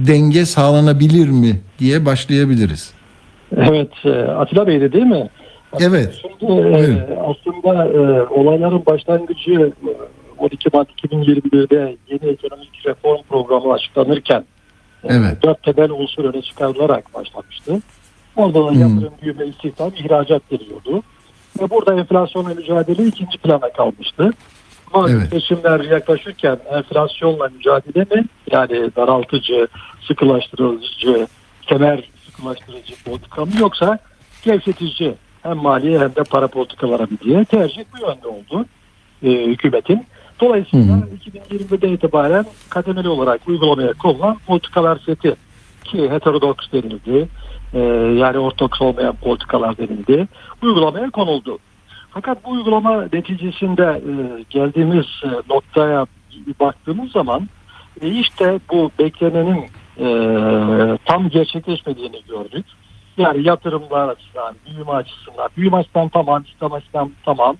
denge 0.06 0.44
sağlanabilir 0.46 1.28
mi 1.28 1.60
diye 1.78 2.06
başlayabiliriz. 2.06 2.94
Evet, 3.56 3.90
e, 4.04 4.10
Atilla 4.10 4.66
Bey'di 4.66 4.92
değil 4.92 5.04
mi? 5.04 5.28
Evet. 5.80 6.14
Şimdi 6.22 6.52
e, 6.52 6.56
Buyurun. 6.56 7.00
aslında 7.16 7.84
e, 7.86 8.22
olayların 8.22 8.86
başlangıcı 8.86 9.50
e, 9.52 9.72
12 10.38 10.68
Mart 10.72 10.88
2021'de 10.90 11.96
yeni 12.10 12.32
ekonomik 12.32 12.86
reform 12.86 13.22
programı 13.28 13.72
açıklanırken 13.72 14.44
e, 15.04 15.08
Evet. 15.08 15.42
dört 15.42 15.62
temel 15.62 15.90
unsur 15.90 16.24
öne 16.24 16.42
çıkarılarak 16.42 17.14
başlamıştı. 17.14 17.80
Orada 18.36 18.64
da 18.66 18.70
Hmm. 18.70 18.80
yatırım, 18.80 19.12
büyüme, 19.22 19.46
istihdam, 19.46 19.90
ihracat 19.96 20.50
geliyordu. 20.50 21.02
Ve 21.60 21.70
burada 21.70 21.94
enflasyonla 21.94 22.54
mücadele 22.54 23.06
ikinci 23.06 23.38
plana 23.38 23.72
kalmıştı. 23.72 24.30
Ama 24.92 25.10
Evet. 25.10 25.30
seçimler 25.30 25.80
yaklaşırken 25.80 26.58
enflasyonla 26.72 27.48
mücadele 27.48 28.16
mi? 28.16 28.24
Yani 28.50 28.90
daraltıcı, 28.96 29.68
sıkılaştırıcı, 30.08 31.26
kemer 31.62 32.10
sıkılaştırıcı 32.26 32.94
politika 33.04 33.44
mı 33.44 33.50
yoksa 33.60 33.98
gevşetici 34.42 35.14
hem 35.42 35.56
maliye 35.56 35.98
hem 35.98 36.14
de 36.14 36.22
para 36.30 36.48
politikaları 36.48 37.02
mı 37.02 37.18
diye 37.24 37.44
tercih 37.44 37.84
bu 37.92 38.06
yönde 38.06 38.28
oldu 38.28 38.66
e, 39.22 39.28
hükümetin. 39.46 40.06
Dolayısıyla 40.40 40.96
Hı 40.96 41.00
hı. 41.00 41.48
2020'de 41.48 41.88
itibaren 41.88 42.44
kademeli 42.68 43.08
olarak 43.08 43.48
uygulamaya 43.48 43.92
konulan 43.92 44.36
politikalar 44.46 44.98
seti 45.06 45.34
ki 45.84 46.10
heterodoks 46.10 46.66
denildi, 46.72 47.28
e, 47.74 47.78
yani 48.18 48.38
ortodoks 48.38 48.82
olmayan 48.82 49.16
politikalar 49.16 49.78
denildi, 49.78 50.28
uygulamaya 50.62 51.10
konuldu. 51.10 51.58
Fakat 52.14 52.44
bu 52.44 52.50
uygulama 52.50 53.08
neticesinde 53.12 53.82
e, 53.82 54.44
geldiğimiz 54.50 55.06
e, 55.24 55.28
noktaya 55.54 56.06
baktığımız 56.60 57.12
zaman 57.12 57.48
e, 58.00 58.08
işte 58.08 58.60
bu 58.70 58.90
beklenenin 58.98 59.64
e, 59.98 60.98
tam 61.04 61.28
gerçekleşmediğini 61.28 62.22
gördük. 62.28 62.66
Yani 63.16 63.46
yatırımlar 63.46 64.08
açısından, 64.08 64.54
büyüme 64.66 64.92
açısından, 64.92 65.48
büyüme 65.56 65.76
açısından 65.76 66.08
tamam, 66.08 66.42
istihdam 66.42 66.72
açısından 66.72 67.12
tamam. 67.24 67.56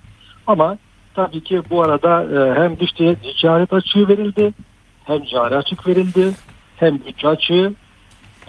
Ama 0.47 0.77
tabii 1.13 1.43
ki 1.43 1.61
bu 1.69 1.83
arada 1.83 2.23
e, 2.23 2.59
hem 2.59 2.79
dış 2.79 2.91
ticaret 2.91 3.73
açığı 3.73 4.07
verildi, 4.07 4.53
hem 5.03 5.23
cari 5.23 5.55
açık 5.55 5.87
verildi, 5.87 6.31
hem 6.77 6.99
bütçe 7.05 7.27
açığı 7.27 7.73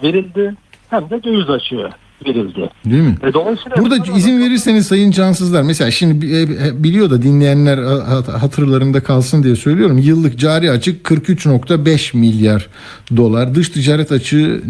verildi, 0.03 0.55
hem 0.89 1.09
de 1.09 1.23
döviz 1.23 1.49
açığı 1.49 1.89
verildi. 2.25 2.69
Değil 2.85 3.01
mi? 3.03 3.17
E, 3.29 3.33
dolayısıyla 3.33 3.77
Burada 3.77 3.97
izin 4.17 4.39
verirseniz 4.39 4.87
sayın 4.87 5.11
cansızlar 5.11 5.61
mesela 5.61 5.91
şimdi 5.91 6.25
e, 6.25 6.83
biliyor 6.83 7.09
da 7.09 7.21
dinleyenler 7.21 7.77
ha- 7.77 8.41
hatırlarında 8.41 9.03
kalsın 9.03 9.43
diye 9.43 9.55
söylüyorum. 9.55 9.97
Yıllık 9.97 10.39
cari 10.39 10.71
açık 10.71 11.05
43.5 11.05 12.17
milyar 12.17 12.67
dolar. 13.17 13.55
Dış 13.55 13.69
ticaret 13.69 14.11
açığı 14.11 14.61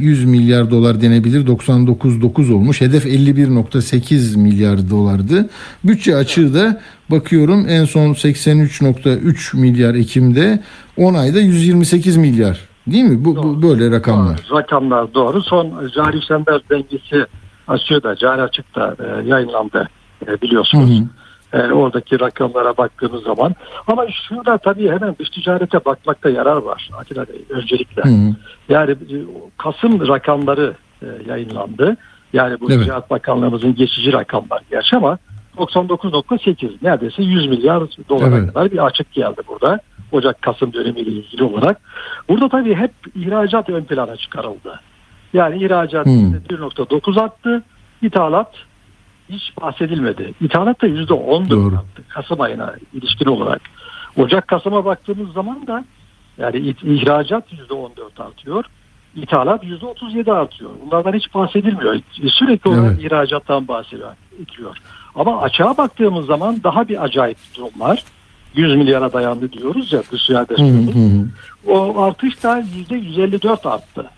100 0.00 0.24
milyar 0.24 0.70
dolar 0.70 1.00
denebilir. 1.02 1.46
99.9 1.46 2.52
olmuş. 2.52 2.80
Hedef 2.80 3.06
51.8 3.06 4.38
milyar 4.38 4.90
dolardı. 4.90 5.48
Bütçe 5.84 6.16
açığı 6.16 6.54
da 6.54 6.80
bakıyorum 7.10 7.66
en 7.68 7.84
son 7.84 8.12
83.3 8.14 9.56
milyar 9.56 9.94
Ekim'de 9.94 10.60
10 10.96 11.14
ayda 11.14 11.40
128 11.40 12.16
milyar. 12.16 12.73
Değil 12.86 13.04
mi? 13.04 13.24
Bu, 13.24 13.36
bu 13.36 13.62
böyle 13.62 13.90
rakamlar. 13.90 14.38
Doğru, 14.50 14.58
rakamlar 14.58 15.14
doğru. 15.14 15.42
Son 15.42 15.90
cari 15.94 16.18
işlemler 16.18 16.60
dengesi 16.70 17.26
açığı 17.68 18.02
da 18.02 18.16
cari 18.16 18.42
açık 18.42 18.74
da 18.74 18.96
e, 18.98 19.28
yayınlandı 19.28 19.88
e, 20.26 20.40
biliyorsunuz. 20.40 20.90
Hı 20.90 21.02
hı. 21.02 21.08
E, 21.62 21.72
oradaki 21.72 22.20
rakamlara 22.20 22.76
baktığımız 22.76 23.22
zaman. 23.22 23.54
Ama 23.86 24.06
şurada 24.28 24.58
tabii 24.58 24.90
hemen 24.90 25.16
dış 25.18 25.30
ticarete 25.30 25.84
bakmakta 25.84 26.30
yarar 26.30 26.56
var 26.56 26.90
Atilla 26.98 27.28
Bey 27.28 27.44
öncelikle. 27.50 28.02
Hı 28.02 28.08
hı. 28.08 28.34
Yani 28.68 28.90
e, 28.90 29.16
Kasım 29.58 30.08
rakamları 30.08 30.74
e, 31.02 31.06
yayınlandı. 31.28 31.96
Yani 32.32 32.60
bu 32.60 32.72
Evet. 32.72 32.84
Ticaret 32.84 33.10
Bakanlığımızın 33.10 33.74
geçici 33.74 34.12
rakamlar 34.12 34.62
gerçi 34.70 34.96
ama 34.96 35.18
99.8 35.56 36.70
neredeyse 36.82 37.22
100 37.22 37.46
milyar 37.46 37.82
dolara 38.08 38.36
Evet. 38.38 38.48
kadar 38.52 38.72
bir 38.72 38.86
açık 38.86 39.12
geldi 39.12 39.40
burada. 39.48 39.78
Ocak-Kasım 40.12 40.72
dönemiyle 40.72 41.10
ilgili 41.10 41.44
olarak. 41.44 41.80
Burada 42.28 42.48
tabii 42.48 42.74
hep 42.74 42.92
ihracat 43.14 43.68
ön 43.70 43.84
plana 43.84 44.16
çıkarıldı. 44.16 44.80
Yani 45.32 45.64
ihracat 45.64 46.06
Hmm. 46.06 46.34
%1.9 46.34 47.20
arttı. 47.20 47.62
İthalat 48.02 48.54
hiç 49.28 49.42
bahsedilmedi. 49.60 50.34
İthalat 50.40 50.82
da 50.82 50.86
%14 50.86 51.50
Doğru. 51.50 51.74
arttı. 51.76 52.02
Kasım 52.08 52.40
ayına 52.40 52.74
ilişkin 52.92 53.26
olarak. 53.26 53.62
Ocak-Kasım'a 54.16 54.84
baktığımız 54.84 55.32
zaman 55.32 55.66
da 55.66 55.84
yani 56.38 56.74
ihracat 56.82 57.52
%14 57.52 58.20
artıyor. 58.22 58.64
İthalat 59.16 59.64
%37 59.64 60.32
artıyor. 60.32 60.70
Bunlardan 60.86 61.12
hiç 61.12 61.34
bahsedilmiyor. 61.34 61.96
Sürekli 62.26 62.70
olarak 62.70 62.92
Evet. 62.92 63.04
ihracattan 63.04 63.68
bahsediliyor. 63.68 64.76
Ama 65.16 65.42
açığa 65.42 65.76
baktığımız 65.76 66.26
zaman 66.26 66.60
daha 66.64 66.88
bir 66.88 67.04
acayip 67.04 67.38
durum 67.56 67.70
var. 67.80 68.04
100 68.54 68.76
milyara 68.76 69.12
dayandı 69.12 69.52
diyoruz 69.52 69.92
ya 69.92 70.02
dış 70.12 70.26
ticaret 70.26 70.50
Hı 70.50 70.62
hı 70.62 70.66
hı. 70.66 71.26
O 71.66 72.02
artış 72.02 72.42
da 72.42 72.64
%154 72.90 73.68
arttı. 73.68 74.10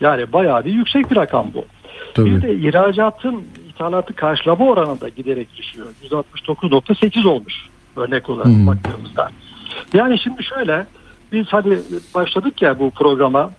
Yani 0.00 0.32
bayağı 0.32 0.64
bir 0.64 0.72
yüksek 0.72 1.10
bir 1.10 1.16
rakam 1.16 1.46
bu. 1.54 1.64
Tabii. 2.14 2.30
Bir 2.30 2.42
de 2.42 2.54
ihracatın 2.54 3.44
ithalatı 3.68 4.14
karşılama 4.14 4.64
oranında 4.64 5.08
giderek 5.08 5.56
düşüyor. 5.56 5.86
169.8 6.10 7.28
olmuş 7.28 7.54
örnek 7.96 8.30
olarak 8.30 8.46
Hı. 8.46 8.66
baktığımızda. 8.66 9.30
Yani 9.94 10.18
şimdi 10.18 10.44
şöyle 10.44 10.86
biz 11.32 11.46
hadi 11.48 11.78
başladık 12.14 12.62
ya 12.62 12.78
bu 12.78 12.90
programa 12.90 13.50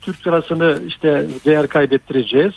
Türk 0.00 0.26
lirasını 0.26 0.78
işte 0.86 1.26
değer 1.44 1.66
kaybettireceğiz 1.66 2.52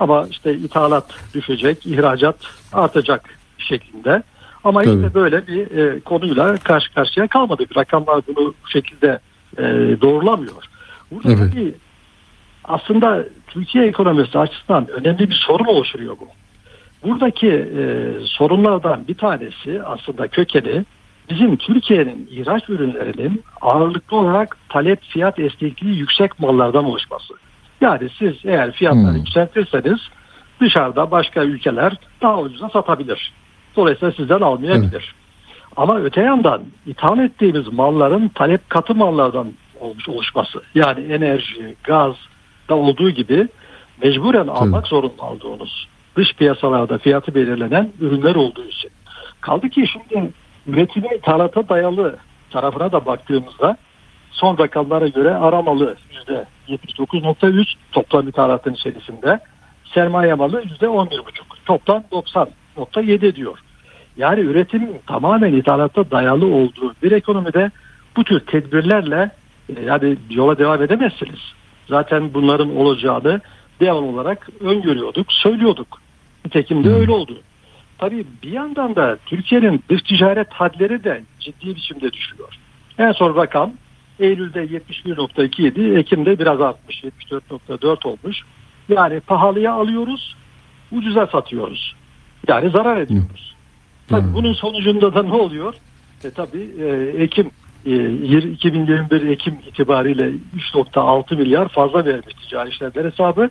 ama 0.00 0.26
işte 0.30 0.54
ithalat 0.54 1.04
düşecek, 1.34 1.86
ihracat 1.86 2.36
artacak 2.72 3.38
şeklinde. 3.58 4.22
Ama 4.64 4.82
Tabii. 4.82 4.94
işte 4.96 5.14
böyle 5.14 5.46
bir 5.46 5.78
e, 5.78 6.00
konuyla 6.00 6.56
karşı 6.56 6.94
karşıya 6.94 7.28
kalmadık. 7.28 7.76
Rakamlar 7.76 8.22
bunu 8.28 8.36
bu 8.64 8.68
şekilde 8.68 9.18
e, 9.58 9.62
doğrulamıyor. 10.00 10.64
Burada 11.10 11.28
Evet. 11.28 11.52
tabii 11.52 11.74
aslında 12.64 13.24
Türkiye 13.46 13.86
ekonomisi 13.86 14.38
açısından 14.38 14.88
önemli 14.88 15.30
bir 15.30 15.42
sorun 15.46 15.64
oluşturuyor 15.64 16.16
bu. 16.20 16.28
Buradaki 17.08 17.48
e, 17.48 17.82
sorunlardan 18.24 19.08
bir 19.08 19.14
tanesi 19.14 19.82
aslında 19.84 20.28
kökeni 20.28 20.84
bizim 21.30 21.56
Türkiye'nin 21.56 22.28
ihraç 22.30 22.68
ürünlerinin 22.68 23.42
ağırlıklı 23.60 24.16
olarak 24.16 24.56
talep 24.68 25.02
fiyat 25.02 25.38
esnekliği 25.38 25.98
yüksek 25.98 26.40
mallardan 26.40 26.84
oluşması. 26.84 27.34
Yani 27.80 28.08
siz 28.18 28.34
eğer 28.44 28.72
fiyatları 28.72 29.12
Hmm. 29.12 29.16
yükseltirseniz 29.16 29.98
dışarıda 30.60 31.10
başka 31.10 31.44
ülkeler 31.44 31.92
daha 32.22 32.40
ucuza 32.40 32.68
satabilir. 32.68 33.32
Dolayısıyla 33.76 34.12
sizden 34.12 34.40
almayabilir. 34.40 35.14
Ama 35.76 36.00
öte 36.00 36.20
yandan 36.20 36.62
ithal 36.86 37.18
ettiğimiz 37.18 37.72
malların 37.72 38.28
talep 38.28 38.70
katı 38.70 38.94
mallardan 38.94 39.52
olmuş 39.80 40.08
oluşması. 40.08 40.62
Yani 40.74 41.12
enerji, 41.12 41.76
gaz 41.84 42.14
da 42.68 42.74
olduğu 42.74 43.10
gibi 43.10 43.48
mecburen 44.02 44.46
almak 44.46 44.86
zorunda 44.86 45.22
olduğunuz 45.22 45.88
dış 46.16 46.34
piyasalarda 46.34 46.98
fiyatı 46.98 47.34
belirlenen 47.34 47.92
ürünler 48.00 48.34
olduğu 48.34 48.64
için. 48.64 48.90
Kaldı 49.40 49.68
ki 49.68 49.86
şimdi 49.86 50.32
üretimi 50.66 51.08
ithalata 51.16 51.68
dayalı 51.68 52.16
tarafına 52.50 52.92
da 52.92 53.06
baktığımızda 53.06 53.76
son 54.30 54.58
rakamlara 54.58 55.08
göre 55.08 55.34
aramalı 55.34 55.96
%79.3 56.68 57.66
toplam 57.92 58.28
ithalatın 58.28 58.74
içerisinde 58.74 59.40
sermaye 59.94 60.34
malı 60.34 60.62
%11.5 60.62 61.20
toplam 61.66 62.04
90.7 62.12 63.34
diyor. 63.34 63.58
Yani 64.16 64.40
üretim 64.40 64.88
tamamen 65.06 65.52
ithalata 65.52 66.10
dayalı 66.10 66.46
olduğu 66.46 66.94
bir 67.02 67.12
ekonomide 67.12 67.70
bu 68.16 68.24
tür 68.24 68.40
tedbirlerle 68.40 69.30
e, 69.76 69.82
yani 69.82 70.16
yola 70.30 70.58
devam 70.58 70.82
edemezsiniz. 70.82 71.40
Zaten 71.88 72.34
bunların 72.34 72.76
olacağını 72.76 73.40
devam 73.80 74.08
olarak 74.08 74.48
öngörüyorduk, 74.60 75.32
söylüyorduk. 75.32 76.02
Nitekim 76.44 76.84
de 76.84 76.90
öyle 76.90 77.12
oldu. 77.12 77.40
Tabii 77.98 78.26
bir 78.42 78.52
yandan 78.52 78.96
da 78.96 79.18
Türkiye'nin 79.26 79.84
dış 79.88 80.02
ticaret 80.02 80.52
hadleri 80.52 81.04
de 81.04 81.22
ciddi 81.40 81.76
biçimde 81.76 82.12
düşüyor. 82.12 82.48
En 82.98 83.12
son 83.12 83.36
rakam 83.36 83.72
Eylül'de 84.20 84.64
71.2 84.64 85.98
Ekim'de 85.98 86.38
biraz 86.38 86.60
artmış 86.60 87.04
74.4 87.04 88.08
olmuş. 88.08 88.42
Yani 88.90 89.20
pahalıya 89.20 89.72
alıyoruz, 89.72 90.36
ucuza 90.92 91.26
satıyoruz. 91.26 91.94
Yani 92.48 92.70
zarar 92.70 92.96
ediyoruz. 93.00 93.54
Tabii 94.08 94.34
bunun 94.34 94.52
sonucunda 94.52 95.14
da 95.14 95.22
ne 95.22 95.32
oluyor? 95.32 95.74
E 96.24 96.30
tabii 96.30 96.70
e, 96.80 96.86
Ekim 97.22 97.50
e, 97.86 97.90
yir- 97.90 98.52
2021 98.52 99.28
Ekim 99.28 99.54
itibariyle 99.66 100.30
3.6 100.56 101.36
milyar 101.36 101.68
fazla 101.68 102.04
vermiş 102.04 102.34
ticari 102.34 102.68
işlemler 102.70 103.04
hesabı. 103.04 103.50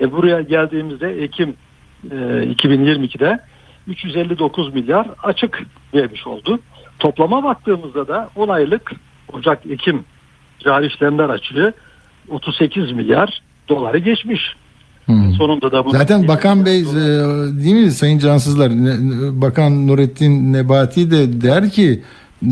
E, 0.00 0.12
buraya 0.12 0.40
geldiğimizde 0.40 1.22
Ekim 1.22 1.56
e, 2.10 2.14
2022'de 2.14 3.38
359 3.86 4.74
milyar 4.74 5.06
açık 5.22 5.62
vermiş 5.94 6.26
oldu. 6.26 6.60
Toplama 6.98 7.44
baktığımızda 7.44 8.08
da 8.08 8.30
10 8.36 8.48
aylık 8.48 8.92
Ocak-Ekim 9.32 10.04
cari 10.58 10.86
işlemler 10.86 11.28
açığı 11.28 11.72
38 12.28 12.92
milyar 12.92 13.42
doları 13.68 13.98
geçmiş. 13.98 14.56
Hmm. 15.06 15.32
Sonunda 15.32 15.72
da 15.72 15.84
bu 15.84 15.90
Zaten 15.90 16.28
Bakan 16.28 16.66
Bey 16.66 16.80
e, 16.80 16.84
değil 17.64 17.74
mi 17.84 17.90
Sayın 17.90 18.18
Cansızlar 18.18 18.70
Ne- 18.70 19.40
Bakan 19.42 19.86
Nurettin 19.86 20.52
Nebati 20.52 21.10
de 21.10 21.40
der 21.42 21.70
ki 21.70 22.02
e, 22.42 22.50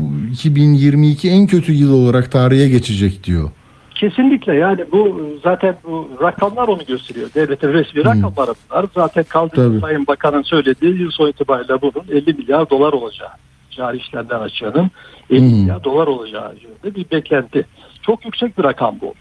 bu 0.00 0.04
2022 0.32 1.30
en 1.30 1.46
kötü 1.46 1.72
yıl 1.72 1.92
olarak 1.92 2.32
tarihe 2.32 2.68
geçecek 2.68 3.24
diyor. 3.24 3.50
Kesinlikle 3.94 4.54
yani 4.54 4.84
bu 4.92 5.20
zaten 5.44 5.76
bu 5.84 6.08
rakamlar 6.22 6.68
onu 6.68 6.84
gösteriyor. 6.88 7.28
Devletin 7.34 7.68
resmi 7.72 8.04
rakamları 8.04 8.54
bunlar. 8.70 8.86
Zaten 8.94 9.24
kaldı. 9.28 9.80
Sayın 9.80 10.06
Bakan'ın 10.06 10.42
söylediği 10.42 11.00
yıl 11.00 11.10
sonu 11.10 11.28
itibariyle 11.28 11.82
bunun 11.82 12.04
50 12.10 12.32
milyar 12.32 12.70
dolar 12.70 12.92
olacağı. 12.92 13.28
Cari 13.70 13.96
işlemler 13.96 14.36
açığının 14.40 14.90
50 15.30 15.40
Hmm. 15.40 15.46
milyar 15.46 15.84
dolar 15.84 16.06
olacağı 16.06 16.54
yönünde 16.62 16.94
bir 17.00 17.10
beklenti. 17.16 17.66
Çok 18.02 18.24
yüksek 18.24 18.58
bir 18.58 18.64
rakam 18.64 18.94
bu. 19.00 19.14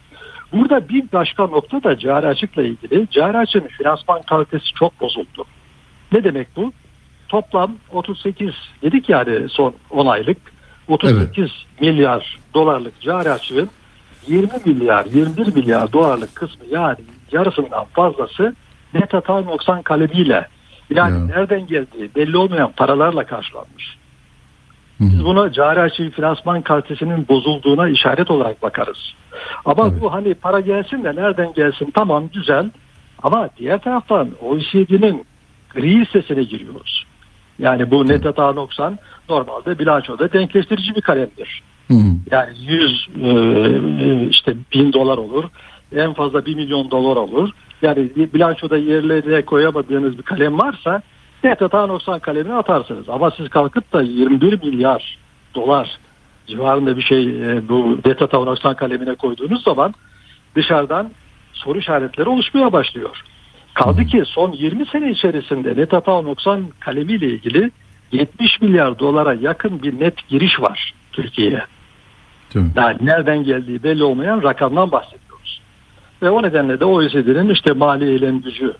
Burada 0.54 0.90
bir 0.90 1.04
başka 1.14 1.48
nokta 1.48 1.84
da 1.84 2.00
cari 2.00 2.28
açıkla 2.28 2.64
ilgili. 2.64 3.08
Cari 3.12 3.38
açığın 3.38 3.68
finansman 3.78 4.22
kalitesi 4.22 4.74
çok 4.74 5.00
bozuldu. 5.02 5.46
Ne 6.12 6.24
demek 6.24 6.48
bu? 6.56 6.74
Toplam 7.30 7.76
38 7.92 8.54
dedik 8.82 9.10
yani 9.10 9.50
son 9.50 9.74
10 9.90 10.06
aylık 10.06 10.38
38 10.88 11.52
milyar 11.82 12.40
dolarlık 12.54 13.02
cari 13.02 13.30
açığın 13.32 13.70
20 14.28 14.50
milyar 14.66 15.06
21 15.06 15.56
milyar 15.56 15.94
dolarlık 15.94 16.36
kısmı 16.36 16.66
yani 16.72 16.98
yarısından 17.32 17.86
fazlası 17.86 18.56
net 18.94 19.14
hata 19.14 19.42
noksan 19.42 19.82
kalemiyle 19.82 20.48
yani 20.90 21.20
Ya. 21.20 21.26
nereden 21.26 21.68
geldiği 21.68 22.16
belli 22.16 22.38
olmayan 22.38 22.72
paralarla 22.72 23.26
karşılanmış. 23.26 23.98
Biz 25.00 25.26
buna 25.26 25.52
cari 25.52 25.80
açığı 25.80 26.10
finansman 26.10 26.62
kalitesinin 26.62 27.28
bozulduğuna 27.28 27.90
işaret 27.90 28.32
olarak 28.32 28.62
bakarız. 28.62 29.14
Ama 29.66 30.02
bu 30.02 30.14
hani 30.14 30.34
para 30.34 30.60
gelsin 30.60 31.04
de 31.04 31.16
nereden 31.16 31.54
gelsin 31.54 31.92
tamam 31.96 32.30
güzel 32.34 32.70
ama 33.24 33.50
diğer 33.58 33.82
taraftan 33.82 34.30
OECD'nin 34.42 35.26
gri 35.74 36.00
listesine 36.00 36.44
giriyoruz. 36.44 37.06
Yani 37.60 37.92
bu 37.92 38.08
net 38.08 38.26
hata 38.26 38.52
noksan 38.52 39.00
normalde 39.30 39.80
bilançoda 39.80 40.34
denkleştirici 40.34 40.96
bir 40.96 41.02
kalemdir. 41.02 41.64
Hı. 41.88 41.98
Yani 42.32 42.50
100 42.60 43.08
e, 43.24 44.28
işte 44.30 44.56
bin 44.74 44.94
dolar 44.94 45.18
olur. 45.18 45.44
En 45.96 46.14
fazla 46.14 46.46
1 46.46 46.56
milyon 46.56 46.92
dolar 46.92 47.16
olur. 47.16 47.50
Yani 47.82 48.10
bilançoda 48.16 48.78
yerlerine 48.78 49.42
koyamadığınız 49.42 50.18
bir 50.18 50.24
kalem 50.24 50.60
varsa 50.60 51.02
net 51.44 51.62
hata 51.62 51.88
noksan 51.88 52.20
kalemini 52.20 52.54
atarsınız. 52.54 53.10
Ama 53.10 53.32
siz 53.32 53.50
kalkıp 53.50 53.94
da 53.94 54.02
21 54.02 54.64
milyar 54.64 55.18
dolar 55.56 55.98
civarında 56.48 56.98
bir 56.98 57.02
şey 57.02 57.24
e, 57.24 57.70
bu 57.70 58.00
net 58.06 58.22
hata 58.22 58.40
noksan 58.40 58.76
kalemine 58.76 59.16
koyduğunuz 59.16 59.64
zaman 59.64 59.94
dışarıdan 60.56 61.12
soru 61.54 61.80
işaretleri 61.80 62.30
oluşmaya 62.30 62.72
başlıyor. 62.74 63.24
Kaldı 63.74 64.06
ki 64.06 64.24
son 64.26 64.52
20 64.52 64.86
sene 64.86 65.12
içerisinde 65.12 65.76
net 65.76 65.94
hata 65.94 66.22
noksan 66.22 66.68
kalemiyle 66.80 67.28
ilgili 67.28 67.72
70 68.12 68.62
milyar 68.62 69.00
dolara 69.00 69.34
yakın 69.34 69.84
bir 69.84 70.00
net 70.00 70.28
giriş 70.28 70.60
var 70.60 70.94
Türkiye'ye. 71.12 71.64
Yani 72.76 72.98
nereden 73.02 73.44
geldiği 73.44 73.84
belli 73.84 74.04
olmayan 74.04 74.44
rakamdan 74.44 74.92
bahsediyoruz. 74.92 75.62
Ve 76.22 76.30
o 76.30 76.44
nedenle 76.44 76.80
de 76.80 76.86
OECD'nin 76.86 77.50
işte 77.50 77.74
mali 77.74 78.10
eylem 78.10 78.42
gücü 78.42 78.74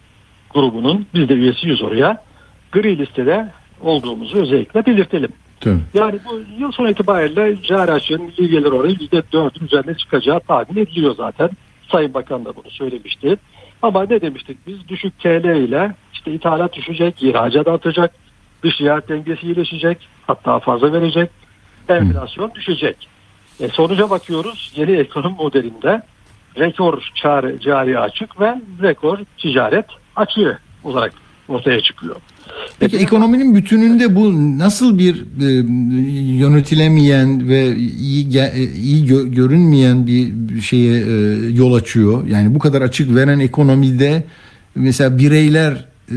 grubunun 0.54 1.08
biz 1.14 1.30
de 1.30 1.34
üyesiyiz 1.34 1.82
oraya 1.82 2.27
gri 2.72 2.98
listede 2.98 3.52
olduğumuzu 3.82 4.38
özellikle 4.38 4.86
belirtelim. 4.86 5.32
Tabii. 5.60 5.80
Yani 5.94 6.20
bu 6.30 6.42
yıl 6.60 6.72
sonu 6.72 6.90
itibariyle 6.90 7.64
cari 7.64 7.92
açığın 7.92 8.22
milli 8.22 8.50
gelir 8.50 8.72
oranı 8.72 8.92
%4'ün 8.92 9.66
üzerine 9.66 9.98
çıkacağı 9.98 10.40
tahmin 10.40 10.82
ediliyor 10.82 11.16
zaten. 11.16 11.50
Sayın 11.92 12.14
Bakan 12.14 12.46
da 12.46 12.56
bunu 12.56 12.72
söylemişti. 12.72 13.38
Ama 13.82 14.04
ne 14.04 14.22
demiştik 14.22 14.68
biz? 14.68 14.88
Düşük 14.88 15.20
TL 15.20 15.56
ile 15.56 15.96
işte 16.14 16.34
ithalat 16.34 16.74
düşecek, 16.74 17.24
ihracat 17.24 17.68
artacak, 17.68 18.16
dış 18.64 18.78
ticaret 18.78 19.10
dengesi 19.10 19.46
iyileşecek, 19.46 19.98
hatta 20.28 20.60
fazla 20.60 20.94
verecek, 20.94 21.30
enflasyon 21.90 22.52
düşecek. 22.56 23.08
E 23.60 23.68
sonuca 23.68 24.10
bakıyoruz 24.10 24.72
yeni 24.76 24.92
ekonomi 24.92 25.36
modelinde 25.36 26.02
rekor 26.60 27.12
çare, 27.16 27.60
cari 27.60 28.00
açık 28.00 28.42
ve 28.42 28.56
rekor 28.82 29.20
ticaret 29.38 29.86
açığı 30.16 30.60
olarak 30.84 31.14
ortaya 31.48 31.82
çıkıyor. 31.82 32.16
Peki 32.80 32.98
ekonominin 32.98 33.56
bütününde 33.56 34.16
bu 34.16 34.34
nasıl 34.58 34.98
bir 35.00 35.16
e, 35.42 35.46
yönetilemeyen 36.38 37.48
ve 37.50 37.76
iyi 37.76 38.28
ge- 38.28 38.52
e, 38.60 38.74
iyi 38.76 39.06
gö- 39.06 39.30
görünmeyen 39.36 40.08
bir 40.08 40.34
şeye 40.62 40.98
e, 40.98 41.12
yol 41.54 41.74
açıyor? 41.74 42.28
Yani 42.28 42.56
bu 42.56 42.60
kadar 42.60 42.82
açık 42.82 43.16
veren 43.16 43.40
ekonomide 43.40 44.24
mesela 44.76 45.18
bireyler 45.18 45.86
e, 46.12 46.16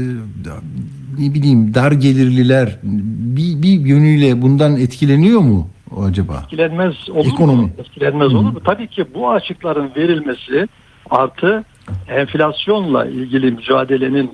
ne 1.18 1.34
bileyim 1.34 1.74
dar 1.74 1.92
gelirliler 1.92 2.78
bir, 2.82 3.62
bir 3.62 3.80
yönüyle 3.86 4.42
bundan 4.42 4.76
etkileniyor 4.76 5.40
mu 5.40 5.68
acaba? 6.06 6.42
etkilenmez 6.44 6.94
olur 7.10 7.26
Ekonomi. 7.26 7.62
mu? 7.62 7.70
Etkilenmez 7.78 8.34
olur 8.34 8.50
mu? 8.52 8.60
Tabii 8.64 8.86
ki 8.88 9.04
bu 9.14 9.30
açıkların 9.30 9.90
verilmesi 9.96 10.68
artı 11.10 11.64
enflasyonla 12.08 13.06
ilgili 13.06 13.50
mücadelenin 13.50 14.30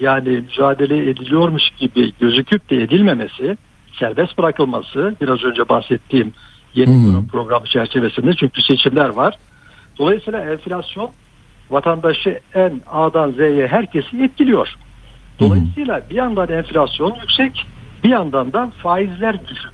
yani 0.00 0.28
mücadele 0.28 1.10
ediliyormuş 1.10 1.70
gibi 1.78 2.12
gözüküp 2.20 2.70
de 2.70 2.76
edilmemesi, 2.76 3.56
serbest 3.98 4.38
bırakılması 4.38 5.16
biraz 5.20 5.44
önce 5.44 5.68
bahsettiğim 5.68 6.32
yeni 6.74 6.90
hı. 6.90 7.08
ekonomi 7.08 7.28
programı 7.28 7.66
çerçevesinde 7.66 8.34
çünkü 8.36 8.62
seçimler 8.62 9.08
var. 9.08 9.34
Dolayısıyla 9.98 10.52
enflasyon 10.52 11.10
vatandaşı 11.70 12.40
en 12.54 12.80
A'dan 12.90 13.30
Z'ye 13.30 13.66
herkesi 13.66 14.22
etkiliyor. 14.22 14.74
Dolayısıyla 15.40 16.02
bir 16.10 16.14
yandan 16.14 16.48
enflasyon 16.48 17.14
yüksek, 17.20 17.66
bir 18.04 18.08
yandan 18.08 18.52
da 18.52 18.72
faizler 18.82 19.46
düşük. 19.46 19.72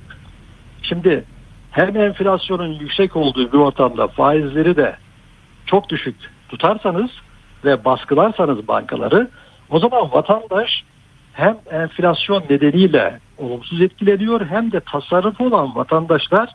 Şimdi 0.81 1.23
hem 1.71 1.97
enflasyonun 1.97 2.73
yüksek 2.73 3.15
olduğu 3.15 3.51
bir 3.51 3.57
ortamda 3.57 4.07
faizleri 4.07 4.75
de 4.75 4.95
çok 5.65 5.89
düşük 5.89 6.15
tutarsanız 6.49 7.11
ve 7.65 7.85
baskılarsanız 7.85 8.67
bankaları 8.67 9.27
o 9.71 9.79
zaman 9.79 10.11
vatandaş 10.11 10.83
hem 11.33 11.57
enflasyon 11.71 12.43
nedeniyle 12.49 13.19
olumsuz 13.37 13.81
etkileniyor 13.81 14.45
hem 14.45 14.71
de 14.71 14.79
tasarrufu 14.91 15.47
olan 15.47 15.75
vatandaşlar 15.75 16.49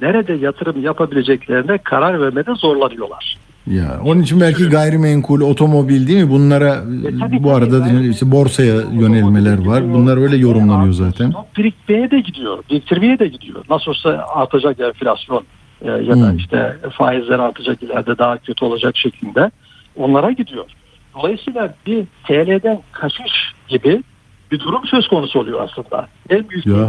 nerede 0.00 0.32
yatırım 0.32 0.82
yapabileceklerine 0.82 1.78
karar 1.78 2.20
vermede 2.20 2.54
zorlanıyorlar. 2.54 3.36
Ya 3.66 4.00
onun 4.04 4.22
için 4.22 4.40
belki 4.40 4.68
gayrimenkul, 4.68 5.40
otomobil 5.40 6.06
değil 6.08 6.24
mi? 6.24 6.30
Bunlara 6.30 6.74
E, 7.08 7.18
tabii, 7.20 7.42
bu 7.42 7.54
arada 7.54 7.80
Ben- 7.84 8.10
işte 8.10 8.30
borsaya 8.30 8.74
yönelmeler 8.74 9.66
var. 9.66 9.92
Bunlar 9.92 10.16
öyle 10.16 10.36
yorumlanıyor 10.36 10.92
zaten. 10.92 11.32
Birikmeye 11.56 12.10
de 12.10 12.20
gidiyor, 12.20 12.58
biriktirmeye 12.70 13.18
de 13.18 13.26
gidiyor. 13.28 13.64
Nasıl 13.70 13.90
olsa 13.90 14.26
artacak 14.34 14.80
enflasyon 14.80 15.44
e, 15.82 15.90
ya 15.90 16.10
da 16.20 16.28
Hmm. 16.30 16.36
işte 16.36 16.76
faizler 16.92 17.38
artacak 17.38 17.82
ileride 17.82 18.18
daha 18.18 18.38
kötü 18.38 18.64
olacak 18.64 18.96
şeklinde 18.96 19.50
onlara 19.96 20.32
gidiyor. 20.32 20.64
Dolayısıyla 21.14 21.74
bir 21.86 22.04
TL'den 22.26 22.78
kaçış 22.92 23.32
gibi 23.68 24.02
bir 24.52 24.60
durum 24.60 24.86
söz 24.86 25.08
konusu 25.08 25.38
oluyor 25.40 25.60
aslında. 25.60 26.08
En 26.30 26.48
büyük 26.48 26.66
Ya 26.66 26.88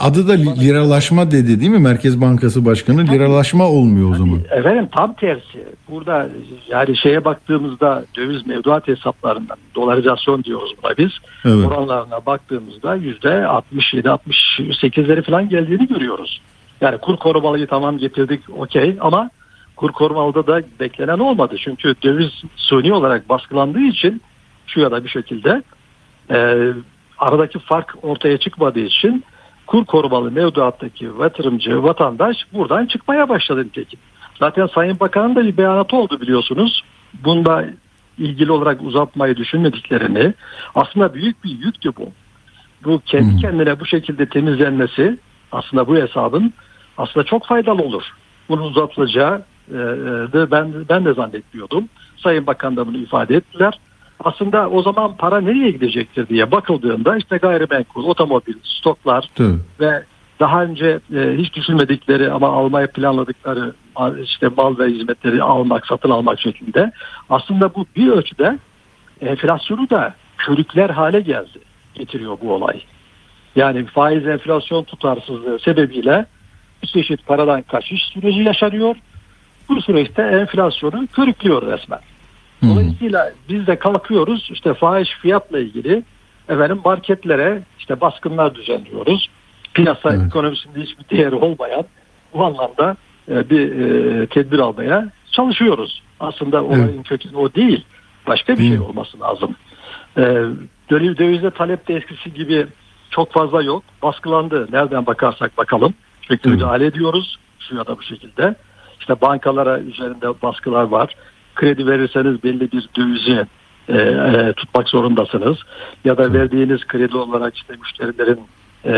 adı 0.00 0.28
da 0.28 0.32
liralaşma 0.32 1.30
dedi 1.30 1.60
değil 1.60 1.70
mi? 1.70 1.78
Merkez 1.78 2.20
Bankası 2.20 2.64
Başkanı 2.64 3.06
liralaşma 3.06 3.68
olmuyor 3.68 4.10
o 4.10 4.14
zaman. 4.14 4.38
Efendim 4.50 4.88
tam 4.92 5.14
tersi. 5.14 5.64
Burada 5.90 6.28
yani 6.68 6.96
şeye 6.96 7.24
baktığımızda 7.24 8.04
döviz 8.16 8.46
mevduat 8.46 8.88
hesaplarından 8.88 9.56
dolarizasyon 9.74 10.44
diyoruz 10.44 10.72
buna 10.82 10.96
biz. 10.98 11.10
Evet. 11.44 11.66
Oranlarına 11.66 12.26
baktığımızda 12.26 12.94
yüzde 12.94 13.46
67 13.46 14.08
68'leri 14.08 15.22
falan 15.22 15.48
geldiğini 15.48 15.86
görüyoruz. 15.86 16.40
Yani 16.80 16.98
kur 16.98 17.16
korumalıyı 17.16 17.66
tamam 17.66 17.98
getirdik 17.98 18.40
okey 18.58 18.96
ama 19.00 19.30
kur 19.76 19.92
korumalıda 19.92 20.46
da 20.46 20.62
beklenen 20.80 21.18
olmadı. 21.18 21.56
Çünkü 21.64 21.94
döviz 22.02 22.30
suni 22.56 22.92
olarak 22.92 23.28
baskılandığı 23.28 23.80
için 23.80 24.22
şu 24.66 24.80
ya 24.80 24.90
da 24.90 25.04
bir 25.04 25.08
şekilde 25.08 25.62
e, 26.30 26.68
aradaki 27.18 27.58
fark 27.58 27.94
ortaya 28.02 28.38
çıkmadığı 28.38 28.80
için 28.80 29.24
kur 29.66 29.84
korumalı 29.84 30.30
mevduattaki 30.30 31.10
yatırımcı 31.20 31.82
vatandaş 31.82 32.36
buradan 32.52 32.86
çıkmaya 32.86 33.28
başladı 33.28 33.64
nitekim. 33.64 34.00
Zaten 34.38 34.66
Sayın 34.66 35.00
Bakan'ın 35.00 35.36
da 35.36 35.44
bir 35.44 35.56
beyanatı 35.56 35.96
oldu 35.96 36.20
biliyorsunuz. 36.20 36.84
Bunda 37.24 37.64
ilgili 38.18 38.52
olarak 38.52 38.82
uzatmayı 38.82 39.36
düşünmediklerini 39.36 40.34
aslında 40.74 41.14
büyük 41.14 41.44
bir 41.44 41.50
yüktü 41.50 41.96
bu. 41.96 42.12
Bu 42.84 43.00
kendi 43.06 43.36
kendine 43.36 43.80
bu 43.80 43.86
şekilde 43.86 44.26
temizlenmesi 44.26 45.18
aslında 45.52 45.88
bu 45.88 45.96
hesabın 45.96 46.52
aslında 46.98 47.26
çok 47.26 47.46
faydalı 47.46 47.82
olur. 47.82 48.02
Bunun 48.48 48.62
uzatılacağı 48.62 49.42
de 50.32 50.50
ben 50.50 50.74
ben 50.88 51.04
de 51.04 51.14
zannetmiyordum. 51.14 51.88
Sayın 52.16 52.46
Bakan 52.46 52.76
da 52.76 52.86
bunu 52.86 52.96
ifade 52.96 53.36
ettiler. 53.36 53.78
Aslında 54.20 54.70
o 54.70 54.82
zaman 54.82 55.16
para 55.16 55.40
nereye 55.40 55.70
gidecektir 55.70 56.28
diye 56.28 56.50
bakıldığında 56.50 57.16
işte 57.16 57.36
gayrimenkul, 57.36 58.04
otomobil, 58.04 58.54
stoklar 58.62 59.30
Tabii. 59.34 59.58
ve 59.80 60.04
daha 60.40 60.64
önce 60.64 61.00
e, 61.14 61.36
hiç 61.36 61.54
düşünmedikleri 61.54 62.30
ama 62.30 62.48
almayı 62.48 62.86
planladıkları 62.86 63.72
işte 64.22 64.48
mal 64.56 64.78
ve 64.78 64.86
hizmetleri 64.86 65.42
almak, 65.42 65.86
satın 65.86 66.10
almak 66.10 66.40
şeklinde 66.40 66.92
aslında 67.30 67.74
bu 67.74 67.86
bir 67.96 68.08
ölçüde 68.08 68.58
enflasyonu 69.20 69.90
da 69.90 70.14
körükler 70.38 70.90
hale 70.90 71.20
geldi 71.20 71.58
getiriyor 71.94 72.38
bu 72.42 72.52
olay. 72.52 72.80
Yani 73.56 73.86
faiz 73.86 74.26
enflasyon 74.26 74.84
tutarsızlığı 74.84 75.58
sebebiyle 75.58 76.26
bir 76.82 76.88
çeşit 76.88 77.26
paradan 77.26 77.62
kaçış 77.62 78.02
süreci 78.02 78.40
yaşanıyor. 78.40 78.96
Bu 79.68 79.82
süreçte 79.82 80.22
enflasyonu 80.22 81.06
körüklüyor 81.06 81.62
resmen. 81.72 82.00
Hı. 82.60 82.68
Dolayısıyla 82.68 83.32
biz 83.48 83.66
de 83.66 83.78
kalkıyoruz 83.78 84.48
işte 84.52 84.74
fahiş 84.74 85.10
fiyatla 85.10 85.58
ilgili 85.58 86.02
efendim 86.48 86.80
marketlere 86.84 87.62
işte 87.78 88.00
baskınlar 88.00 88.54
düzenliyoruz. 88.54 89.28
Piyasa 89.74 90.14
Evet. 90.14 90.26
ekonomisinde 90.26 90.80
hiçbir 90.80 91.16
değeri 91.16 91.34
olmayan 91.34 91.84
bu 92.34 92.44
anlamda 92.44 92.96
e, 93.30 93.50
bir 93.50 93.72
e, 93.80 94.26
tedbir 94.26 94.58
almaya 94.58 95.10
çalışıyoruz. 95.30 96.02
Aslında 96.20 96.64
olayın 96.64 97.02
kökü 97.02 97.36
o 97.36 97.54
değil. 97.54 97.84
Başka 98.26 98.52
bir 98.58 98.68
şey 98.68 98.76
Hı. 98.76 98.84
olması 98.84 99.20
lazım. 99.20 99.56
E, 100.16 100.20
döviz- 100.90 101.18
dövizde 101.18 101.50
talep 101.50 101.88
de 101.88 101.94
eskisi 101.94 102.34
gibi 102.34 102.66
çok 103.10 103.32
fazla 103.32 103.62
yok. 103.62 103.84
Baskılandı. 104.02 104.68
Nereden 104.72 105.06
bakarsak 105.06 105.58
bakalım. 105.58 105.94
Sürekli 106.22 106.50
müdahale 106.50 106.86
ediyoruz. 106.86 107.36
Şu 107.58 107.76
ya 107.76 107.86
da 107.86 107.98
bu 107.98 108.02
şekilde. 108.02 108.54
İşte 109.04 109.20
bankalara 109.20 109.80
üzerinde 109.80 110.42
baskılar 110.42 110.82
var. 110.82 111.14
Kredi 111.54 111.86
verirseniz 111.86 112.42
belli 112.44 112.72
bir 112.72 112.88
dövizi 112.96 113.46
e, 113.88 113.96
e, 113.98 114.52
tutmak 114.52 114.88
zorundasınız. 114.88 115.56
Ya 116.04 116.18
da 116.18 116.32
verdiğiniz 116.32 116.84
kredi 116.86 117.16
olarak 117.16 117.56
işte 117.56 117.74
müşterilerin 117.80 118.40
e, 118.84 118.92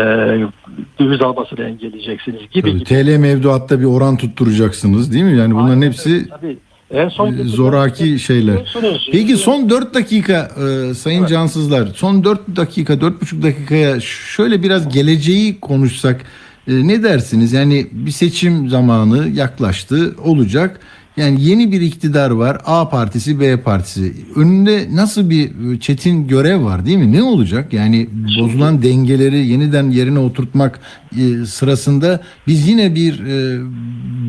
döviz 1.01 1.23
almasını 1.23 1.65
engelleyeceksiniz 1.65 2.41
gibi 2.51 2.61
Tabii. 2.61 2.79
gibi. 2.79 2.85
TL 2.85 3.19
mevduatta 3.19 3.81
bir 3.81 3.85
oran 3.85 4.17
tutturacaksınız 4.17 5.13
değil 5.13 5.25
mi? 5.25 5.39
Yani 5.39 5.55
bunların 5.55 5.69
Aynen 5.69 5.87
hepsi. 5.87 6.29
Tabii. 6.29 6.59
En 6.91 7.09
son 7.09 7.33
e, 7.33 7.45
zoraki 7.45 8.19
şeyler. 8.19 8.75
Peki 9.13 9.37
son 9.37 9.71
4 9.71 9.95
dakika 9.95 10.49
e, 10.91 10.95
Sayın 10.95 11.21
Evet. 11.21 11.29
Cansızlar 11.31 11.87
son 11.87 12.25
4 12.25 12.57
dakika 12.57 12.95
4,5 12.95 13.43
dakikaya 13.43 14.01
şöyle 14.01 14.63
biraz 14.63 14.95
geleceği 14.95 15.61
konuşsak 15.61 16.25
e, 16.69 16.89
ne 16.89 17.03
dersiniz? 17.03 17.53
Yani 17.53 17.87
bir 17.93 18.11
seçim 18.11 18.69
zamanı 18.69 19.29
yaklaştı 19.29 20.15
olacak. 20.25 20.81
Yani 21.17 21.37
yeni 21.45 21.73
bir 21.73 21.81
iktidar 21.81 22.31
var. 22.31 22.57
A 22.67 22.89
partisi, 22.89 23.41
B 23.41 23.63
partisi. 23.63 24.13
Önünde 24.37 24.97
nasıl 24.97 25.31
bir 25.31 25.75
e, 25.75 25.81
çetin 25.81 26.29
görev 26.29 26.65
var 26.65 26.87
değil 26.87 26.99
mi? 26.99 27.13
Ne 27.13 27.23
olacak? 27.23 27.73
Yani 27.73 28.09
bozulan 28.41 28.83
dengeleri 28.83 29.47
yeniden 29.47 29.91
yerine 29.91 30.19
oturtmak 30.19 30.81
e, 31.13 31.45
sırasında 31.45 32.21
biz 32.47 32.69
yine 32.69 32.95
bir 32.95 33.21
e, 33.21 33.61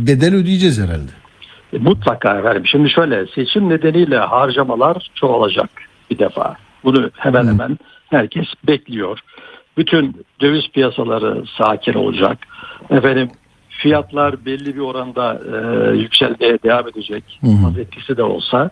bedel 0.08 0.36
ödeyeceğiz 0.36 0.82
herhalde. 0.82 1.12
Mutlaka 1.80 2.40
efendim. 2.40 2.64
Şimdi 2.66 2.90
şöyle 2.90 3.26
seçim 3.36 3.70
nedeniyle 3.70 4.18
harcamalar 4.18 5.12
çoğalacak 5.16 5.70
bir 6.10 6.20
defa. 6.20 6.56
Bunu 6.84 7.12
hemen 7.14 7.48
hemen 7.48 7.78
herkes 8.10 8.46
bekliyor. 8.68 9.20
Bütün 9.78 10.26
döviz 10.42 10.68
piyasaları 10.74 11.44
sakin 11.58 11.94
olacak. 11.94 12.38
Efendim 12.90 13.30
fiyatlar 13.70 14.46
belli 14.46 14.76
bir 14.76 14.82
oranda 14.82 15.42
e, 15.54 15.92
yükselmeye 15.98 16.58
devam 16.64 16.88
edecek. 16.88 17.40
Az 17.68 17.78
etkisi 17.78 18.18
de 18.18 18.24
olsa. 18.24 18.70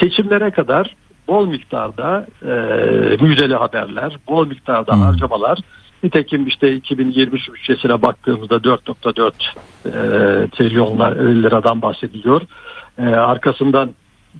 Seçimlere 0.00 0.50
kadar 0.50 0.96
bol 1.28 1.46
miktarda 1.46 2.26
e, 2.42 2.52
müjdeli 3.20 3.54
haberler, 3.54 4.16
bol 4.28 4.46
miktarda 4.46 4.92
Hı. 4.96 4.96
harcamalar. 4.96 5.58
Nitekim 6.02 6.46
işte 6.46 6.74
2023 6.74 7.52
bütçesine 7.52 8.02
baktığımızda 8.02 8.56
4.4 8.56 9.32
e, 9.86 9.90
trilyonlar 10.48 11.16
liradan 11.16 11.82
bahsediliyor. 11.82 12.42
E, 12.98 13.02
arkasından 13.02 13.90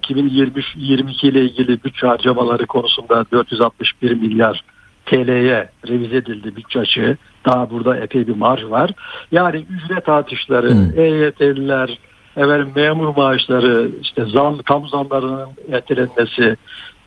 2023-22 0.01 1.27
ile 1.27 1.41
ilgili 1.45 1.85
bütçe 1.85 2.07
harcamaları 2.07 2.67
konusunda 2.67 3.27
461 3.33 4.15
milyar 4.15 4.65
TL'ye 5.07 5.69
revize 5.89 6.17
edildi 6.17 6.57
bütçe 6.57 6.81
açığı. 6.81 7.17
Daha 7.47 7.71
burada 7.71 7.97
epey 7.97 8.27
bir 8.27 8.37
marj 8.37 8.65
var. 8.65 8.91
Yani 9.33 9.67
ücret 9.71 10.09
artışları, 10.09 10.71
Hı. 10.71 10.93
EYT'liler, 10.97 11.99
efendim 12.37 12.73
memur 12.77 13.17
maaşları, 13.17 13.91
işte 14.03 14.25
zam, 14.25 14.59
kamu 14.59 14.89
zamlarının 14.89 15.49
ertelenmesi, 15.73 16.57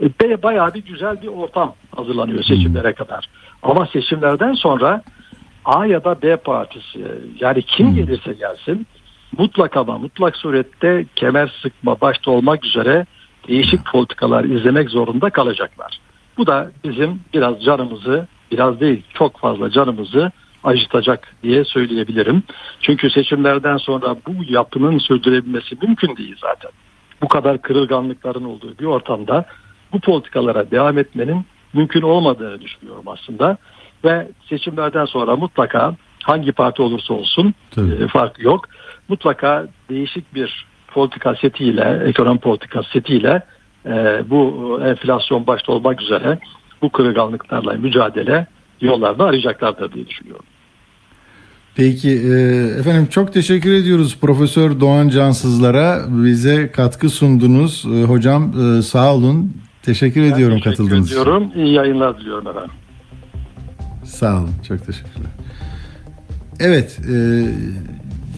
e, 0.03 0.43
bayağı 0.43 0.73
bir 0.73 0.85
güzel 0.85 1.21
bir 1.21 1.27
ortam 1.27 1.75
hazırlanıyor 1.95 2.43
seçimlere 2.43 2.93
kadar. 2.93 3.25
Ama 3.63 3.85
seçimlerden 3.85 4.53
sonra 4.53 5.01
A 5.65 5.85
ya 5.85 6.03
da 6.03 6.21
B 6.21 6.35
partisi 6.35 6.99
yani 7.39 7.61
kim 7.61 7.87
Hmm. 7.87 7.95
gelirse 7.95 8.33
gelsin 8.33 8.87
mutlak 9.37 9.77
ama 9.77 9.97
mutlak 9.97 10.37
surette 10.37 11.05
kemer 11.15 11.53
sıkma 11.61 12.01
başta 12.01 12.31
olmak 12.31 12.65
üzere 12.65 13.05
değişik 13.47 13.85
politikalar 13.85 14.43
izlemek 14.43 14.89
zorunda 14.89 15.29
kalacaklar. 15.29 15.99
Bu 16.37 16.47
da 16.47 16.71
bizim 16.83 17.19
biraz 17.33 17.63
canımızı 17.63 18.27
biraz 18.51 18.79
değil 18.79 19.03
çok 19.13 19.39
fazla 19.39 19.71
canımızı 19.71 20.31
acıtacak 20.63 21.35
diye 21.43 21.65
söyleyebilirim. 21.65 22.43
Çünkü 22.81 23.09
seçimlerden 23.09 23.77
sonra 23.77 24.15
bu 24.27 24.31
yapının 24.47 24.97
sürdürebilmesi 24.97 25.75
mümkün 25.81 26.15
değil 26.17 26.35
zaten. 26.41 26.71
Bu 27.21 27.27
kadar 27.27 27.61
kırılganlıkların 27.61 28.43
olduğu 28.43 28.77
bir 28.79 28.85
ortamda 28.85 29.45
bu 29.93 29.99
politikalara 29.99 30.71
devam 30.71 30.97
etmenin 30.97 31.45
mümkün 31.73 32.01
olmadığını 32.01 32.61
düşünüyorum 32.61 33.03
aslında. 33.07 33.57
Ve 34.05 34.27
seçimlerden 34.49 35.05
sonra 35.05 35.35
mutlaka 35.35 35.95
hangi 36.23 36.51
parti 36.51 36.81
olursa 36.81 37.13
olsun 37.13 37.53
Tabii. 37.71 38.03
e, 38.03 38.07
farkı 38.07 38.43
yok. 38.43 38.65
Mutlaka 39.09 39.67
değişik 39.89 40.35
bir 40.35 40.65
politika 40.87 41.35
setiyle, 41.35 42.03
ekonomi 42.05 42.39
politika 42.39 42.83
setiyle 42.83 43.41
e, 43.85 44.23
bu 44.29 44.79
enflasyon 44.85 45.47
başta 45.47 45.71
olmak 45.71 46.01
üzere 46.01 46.39
bu 46.81 46.89
kırılganlıklarla 46.89 47.73
mücadele 47.73 48.47
yollarını 48.81 49.23
arayacaklardır 49.23 49.93
diye 49.93 50.07
düşünüyorum. 50.07 50.45
Peki 51.75 52.09
e, 52.09 52.33
efendim 52.79 53.07
çok 53.11 53.33
teşekkür 53.33 53.73
ediyoruz 53.73 54.17
Profesör 54.21 54.79
Doğan 54.79 55.09
Cansızlar'a 55.09 56.05
bize 56.09 56.71
katkı 56.71 57.09
sundunuz. 57.09 57.85
E, 57.95 58.03
hocam 58.03 58.53
e, 58.77 58.81
sağ 58.81 59.15
olun. 59.15 59.53
Teşekkür 59.83 60.21
ediyorum 60.21 60.57
Teşekkür 60.57 60.71
katıldığınız 60.71 61.07
için. 61.07 61.21
ediyorum. 61.21 61.51
İyi 61.55 61.73
yayınlar 61.73 62.19
diliyorum 62.19 62.47
efendim. 62.47 62.71
Sağ 64.03 64.37
olun. 64.39 64.49
Çok 64.67 64.85
teşekkürler. 64.85 65.29
Evet. 66.59 66.99
e, 67.13 67.15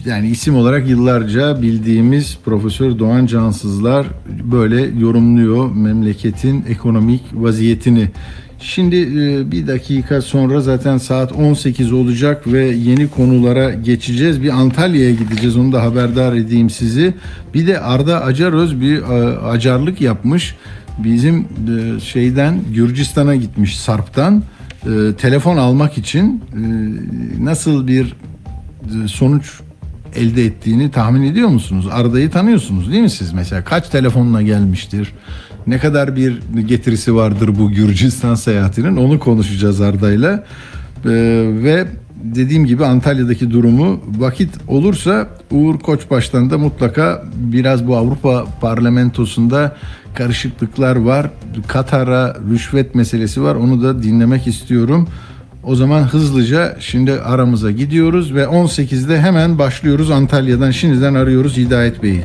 yani 0.08 0.28
isim 0.28 0.56
olarak 0.56 0.88
yıllarca 0.88 1.62
bildiğimiz 1.62 2.38
Profesör 2.44 2.98
Doğan 2.98 3.26
Cansızlar 3.26 4.06
böyle 4.52 5.00
yorumluyor 5.00 5.72
memleketin 5.72 6.64
ekonomik 6.68 7.22
vaziyetini. 7.32 8.08
Şimdi 8.60 8.96
e, 8.96 9.50
bir 9.50 9.66
dakika 9.66 10.22
sonra 10.22 10.60
zaten 10.60 10.98
saat 10.98 11.32
18 11.32 11.92
olacak 11.92 12.46
ve 12.46 12.64
yeni 12.66 13.08
konulara 13.10 13.74
geçeceğiz. 13.74 14.42
Bir 14.42 14.50
Antalya'ya 14.50 15.10
gideceğiz 15.10 15.56
onu 15.56 15.72
da 15.72 15.82
haberdar 15.82 16.32
edeyim 16.32 16.70
sizi. 16.70 17.14
Bir 17.54 17.66
de 17.66 17.80
Arda 17.80 18.24
Acaröz 18.24 18.80
bir 18.80 18.98
e, 18.98 19.38
acarlık 19.38 20.00
yapmış. 20.00 20.54
Bizim 20.98 21.38
e, 21.40 22.00
şeyden 22.00 22.60
Gürcistan'a 22.74 23.36
gitmiş 23.36 23.78
Sarp'tan 23.78 24.42
telefon 25.18 25.56
almak 25.56 25.98
için 25.98 26.42
nasıl 27.40 27.88
bir 27.88 28.14
sonuç 29.06 29.60
elde 30.16 30.44
ettiğini 30.44 30.90
tahmin 30.90 31.22
ediyor 31.22 31.48
musunuz? 31.48 31.86
Arda'yı 31.92 32.30
tanıyorsunuz 32.30 32.92
değil 32.92 33.02
mi 33.02 33.10
siz 33.10 33.32
mesela? 33.32 33.64
Kaç 33.64 33.88
telefonla 33.88 34.42
gelmiştir? 34.42 35.12
Ne 35.66 35.78
kadar 35.78 36.16
bir 36.16 36.38
getirisi 36.66 37.14
vardır 37.14 37.50
bu 37.58 37.70
Gürcistan 37.70 38.34
seyahatinin? 38.34 38.96
Onu 38.96 39.18
konuşacağız 39.18 39.80
Arda'yla. 39.80 40.44
Ee, 41.04 41.10
ve 41.62 41.86
dediğim 42.24 42.66
gibi 42.66 42.84
Antalya'daki 42.84 43.50
durumu 43.50 44.00
vakit 44.18 44.50
olursa 44.68 45.28
Uğur 45.50 45.78
Koçbaş'tan 45.78 46.50
da 46.50 46.58
mutlaka 46.58 47.24
biraz 47.34 47.86
bu 47.86 47.96
Avrupa 47.96 48.46
Parlamentosu'nda 48.60 49.76
karışıklıklar 50.14 50.96
var. 50.96 51.30
Katar'a 51.66 52.36
rüşvet 52.50 52.94
meselesi 52.94 53.42
var. 53.42 53.54
Onu 53.54 53.82
da 53.82 54.02
dinlemek 54.02 54.46
istiyorum. 54.46 55.08
O 55.64 55.74
zaman 55.74 56.02
hızlıca 56.02 56.76
şimdi 56.80 57.12
aramıza 57.12 57.70
gidiyoruz 57.70 58.34
ve 58.34 58.42
18'de 58.42 59.20
hemen 59.20 59.58
başlıyoruz 59.58 60.10
Antalya'dan. 60.10 60.70
Şimdiden 60.70 61.14
arıyoruz 61.14 61.56
Hidayet 61.56 62.02
Bey'i. 62.02 62.24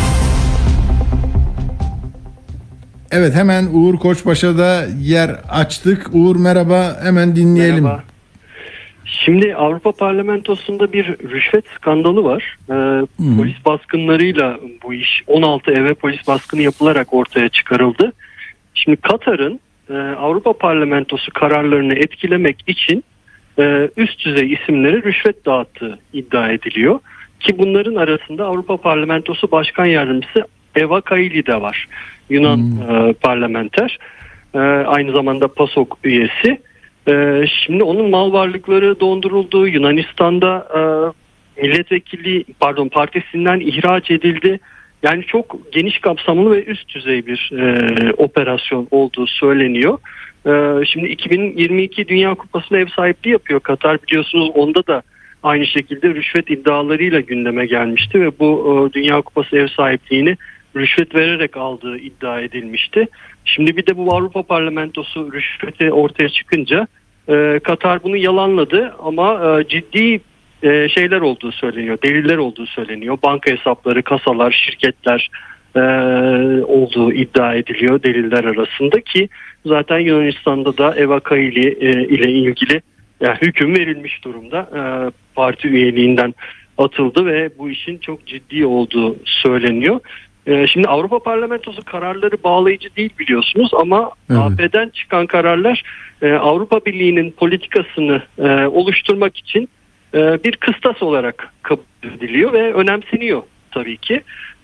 Evet 3.11 3.35
hemen 3.35 3.65
Uğur 3.73 3.99
Koçbaş'a 3.99 4.57
da 4.57 4.85
yer 5.01 5.29
açtık. 5.49 6.07
Uğur 6.13 6.35
merhaba 6.35 7.03
hemen 7.03 7.35
dinleyelim. 7.35 7.83
Merhaba. 7.83 8.03
Şimdi 9.05 9.55
Avrupa 9.55 9.91
Parlamentosu'nda 9.91 10.93
bir 10.93 11.05
rüşvet 11.05 11.65
skandalı 11.75 12.23
var. 12.23 12.57
Ee, 12.69 12.73
polis 13.37 13.65
baskınlarıyla 13.65 14.59
bu 14.83 14.93
iş 14.93 15.23
16 15.27 15.71
eve 15.71 15.93
polis 15.93 16.27
baskını 16.27 16.61
yapılarak 16.61 17.13
ortaya 17.13 17.49
çıkarıldı. 17.49 18.13
Şimdi 18.73 18.97
Katar'ın 18.97 19.59
e, 19.89 19.93
Avrupa 19.97 20.53
Parlamentosu 20.53 21.31
kararlarını 21.33 21.93
etkilemek 21.93 22.63
için 22.67 23.03
e, 23.59 23.89
üst 23.97 24.25
düzey 24.25 24.53
isimlere 24.53 25.03
rüşvet 25.03 25.45
dağıttığı 25.45 25.99
iddia 26.13 26.51
ediliyor. 26.51 26.99
Ki 27.39 27.57
bunların 27.57 27.95
arasında 27.95 28.45
Avrupa 28.45 28.77
Parlamentosu 28.77 29.51
Başkan 29.51 29.85
Yardımcısı 29.85 30.45
Eva 30.75 31.01
Kaili 31.01 31.45
de 31.45 31.61
var. 31.61 31.87
Yunan 32.29 32.59
e, 32.59 33.13
parlamenter. 33.13 33.97
E, 34.53 34.59
aynı 34.59 35.11
zamanda 35.11 35.47
PASOK 35.47 35.97
üyesi. 36.03 36.61
E, 37.07 37.45
şimdi 37.65 37.83
onun 37.83 38.09
mal 38.09 38.33
varlıkları 38.33 38.99
donduruldu. 38.99 39.67
Yunanistan'da 39.67 40.67
e, 40.75 40.81
milletvekili 41.61 42.45
pardon 42.59 42.87
partisinden 42.87 43.59
ihraç 43.59 44.11
edildi. 44.11 44.59
Yani 45.03 45.23
çok 45.23 45.71
geniş 45.71 45.99
kapsamlı 45.99 46.51
ve 46.51 46.63
üst 46.63 46.95
düzey 46.95 47.25
bir 47.25 47.51
e, 47.57 48.13
operasyon 48.13 48.87
olduğu 48.91 49.27
söyleniyor. 49.27 49.97
E, 50.45 50.85
şimdi 50.85 51.07
2022 51.07 52.07
Dünya 52.07 52.35
Kupası'na 52.35 52.77
ev 52.77 52.87
sahipliği 52.87 53.29
yapıyor 53.29 53.59
Katar 53.59 54.03
biliyorsunuz 54.03 54.49
onda 54.53 54.87
da 54.87 55.01
aynı 55.43 55.67
şekilde 55.67 56.09
rüşvet 56.09 56.49
iddialarıyla 56.49 57.19
gündeme 57.19 57.65
gelmişti 57.65 58.21
ve 58.21 58.39
bu 58.39 58.89
e, 58.89 58.93
Dünya 58.93 59.21
Kupası 59.21 59.57
ev 59.57 59.67
sahipliğini 59.67 60.37
rüşvet 60.75 61.15
vererek 61.15 61.57
aldığı 61.57 61.97
iddia 61.97 62.41
edilmişti. 62.41 63.07
Şimdi 63.45 63.77
bir 63.77 63.85
de 63.85 63.97
bu 63.97 64.15
Avrupa 64.15 64.43
Parlamentosu 64.43 65.33
rüşveti 65.33 65.91
ortaya 65.91 66.29
çıkınca 66.29 66.87
e, 67.27 67.59
Katar 67.63 68.03
bunu 68.03 68.17
yalanladı 68.17 68.95
ama 68.99 69.59
e, 69.59 69.67
ciddi 69.67 70.21
e, 70.63 70.89
şeyler 70.89 71.21
olduğu 71.21 71.51
söyleniyor, 71.51 71.97
deliller 72.03 72.37
olduğu 72.37 72.65
söyleniyor. 72.65 73.17
Banka 73.23 73.51
hesapları, 73.51 74.03
kasalar, 74.03 74.51
şirketler 74.65 75.29
e, 75.75 75.79
olduğu 76.63 77.13
iddia 77.13 77.55
ediliyor 77.55 78.03
deliller 78.03 78.43
arasında 78.43 79.01
ki 79.01 79.29
zaten 79.65 79.99
Yunanistan'da 79.99 80.77
da 80.77 80.95
Eva 80.95 81.19
Kaili 81.19 81.67
e, 81.67 82.07
ile 82.07 82.31
ilgili 82.31 82.81
yani 83.21 83.37
hüküm 83.41 83.75
verilmiş 83.75 84.23
durumda. 84.23 84.69
E, 84.75 84.81
parti 85.35 85.67
üyeliğinden 85.67 86.33
atıldı 86.77 87.25
ve 87.25 87.49
bu 87.57 87.69
işin 87.69 87.97
çok 87.97 88.27
ciddi 88.27 88.65
olduğu 88.65 89.15
söyleniyor. 89.25 89.99
E, 90.47 90.67
şimdi 90.67 90.87
Avrupa 90.87 91.19
Parlamentosu 91.19 91.83
kararları 91.83 92.43
bağlayıcı 92.43 92.95
değil 92.95 93.09
biliyorsunuz 93.19 93.71
ama 93.73 94.11
Evet. 94.29 94.41
AP'den 94.41 94.89
çıkan 94.89 95.27
kararlar 95.27 95.83
e, 96.21 96.33
Avrupa 96.33 96.85
Birliği'nin 96.85 97.31
politikasını 97.31 98.21
e, 98.37 98.65
oluşturmak 98.65 99.37
için 99.37 99.69
e, 100.13 100.43
bir 100.43 100.55
kıstas 100.55 101.03
olarak 101.03 101.53
kabul 101.61 101.83
ediliyor 102.03 102.53
ve 102.53 102.73
önemseniyor 102.73 103.41
tabii 103.71 103.97
ki. 103.97 104.21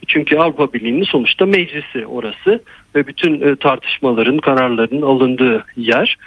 Çünkü 0.07 0.37
Avrupa 0.37 0.73
Birliği'nin 0.73 1.03
sonuçta 1.03 1.45
meclisi 1.45 2.05
orası 2.05 2.63
ve 2.95 3.07
bütün 3.07 3.55
tartışmaların, 3.55 4.37
kararların 4.37 5.01
alındığı 5.01 5.65
yer. 5.75 6.17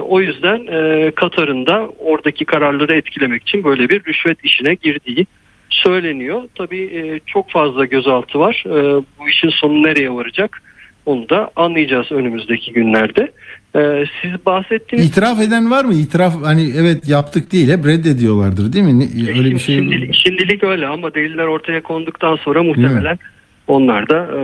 O 0.00 0.20
yüzden 0.20 0.66
Katar'ın 1.10 1.66
da 1.66 1.88
oradaki 1.98 2.44
kararları 2.44 2.96
etkilemek 2.96 3.42
için 3.42 3.64
böyle 3.64 3.88
bir 3.88 4.04
rüşvet 4.04 4.44
işine 4.44 4.74
girdiği 4.74 5.26
söyleniyor. 5.70 6.42
Tabii 6.54 6.82
e, 6.82 7.20
çok 7.26 7.50
fazla 7.50 7.84
gözaltı 7.84 8.38
var. 8.38 8.64
E, 8.66 9.02
bu 9.18 9.28
işin 9.28 9.48
sonu 9.48 9.82
nereye 9.82 10.12
varacak 10.14 10.62
onu 11.06 11.28
da 11.28 11.50
anlayacağız 11.56 12.12
önümüzdeki 12.12 12.72
günlerde. 12.72 13.32
E, 13.76 14.04
siz 14.22 14.46
bahsettiğiniz 14.46 15.08
İtiraf 15.08 15.40
eden 15.40 15.70
var 15.70 15.84
mı? 15.84 15.94
İtiraf 15.94 16.34
hani 16.44 16.72
evet 16.78 17.08
yaptık 17.08 17.52
değil 17.52 17.70
hep 17.70 17.86
reddediyorlardır 17.86 18.72
değil 18.72 18.84
mi? 18.84 19.00
Ne- 19.00 19.38
Öyle 19.38 19.50
bir 19.50 19.58
şey 19.58 19.74
Şimdilik, 19.74 20.14
şimdilik 20.14 20.64
öyle 20.64 20.86
ama 20.86 21.14
deliller 21.14 21.44
ortaya 21.46 21.82
konduktan 21.82 22.36
sonra 22.36 22.62
muhtemelen 22.62 23.18
onlar 23.68 24.08
da 24.08 24.16
e, 24.38 24.42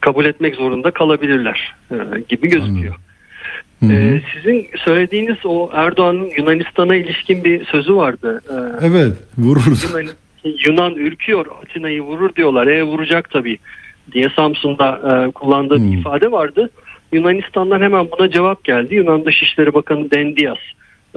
kabul 0.00 0.24
etmek 0.24 0.54
zorunda 0.54 0.90
kalabilirler 0.90 1.74
e, 1.90 1.96
gibi 2.28 2.48
gözüküyor. 2.48 2.94
Sizin 4.34 4.66
söylediğiniz 4.84 5.36
o 5.44 5.70
Erdoğan'ın 5.74 6.30
Yunanistan'a 6.38 6.94
ilişkin 6.96 7.44
bir 7.44 7.64
sözü 7.64 7.96
vardı. 7.96 8.42
Evet 8.82 9.12
vururuz. 9.38 9.84
Yunan, 9.84 10.06
Yunan 10.44 10.94
ürküyor 10.94 11.46
Atina'yı 11.62 12.02
vurur 12.02 12.34
diyorlar. 12.34 12.66
E 12.66 12.82
vuracak 12.82 13.30
tabii 13.30 13.58
diye 14.12 14.28
Samsun'da 14.36 15.00
e, 15.28 15.30
kullandığı 15.30 15.74
bir 15.76 15.80
Hmm. 15.80 15.92
ifade 15.98 16.32
vardı. 16.32 16.70
Yunanistan'dan 17.12 17.80
hemen 17.82 18.08
buna 18.18 18.30
cevap 18.30 18.64
geldi. 18.64 18.94
Yunan 18.94 19.24
Dışişleri 19.24 19.74
Bakanı 19.74 20.10
Dendias 20.10 20.58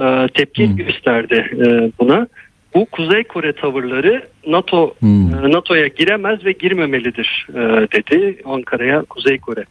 e, 0.00 0.28
tepki 0.34 0.68
Hmm. 0.68 0.76
gösterdi 0.76 1.50
e, 1.66 1.90
buna. 2.00 2.26
bu 2.74 2.86
Kuzey 2.86 3.22
Kore 3.24 3.52
tavırları 3.52 4.22
NATO 4.46 4.94
Hmm. 5.00 5.34
e, 5.44 5.52
NATO'ya 5.52 5.86
giremez 5.86 6.44
ve 6.44 6.52
girmemelidir 6.52 7.46
e, 7.50 7.58
dedi. 7.92 8.36
Ankara'ya 8.44 9.02
Kuzey 9.02 9.38
Kore 9.38 9.64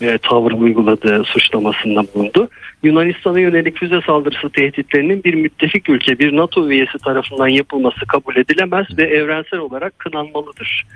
e, 0.00 0.18
tavır 0.18 0.52
uyguladığı 0.52 1.24
suçlamasında 1.24 2.04
bulundu. 2.14 2.48
Yunanistan'a 2.82 3.40
yönelik 3.40 3.78
füze 3.78 4.00
saldırısı 4.00 4.50
tehditlerinin 4.50 5.24
bir 5.24 5.34
müttefik 5.34 5.88
ülke, 5.88 6.18
bir 6.18 6.36
NATO 6.36 6.68
üyesi 6.68 6.98
tarafından 6.98 7.48
yapılması 7.48 8.06
kabul 8.06 8.36
edilemez 8.36 8.86
ve 8.98 9.02
evrensel 9.02 9.60
olarak 9.60 9.98
kınanmalıdır 9.98 10.86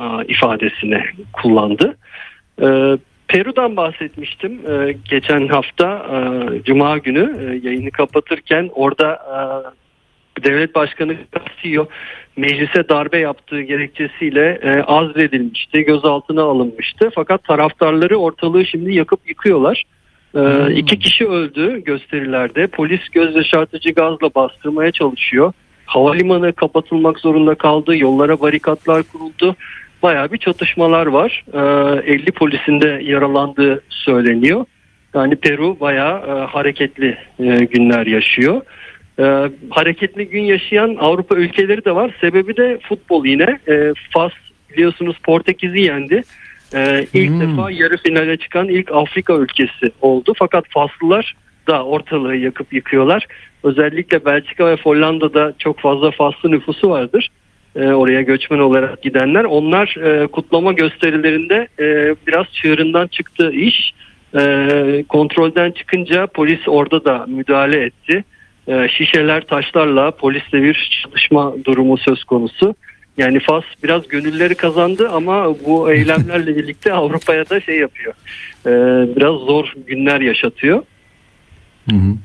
e, 0.00 0.04
ifadesini 0.28 1.02
kullandı. 1.32 1.96
E, 2.62 2.98
Peru'dan 3.28 3.76
bahsetmiştim 3.76 4.60
e, 4.70 4.96
geçen 5.10 5.48
hafta 5.48 6.06
e, 6.12 6.62
Cuma 6.62 6.98
günü 6.98 7.36
e, 7.40 7.68
yayını 7.68 7.90
kapatırken 7.90 8.70
orada 8.74 9.12
e, 9.12 9.38
devlet 10.44 10.74
başkanı 10.74 11.16
Castillo 11.34 11.86
meclise 12.36 12.88
darbe 12.88 13.18
yaptığı 13.18 13.62
gerekçesiyle 13.62 14.58
e, 14.62 14.82
azledilmişti, 14.82 15.82
gözaltına 15.82 16.42
alınmıştı. 16.42 17.10
Fakat 17.14 17.44
taraftarları 17.44 18.16
ortalığı 18.16 18.66
şimdi 18.66 18.94
yakıp 18.94 19.28
yıkıyorlar. 19.28 19.84
E, 20.34 20.72
iki 20.72 20.98
kişi 20.98 21.28
öldü 21.28 21.84
gösterilerde. 21.84 22.66
Polis 22.66 23.08
göz 23.08 23.36
yaşartıcı 23.36 23.90
gazla 23.90 24.34
bastırmaya 24.34 24.92
çalışıyor. 24.92 25.52
Havalimanı 25.86 26.52
kapatılmak 26.52 27.18
zorunda 27.18 27.54
kaldı. 27.54 27.96
Yollara 27.96 28.40
barikatlar 28.40 29.02
kuruldu. 29.02 29.56
Bayağı 30.02 30.32
bir 30.32 30.38
çatışmalar 30.38 31.06
var. 31.06 31.44
E, 32.06 32.12
50 32.12 32.32
polisin 32.32 32.80
de 32.80 33.00
yaralandığı 33.02 33.80
söyleniyor. 33.88 34.64
Yani 35.14 35.36
Peru 35.36 35.80
bayağı 35.80 36.18
e, 36.18 36.46
hareketli 36.46 37.18
e, 37.38 37.44
günler 37.64 38.06
yaşıyor. 38.06 38.60
E, 39.18 39.50
hareketli 39.70 40.28
gün 40.28 40.42
yaşayan 40.42 40.96
Avrupa 41.00 41.36
ülkeleri 41.36 41.84
de 41.84 41.94
var. 41.94 42.16
Sebebi 42.20 42.56
de 42.56 42.78
futbol 42.88 43.26
yine. 43.26 43.58
E, 43.68 43.92
Fas 44.14 44.32
biliyorsunuz 44.72 45.16
Portekiz'i 45.22 45.80
yendi. 45.80 46.22
E, 46.74 47.06
ilk 47.14 47.30
Hmm. 47.30 47.40
defa 47.40 47.70
yarı 47.70 47.96
finale 47.96 48.36
çıkan 48.36 48.68
ilk 48.68 48.92
Afrika 48.92 49.34
ülkesi 49.34 49.90
oldu. 50.00 50.32
Fakat 50.38 50.64
Faslılar 50.70 51.34
da 51.66 51.84
ortalığı 51.84 52.36
yakıp 52.36 52.72
yıkıyorlar. 52.72 53.26
Özellikle 53.62 54.24
Belçika 54.24 54.66
ve 54.66 54.76
Hollanda'da 54.82 55.54
çok 55.58 55.78
fazla 55.80 56.10
Faslı 56.10 56.50
nüfusu 56.50 56.90
vardır. 56.90 57.28
E, 57.76 57.88
oraya 57.88 58.22
göçmen 58.22 58.58
olarak 58.58 59.02
gidenler. 59.02 59.44
Onlar 59.44 59.96
e, 60.04 60.26
kutlama 60.26 60.72
gösterilerinde 60.72 61.68
e, 61.78 62.14
biraz 62.26 62.46
çığırından 62.52 63.06
çıktı 63.06 63.52
iş. 63.52 63.92
E, 64.38 65.04
kontrolden 65.08 65.70
çıkınca 65.70 66.26
polis 66.26 66.60
orada 66.66 67.04
da 67.04 67.24
müdahale 67.28 67.84
etti. 67.84 68.24
E, 68.68 68.88
şişeler 68.88 69.46
taşlarla 69.46 70.10
polisle 70.10 70.62
bir 70.62 71.00
çatışma 71.02 71.54
durumu 71.64 71.98
söz 71.98 72.24
konusu. 72.24 72.74
Yani 73.18 73.40
Fas 73.40 73.64
biraz 73.82 74.08
gönülleri 74.08 74.54
kazandı 74.54 75.08
ama 75.08 75.54
bu 75.66 75.92
eylemlerle 75.92 76.56
birlikte 76.56 76.92
Avrupa'ya 76.92 77.50
da 77.50 77.60
şey 77.60 77.78
yapıyor. 77.78 78.14
E, 78.66 78.70
biraz 79.16 79.34
zor 79.34 79.72
günler 79.86 80.20
yaşatıyor. 80.20 80.82
Hı 81.90 81.96
hı. 81.96 82.16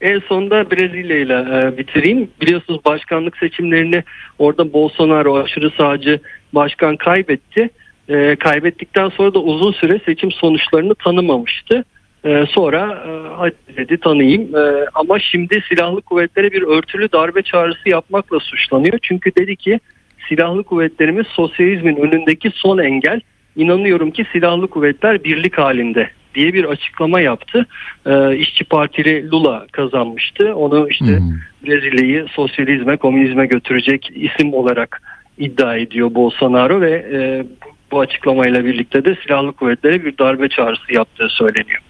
En 0.00 0.18
sonunda 0.18 0.70
Brezilya 0.70 1.18
ile 1.18 1.34
e, 1.34 1.78
bitireyim. 1.78 2.30
Biliyorsunuz 2.40 2.80
başkanlık 2.84 3.36
seçimlerini 3.36 4.02
orada 4.38 4.72
Bolsonaro 4.72 5.36
aşırı 5.36 5.70
sağcı 5.70 6.20
başkan 6.52 6.96
kaybetti. 6.96 7.70
E, 8.08 8.36
kaybettikten 8.36 9.08
sonra 9.08 9.34
da 9.34 9.38
uzun 9.38 9.72
süre 9.72 10.00
seçim 10.06 10.32
sonuçlarını 10.32 10.94
tanımamıştı. 10.94 11.84
E, 12.24 12.46
sonra 12.48 13.04
e, 13.08 13.36
hadi 13.36 13.76
dedi 13.76 13.98
tanıyayım. 14.00 14.56
E, 14.56 14.86
ama 14.94 15.18
şimdi 15.18 15.62
silahlı 15.68 16.02
kuvvetlere 16.02 16.52
bir 16.52 16.62
örtülü 16.62 17.12
darbe 17.12 17.42
çağrısı 17.42 17.88
yapmakla 17.88 18.40
suçlanıyor. 18.40 18.98
Çünkü 19.02 19.30
dedi 19.34 19.56
ki 19.56 19.80
silahlı 20.28 20.64
kuvvetlerimiz 20.64 21.26
sosyalizmin 21.26 21.96
önündeki 21.96 22.50
son 22.54 22.78
engel. 22.78 23.20
İnanıyorum 23.56 24.10
ki 24.10 24.26
silahlı 24.32 24.68
kuvvetler 24.68 25.24
birlik 25.24 25.58
halinde 25.58 26.10
diye 26.34 26.54
bir 26.54 26.64
açıklama 26.64 27.20
yaptı. 27.20 27.66
Ee, 28.06 28.36
İşçi 28.36 28.64
Partili 28.64 29.30
Lula 29.30 29.66
kazanmıştı. 29.72 30.54
Onu 30.54 30.88
işte 30.90 31.12
Hı. 31.12 31.20
Brezilya'yı 31.66 32.26
sosyalizme, 32.30 32.96
komünizme 32.96 33.46
götürecek 33.46 34.10
isim 34.14 34.54
olarak 34.54 35.02
iddia 35.38 35.76
ediyor 35.76 36.14
Bolsonaro 36.14 36.80
ve 36.80 36.90
e, 36.90 37.46
bu 37.90 38.00
açıklamayla 38.00 38.64
birlikte 38.64 39.04
de 39.04 39.16
silahlı 39.22 39.52
kuvvetlere 39.52 40.04
bir 40.04 40.18
darbe 40.18 40.48
çağrısı 40.48 40.92
yaptığı 40.92 41.28
söyleniyor. 41.28 41.80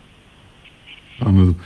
Anladım. 1.21 1.57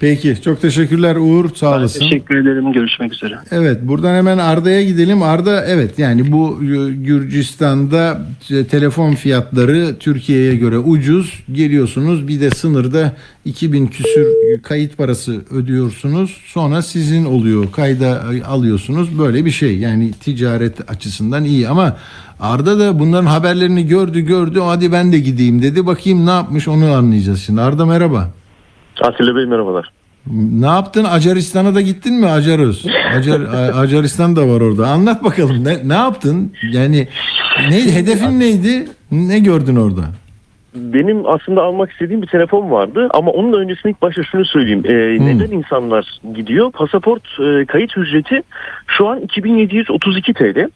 Peki 0.00 0.36
çok 0.44 0.62
teşekkürler 0.62 1.16
Uğur 1.16 1.54
sağ 1.54 1.76
olasın. 1.76 2.00
Teşekkür 2.00 2.36
ederim. 2.36 2.72
Görüşmek 2.72 3.12
üzere. 3.12 3.38
Evet 3.50 3.78
buradan 3.82 4.14
hemen 4.14 4.38
Arda'ya 4.38 4.82
gidelim. 4.82 5.22
Arda 5.22 5.64
evet 5.64 5.98
yani 5.98 6.32
bu 6.32 6.58
e, 6.62 6.90
Gürcistan'da 6.92 8.26
e, 8.50 8.64
telefon 8.64 9.14
fiyatları 9.14 9.96
Türkiye'ye 10.00 10.56
göre 10.56 10.78
ucuz. 10.78 11.44
Geliyorsunuz 11.52 12.28
bir 12.28 12.40
de 12.40 12.50
sınırda 12.50 13.16
2000 13.44 13.86
küsür 13.86 14.26
kayıt 14.62 14.96
parası 14.96 15.44
ödüyorsunuz. 15.50 16.40
Sonra 16.46 16.82
sizin 16.82 17.24
oluyor 17.24 17.72
kayda 17.72 18.24
e, 18.34 18.42
alıyorsunuz. 18.42 19.18
Böyle 19.18 19.44
bir 19.44 19.50
şey 19.50 19.78
yani 19.78 20.12
ticaret 20.12 20.90
açısından 20.90 21.44
iyi 21.44 21.68
ama 21.68 21.96
Arda 22.40 22.78
da 22.78 22.98
bunların 22.98 23.26
haberlerini 23.26 23.86
gördü 23.86 24.20
gördü 24.20 24.60
hadi 24.60 24.92
ben 24.92 25.12
de 25.12 25.18
gideyim 25.18 25.62
dedi. 25.62 25.86
Bakayım 25.86 26.26
ne 26.26 26.30
yapmış 26.30 26.68
onu 26.68 26.92
anlayacağız 26.92 27.42
şimdi. 27.42 27.60
Arda 27.60 27.86
merhaba. 27.86 28.37
Atilla 29.02 29.36
Bey 29.36 29.44
merhabalar. 29.46 29.90
Ne 30.32 30.66
yaptın? 30.66 31.04
Acaristan'a 31.04 31.74
da 31.74 31.80
gittin 31.80 32.14
mi? 32.14 32.26
Acarus. 32.26 32.86
Acar, 33.16 33.40
Acaristan 33.82 34.36
da 34.36 34.48
var 34.48 34.60
orada. 34.60 34.86
Anlat 34.88 35.24
bakalım. 35.24 35.64
Ne, 35.64 35.88
ne 35.88 35.94
yaptın? 35.94 36.52
Yani 36.70 37.08
ne 37.70 37.94
hedefin 37.94 38.40
neydi? 38.40 38.88
Ne 39.12 39.38
gördün 39.38 39.76
orada? 39.76 40.00
Benim 40.74 41.26
aslında 41.26 41.62
almak 41.62 41.92
istediğim 41.92 42.22
bir 42.22 42.26
telefon 42.26 42.70
vardı 42.70 43.08
ama 43.10 43.30
onun 43.30 43.52
da 43.52 43.56
öncesinde 43.56 43.90
ilk 43.90 44.02
başta 44.02 44.22
şunu 44.22 44.44
söyleyeyim. 44.44 44.82
Ee, 44.84 45.24
Neden 45.26 45.50
insanlar 45.50 46.20
gidiyor? 46.34 46.72
Pasaport 46.72 47.22
e, 47.40 47.64
kayıt 47.66 47.98
ücreti 47.98 48.42
şu 48.86 49.08
an 49.08 49.20
2732 49.20 50.34
TL. 50.34 50.68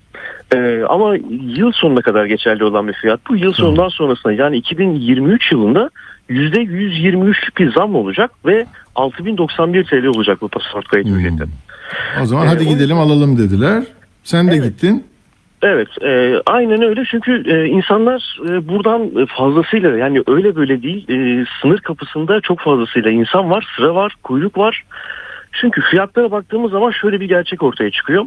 Ee, 0.55 0.83
ama 0.89 1.17
yıl 1.57 1.73
sonuna 1.73 2.01
kadar 2.01 2.27
geçerli 2.27 2.65
olan 2.65 2.89
bir 2.89 2.93
fiyat. 2.93 3.21
Bu 3.29 3.37
yıl 3.37 3.53
sonundan 3.53 3.89
sonrasında 3.89 4.33
yani 4.33 4.57
2023 4.57 5.53
yılında 5.53 5.91
%123'lük 6.31 7.59
bir 7.59 7.73
zam 7.73 7.95
olacak 7.95 8.31
ve 8.47 8.67
6091 8.95 9.85
TL 9.85 10.05
olacak 10.07 10.41
bu 10.41 10.49
pasaport 10.49 10.89
kayıt 10.89 11.09
ücreti. 11.09 11.45
O 12.23 12.27
zaman 12.27 12.47
Ee, 12.47 12.49
hadi 12.49 12.65
o- 12.65 12.69
gidelim 12.69 12.99
alalım 12.99 13.39
dediler. 13.39 13.83
Sen 14.25 14.51
de 14.51 14.57
gittin. 14.57 15.05
Evet, 15.63 15.89
e, 16.03 16.35
aynen 16.47 16.83
öyle 16.83 17.05
çünkü 17.11 17.43
e, 17.47 17.67
insanlar 17.67 18.39
e, 18.49 18.69
buradan 18.69 19.27
fazlasıyla 19.27 19.97
yani 19.97 20.23
öyle 20.27 20.57
böyle 20.57 20.83
değil 20.83 21.09
e, 21.09 21.47
sınır 21.63 21.79
kapısında 21.79 22.41
çok 22.41 22.61
fazlasıyla 22.61 23.11
insan 23.11 23.51
var, 23.51 23.67
sıra 23.77 23.95
var, 23.95 24.15
kuyruk 24.23 24.59
var. 24.59 24.85
Çünkü 25.53 25.81
fiyatlara 25.81 26.31
baktığımız 26.31 26.71
zaman 26.71 26.91
şöyle 26.91 27.21
bir 27.21 27.29
gerçek 27.29 27.63
ortaya 27.63 27.91
çıkıyor. 27.91 28.25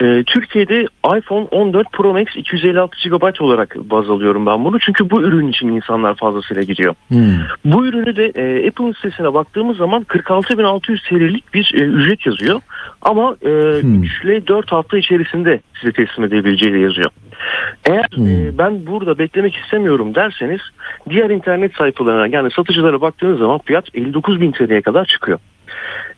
E, 0.00 0.24
Türkiye'de 0.24 0.86
iPhone 1.18 1.44
14 1.44 1.92
Pro 1.92 2.12
Max 2.12 2.26
256 2.36 3.08
GB 3.08 3.40
olarak 3.40 3.76
baz 3.76 4.10
alıyorum 4.10 4.46
ben 4.46 4.64
bunu. 4.64 4.78
Çünkü 4.78 5.10
bu 5.10 5.22
ürün 5.22 5.48
için 5.48 5.68
insanlar 5.68 6.14
fazlasıyla 6.14 6.62
gidiyor. 6.62 6.94
Hmm. 7.08 7.38
Bu 7.64 7.86
ürünü 7.86 8.16
de 8.16 8.24
e, 8.24 8.68
Apple'ın 8.68 8.92
sitesine 8.92 9.34
baktığımız 9.34 9.76
zaman 9.76 10.02
46.600 10.02 11.08
TL'lik 11.08 11.54
bir 11.54 11.72
e, 11.74 11.78
ücret 11.78 12.26
yazıyor. 12.26 12.60
Ama 13.02 13.36
e, 13.42 13.50
3 13.78 14.24
ile 14.24 14.46
4 14.46 14.72
hafta 14.72 14.98
içerisinde 14.98 15.60
size 15.80 15.92
teslim 15.92 16.24
edebileceği 16.24 16.72
de 16.72 16.78
yazıyor. 16.78 17.10
Eğer 17.84 18.06
e, 18.18 18.58
ben 18.58 18.86
burada 18.86 19.18
beklemek 19.18 19.56
istemiyorum 19.56 20.14
derseniz 20.14 20.60
diğer 21.10 21.30
internet 21.30 21.74
sayfalarına 21.74 22.26
yani 22.26 22.50
satıcılara 22.50 23.00
baktığınız 23.00 23.38
zaman 23.38 23.60
fiyat 23.64 23.88
59.000 23.88 24.52
TL'ye 24.52 24.82
kadar 24.82 25.04
çıkıyor. 25.04 25.38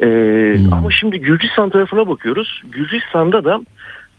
E, 0.02 0.06
Ama 0.72 0.90
şimdi 0.90 1.20
Gürcistan 1.20 1.70
tarafına 1.70 2.08
bakıyoruz. 2.08 2.62
Gürcistan'da 2.70 3.44
da 3.44 3.60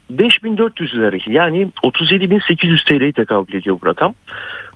5400 0.10 0.93
lira 0.93 1.18
yani 1.28 1.72
37.800 1.84 2.86
TL'yi 2.86 3.14
tekabül 3.14 3.54
ediyor 3.54 3.78
bu 3.82 3.86
rakam. 3.86 4.14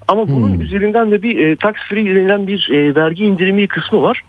Ama 0.08 0.28
bunun 0.28 0.60
üzerinden 0.60 1.10
de 1.10 1.22
bir 1.22 1.38
e, 1.38 1.56
tax 1.56 1.74
free 1.88 2.04
denilen 2.04 2.46
bir 2.46 2.70
e, 2.70 2.94
vergi 2.94 3.24
indirimi 3.24 3.68
kısmı 3.68 4.02
var. 4.02 4.22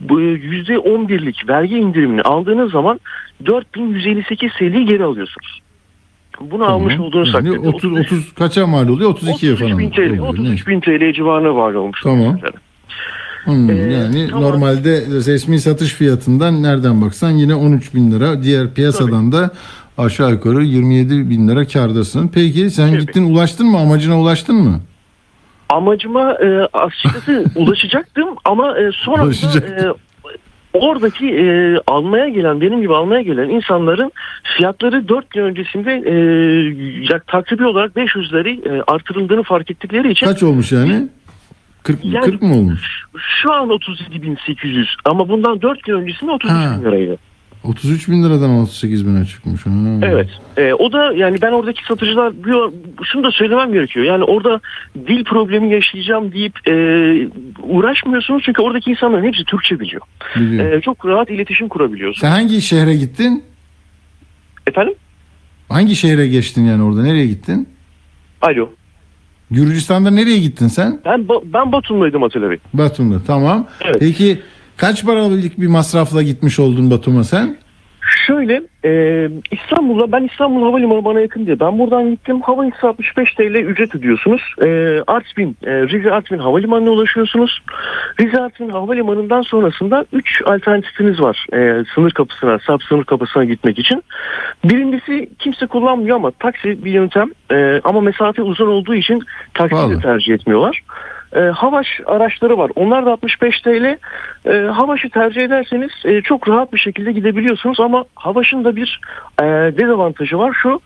Bu 0.00 0.20
e, 0.20 0.24
%11'lik 0.24 1.48
vergi 1.48 1.78
indirimini 1.78 2.22
aldığınız 2.22 2.72
zaman 2.72 3.00
4158 3.46 4.52
TL'yi 4.52 4.86
geri 4.86 5.04
alıyorsunuz. 5.04 5.60
Bunu 6.40 6.64
almış 6.64 6.94
Tamam. 6.94 7.06
olduğunuz 7.06 7.34
Yani 7.34 7.44
takdirde 7.44 7.68
30, 7.68 7.92
30 7.92 8.34
kaça 8.34 8.66
mal 8.66 8.88
oluyor? 8.88 9.10
32'ye 9.10 9.56
falan. 9.56 9.72
33 9.72 9.78
bin 9.78 9.90
TL, 9.90 10.20
oluyor. 10.20 10.28
33 10.28 10.66
bin 10.66 10.80
TL 10.80 11.12
civarına 11.12 11.56
var 11.56 11.74
olmuş. 11.74 12.00
Tamam. 12.02 12.38
Hmm, 13.44 13.90
yani 13.92 14.28
normalde 14.30 14.90
resmi 15.26 15.60
satış 15.60 15.94
fiyatından 15.94 16.62
nereden 16.62 17.02
baksan 17.02 17.30
yine 17.30 17.54
13 17.54 17.94
bin 17.94 18.12
lira. 18.12 18.42
Diğer 18.42 18.74
piyasadan 18.74 19.32
da 19.32 19.50
aşağı 19.98 20.30
yukarı 20.30 20.64
27 20.64 21.30
bin 21.30 21.48
lira 21.48 21.66
kardasın. 21.66 22.28
Peki 22.34 22.70
sen 22.70 22.98
gittin 23.00 23.34
ulaştın 23.34 23.66
mı? 23.66 23.78
Amacına 23.78 24.20
ulaştın 24.20 24.56
mı? 24.56 24.80
Amacıma 25.68 26.32
e, 26.32 26.68
açıkçası 26.72 27.44
ulaşacaktım 27.56 28.28
ama 28.44 28.78
e, 28.78 28.90
sonra 28.92 29.24
Ulaşacaktın. 29.24 29.94
oradaki 30.72 31.26
e, 31.26 31.76
almaya 31.86 32.28
gelen 32.28 32.60
benim 32.60 32.80
gibi 32.80 32.94
almaya 32.94 33.22
gelen 33.22 33.48
insanların 33.48 34.12
fiyatları 34.56 35.08
4 35.08 35.30
gün 35.30 35.42
öncesinde 35.42 35.92
e, 35.92 37.18
takribi 37.26 37.66
olarak 37.66 37.96
500 37.96 38.32
lira 38.32 38.48
e, 38.48 38.82
artırıldığını 38.86 39.42
fark 39.42 39.70
ettikleri 39.70 40.10
için 40.10 40.26
Kaç 40.26 40.42
olmuş 40.42 40.72
yani? 40.72 41.08
40, 41.82 42.04
Yani- 42.04 42.24
40 42.24 42.42
mı 42.42 42.54
olmuş? 42.54 43.04
şu 43.42 43.52
an 43.52 43.68
37.800 43.70 44.86
ama 45.04 45.28
bundan 45.28 45.62
4 45.62 45.82
gün 45.82 45.94
öncesinde 45.94 46.30
33 46.30 46.50
Ha. 46.52 46.76
bin 46.78 46.84
liraydı. 46.84 47.18
33 47.64 48.08
bin 48.08 48.22
liradan 48.24 48.50
38 48.50 49.06
bine 49.06 49.26
çıkmış. 49.26 49.66
Ha. 49.66 49.70
Evet. 50.02 50.28
E, 50.56 50.72
o 50.72 50.92
da 50.92 51.12
yani 51.12 51.42
ben 51.42 51.52
oradaki 51.52 51.84
satıcılar 51.84 52.32
şunu 53.04 53.24
da 53.24 53.30
söylemem 53.30 53.72
gerekiyor. 53.72 54.06
Yani 54.06 54.24
orada 54.24 54.60
dil 55.06 55.24
problemi 55.24 55.72
yaşayacağım 55.72 56.32
deyip 56.32 56.68
e, 56.68 56.72
uğraşmıyorsunuz 57.62 58.42
çünkü 58.46 58.62
oradaki 58.62 58.90
insanların 58.90 59.24
hepsi 59.24 59.44
Türkçe 59.44 59.80
biliyor. 59.80 60.02
E, 60.36 60.80
çok 60.80 61.06
rahat 61.06 61.30
iletişim 61.30 61.68
kurabiliyorsunuz. 61.68 62.20
Sen 62.20 62.30
hangi 62.30 62.62
şehre 62.62 62.94
gittin? 62.96 63.44
Efendim? 64.66 64.94
Hangi 65.68 65.96
şehre 65.96 66.28
geçtin 66.28 66.64
yani 66.64 66.82
orada? 66.82 67.02
Nereye 67.02 67.26
gittin? 67.26 67.68
Alo. 68.42 68.70
Gürcistan'da 69.50 70.10
nereye 70.10 70.38
gittin 70.38 70.68
sen? 70.68 71.00
Ben 71.04 71.28
ben 71.44 71.72
Batum'daydım 71.72 72.22
Atilla 72.22 72.50
Bey. 72.50 72.58
Batum'da. 72.74 73.16
Tamam. 73.26 73.66
Evet. 73.84 73.96
Peki 74.00 74.40
kaç 74.76 75.04
paralık 75.04 75.60
bir 75.60 75.66
masrafla 75.66 76.22
gitmiş 76.22 76.58
oldun 76.58 76.90
Batum'a 76.90 77.24
sen? 77.24 77.56
Şöyle 78.26 78.62
e, 78.84 79.28
İstanbul'da 79.50 80.12
ben 80.12 80.24
İstanbul 80.24 80.62
Havalimanı 80.62 81.04
bana 81.04 81.20
yakın 81.20 81.46
diye 81.46 81.60
ben 81.60 81.78
buradan 81.78 82.10
gittim. 82.10 82.40
Hava 82.40 82.66
ise 82.66 82.86
65 82.86 83.34
TL 83.34 83.42
ücret 83.42 83.94
ödüyorsunuz. 83.94 84.42
E, 84.64 85.00
Artvin, 85.06 85.56
e, 85.62 85.70
Rize 85.70 86.12
Artvin 86.12 86.38
Havalimanı'na 86.38 86.90
ulaşıyorsunuz. 86.90 87.62
Rize 88.20 88.40
Artvin 88.40 88.68
Havalimanı'ndan 88.68 89.42
sonrasında 89.42 90.04
3 90.12 90.42
alternatifiniz 90.44 91.20
var. 91.20 91.46
E, 91.52 91.84
sınır 91.94 92.10
kapısına, 92.10 92.58
sap 92.66 92.82
sınır 92.82 93.04
kapısına 93.04 93.44
gitmek 93.44 93.78
için. 93.78 94.04
Birincisi 94.64 95.30
kimse 95.38 95.66
kullanmıyor 95.66 96.16
ama 96.16 96.30
taksi 96.30 96.84
bir 96.84 96.92
yöntem. 96.92 97.30
E, 97.52 97.80
ama 97.84 98.00
mesafe 98.00 98.42
uzun 98.42 98.66
olduğu 98.66 98.94
için 98.94 99.22
taksi 99.54 99.90
de 99.90 99.98
tercih 99.98 100.34
etmiyorlar. 100.34 100.82
E, 101.36 101.40
Havaş 101.40 101.86
araçları 102.06 102.58
var. 102.58 102.70
Onlar 102.76 103.06
da 103.06 103.12
65 103.12 103.60
TL. 103.60 103.96
E, 104.48 104.66
Havaş'ı 104.66 105.10
tercih 105.10 105.42
ederseniz 105.42 105.90
e, 106.04 106.22
çok 106.22 106.48
rahat 106.48 106.72
bir 106.72 106.78
şekilde 106.78 107.12
gidebiliyorsunuz 107.12 107.80
ama 107.80 108.04
Havaş'ın 108.14 108.64
da 108.64 108.76
bir 108.76 109.00
e, 109.40 109.44
dezavantajı 109.78 110.38
var. 110.38 110.56
Şu 110.62 110.80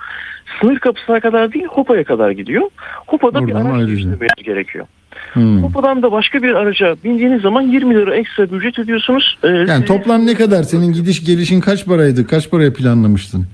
sınır 0.60 0.78
kapısına 0.78 1.20
kadar 1.20 1.52
değil 1.52 1.64
Hopa'ya 1.66 2.04
kadar 2.04 2.30
gidiyor. 2.30 2.62
Hopa'da 3.06 3.46
bir 3.46 3.52
Oradan 3.52 3.66
araç 3.66 3.86
değiştirmeniz 3.88 4.44
gerekiyor. 4.44 4.86
Hmm. 5.32 5.62
Hopa'dan 5.62 6.02
da 6.02 6.12
başka 6.12 6.42
bir 6.42 6.54
araca 6.54 6.96
bindiğiniz 7.04 7.42
zaman 7.42 7.62
20 7.62 7.94
lira 7.94 8.14
ekstra 8.16 8.50
bir 8.50 8.56
ücret 8.56 8.78
ödüyorsunuz. 8.78 9.38
E, 9.42 9.48
Yani 9.48 9.66
size- 9.68 9.84
toplam 9.84 10.26
ne 10.26 10.34
kadar? 10.34 10.62
Senin 10.62 10.92
gidiş 10.92 11.24
gelişin 11.26 11.60
kaç 11.60 11.86
paraydı? 11.86 12.26
Kaç 12.26 12.50
paraya 12.50 12.72
planlamıştın? 12.72 13.46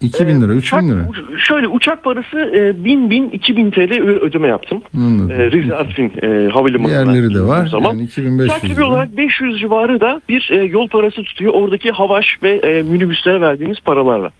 2000 0.00 0.40
lira, 0.42 0.52
3000 0.52 0.88
lira. 0.88 1.08
Şöyle 1.48 1.68
uçak 1.68 2.04
parası 2.04 2.38
e, 2.38 2.84
1000 2.84 3.10
bin 3.10 3.30
2000 3.30 3.70
TL 3.70 3.92
ödeme 4.00 4.48
yaptım. 4.48 4.82
Anladım. 4.96 5.30
E, 5.30 5.50
Rize 5.50 5.74
Artvin 5.74 6.12
e, 6.22 6.48
havalimanına. 6.48 7.12
Diğerleri 7.12 7.34
de 7.34 7.40
var. 7.40 7.66
Zaman. 7.66 7.90
Yani 7.90 8.02
2500 8.02 8.48
Takribi 8.48 8.76
lira. 8.76 8.86
olarak 8.86 9.16
500 9.16 9.60
civarı 9.60 10.00
da 10.00 10.20
bir 10.28 10.48
e, 10.52 10.56
yol 10.56 10.88
parası 10.88 11.22
tutuyor. 11.22 11.52
Oradaki 11.54 11.90
havaş 11.90 12.26
ve 12.42 12.50
e, 12.50 12.82
minibüslere 12.82 13.40
verdiğiniz 13.40 13.80
paralarla. 13.80 14.30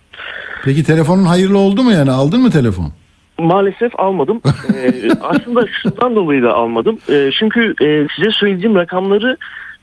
Peki 0.65 0.85
telefonun 0.85 1.25
hayırlı 1.25 1.59
oldu 1.59 1.83
mu 1.83 1.93
yani? 1.93 2.11
Aldın 2.11 2.41
mı 2.41 2.51
telefon? 2.51 2.93
Maalesef 3.39 4.01
almadım. 4.01 4.41
Ee, 4.75 5.09
aslında 5.23 5.65
şundan 5.83 6.17
dolayı 6.17 6.43
da 6.43 6.55
almadım. 6.55 6.99
Ee, 7.11 7.31
çünkü 7.39 7.75
e, 7.83 8.07
size 8.17 8.31
söylediğim 8.31 8.75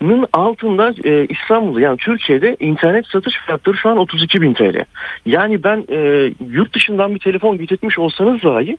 rakamlarının 0.05 0.27
altında 0.33 0.93
e, 1.03 1.25
İstanbul'da 1.25 1.81
yani 1.81 1.97
Türkiye'de 1.97 2.57
internet 2.59 3.07
satış 3.07 3.35
fiyatları 3.45 3.77
şu 3.77 3.89
an 3.89 3.97
32 3.97 4.41
bin 4.41 4.53
TL. 4.53 4.85
Yani 5.25 5.63
ben 5.63 5.85
e, 5.89 6.31
yurt 6.49 6.75
dışından 6.75 7.15
bir 7.15 7.19
telefon 7.19 7.57
getirtmiş 7.57 7.99
olsanız 7.99 8.43
dahi 8.43 8.77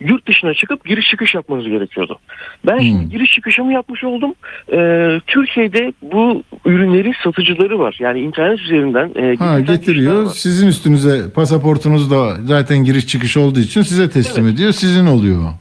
yurt 0.00 0.28
dışına 0.28 0.54
çıkıp 0.54 0.84
giriş 0.84 1.10
çıkış 1.10 1.34
yapmanız 1.34 1.68
gerekiyordu. 1.68 2.18
Ben 2.66 2.78
şimdi 2.78 3.08
giriş 3.08 3.30
çıkışımı 3.30 3.72
yapmış 3.72 4.04
oldum. 4.04 4.34
Ee, 4.72 5.20
Türkiye'de 5.26 5.92
bu 6.02 6.42
ürünlerin 6.64 7.14
satıcıları 7.24 7.78
var. 7.78 7.96
Yani 8.00 8.20
internet 8.20 8.60
üzerinden 8.60 9.10
e, 9.16 9.36
Ha 9.36 9.60
getiriyor. 9.60 10.26
Sizin 10.26 10.66
üstünüze 10.66 11.30
pasaportunuz 11.34 12.10
da 12.10 12.36
zaten 12.44 12.78
giriş 12.84 13.06
çıkış 13.06 13.36
olduğu 13.36 13.60
için 13.60 13.82
size 13.82 14.10
teslim 14.10 14.48
ediyor. 14.48 14.72
Sizin 14.72 15.06
oluyor. 15.06 15.52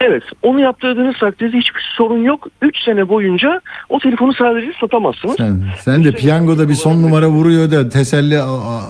Evet. 0.00 0.22
Onu 0.42 0.60
yaptırdığınız 0.60 1.14
takdirde 1.20 1.58
hiçbir 1.58 1.92
sorun 1.96 2.22
yok. 2.22 2.48
3 2.62 2.76
sene 2.84 3.08
boyunca 3.08 3.60
o 3.88 3.98
telefonu 3.98 4.34
sadece 4.34 4.72
satamazsınız. 4.80 5.36
Sen, 5.36 5.62
sen 5.80 6.04
de 6.04 6.12
piyangoda 6.12 6.68
bir 6.68 6.74
son 6.74 7.02
numara 7.02 7.28
vuruyor 7.28 7.70
da 7.70 7.88
teselli 7.88 8.38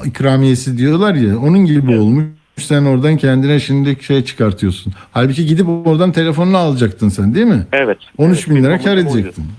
ikramiyesi 0.05 0.79
diyorlar 0.79 1.15
ya. 1.15 1.39
Onun 1.39 1.65
gibi 1.65 1.99
olmuş. 1.99 2.25
Sen 2.57 2.85
oradan 2.85 3.17
kendine 3.17 3.61
şimdi 3.61 4.05
şey 4.05 4.25
çıkartıyorsun. 4.25 4.93
Halbuki 5.13 5.47
gidip 5.47 5.69
oradan 5.69 6.13
telefonunu 6.13 6.57
alacaktın 6.57 7.09
sen 7.09 7.35
değil 7.35 7.47
mi? 7.47 7.67
Evet. 7.73 7.99
13 8.19 8.49
bin 8.49 8.55
Evet, 8.55 8.65
lira 8.65 8.73
benim 8.73 8.85
kar 8.85 8.97
edecektin. 8.97 9.45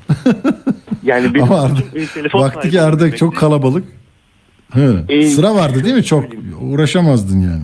Yani 1.04 1.34
benim 1.34 1.52
Ama 1.52 1.70
e, 1.96 2.06
telefon 2.06 2.42
vakti 2.42 2.56
sahibi 2.56 2.72
ki 2.72 2.82
Arda 2.82 3.16
çok 3.16 3.36
kalabalık. 3.36 3.84
Hı. 4.72 5.06
Ee, 5.10 5.26
Sıra 5.26 5.56
vardı 5.56 5.84
değil 5.84 5.96
mi? 5.96 6.04
Çok 6.04 6.26
uğraşamazdın 6.62 7.40
yani. 7.40 7.64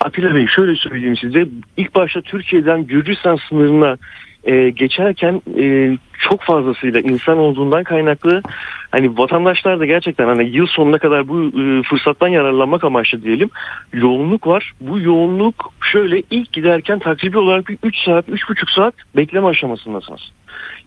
Atilla 0.00 0.34
Bey 0.34 0.46
şöyle 0.46 0.76
söyleyeyim 0.76 1.16
size. 1.16 1.46
İlk 1.76 1.94
başta 1.94 2.20
Türkiye'den 2.20 2.86
Gürcistan 2.86 3.38
sınırına 3.48 3.96
e, 4.44 4.70
geçerken 4.70 5.42
e, 5.58 5.96
çok 6.18 6.42
fazlasıyla 6.42 7.00
insan 7.00 7.38
olduğundan 7.38 7.84
kaynaklı 7.84 8.42
hani 8.90 9.18
vatandaşlar 9.18 9.80
da 9.80 9.86
gerçekten 9.86 10.26
hani 10.26 10.48
yıl 10.48 10.66
sonuna 10.66 10.98
kadar 10.98 11.28
bu 11.28 11.42
e, 11.42 11.82
fırsattan 11.82 12.28
yararlanmak 12.28 12.84
amaçlı 12.84 13.22
diyelim 13.22 13.50
yoğunluk 13.92 14.46
var. 14.46 14.72
Bu 14.80 15.00
yoğunluk 15.00 15.72
şöyle 15.92 16.22
ilk 16.30 16.52
giderken 16.52 16.98
takribi 16.98 17.38
olarak 17.38 17.68
bir 17.68 17.78
3 17.82 17.96
saat 18.04 18.28
3,5 18.28 18.74
saat 18.76 18.94
bekleme 19.16 19.46
aşamasındasınız. 19.46 20.20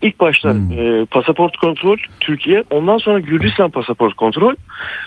İlk 0.02 0.20
başta 0.20 0.54
e, 0.76 1.04
pasaport 1.04 1.56
kontrol 1.56 1.96
Türkiye 2.20 2.64
ondan 2.70 2.98
sonra 2.98 3.20
Gürcistan 3.20 3.70
pasaport 3.70 4.14
kontrol 4.14 4.54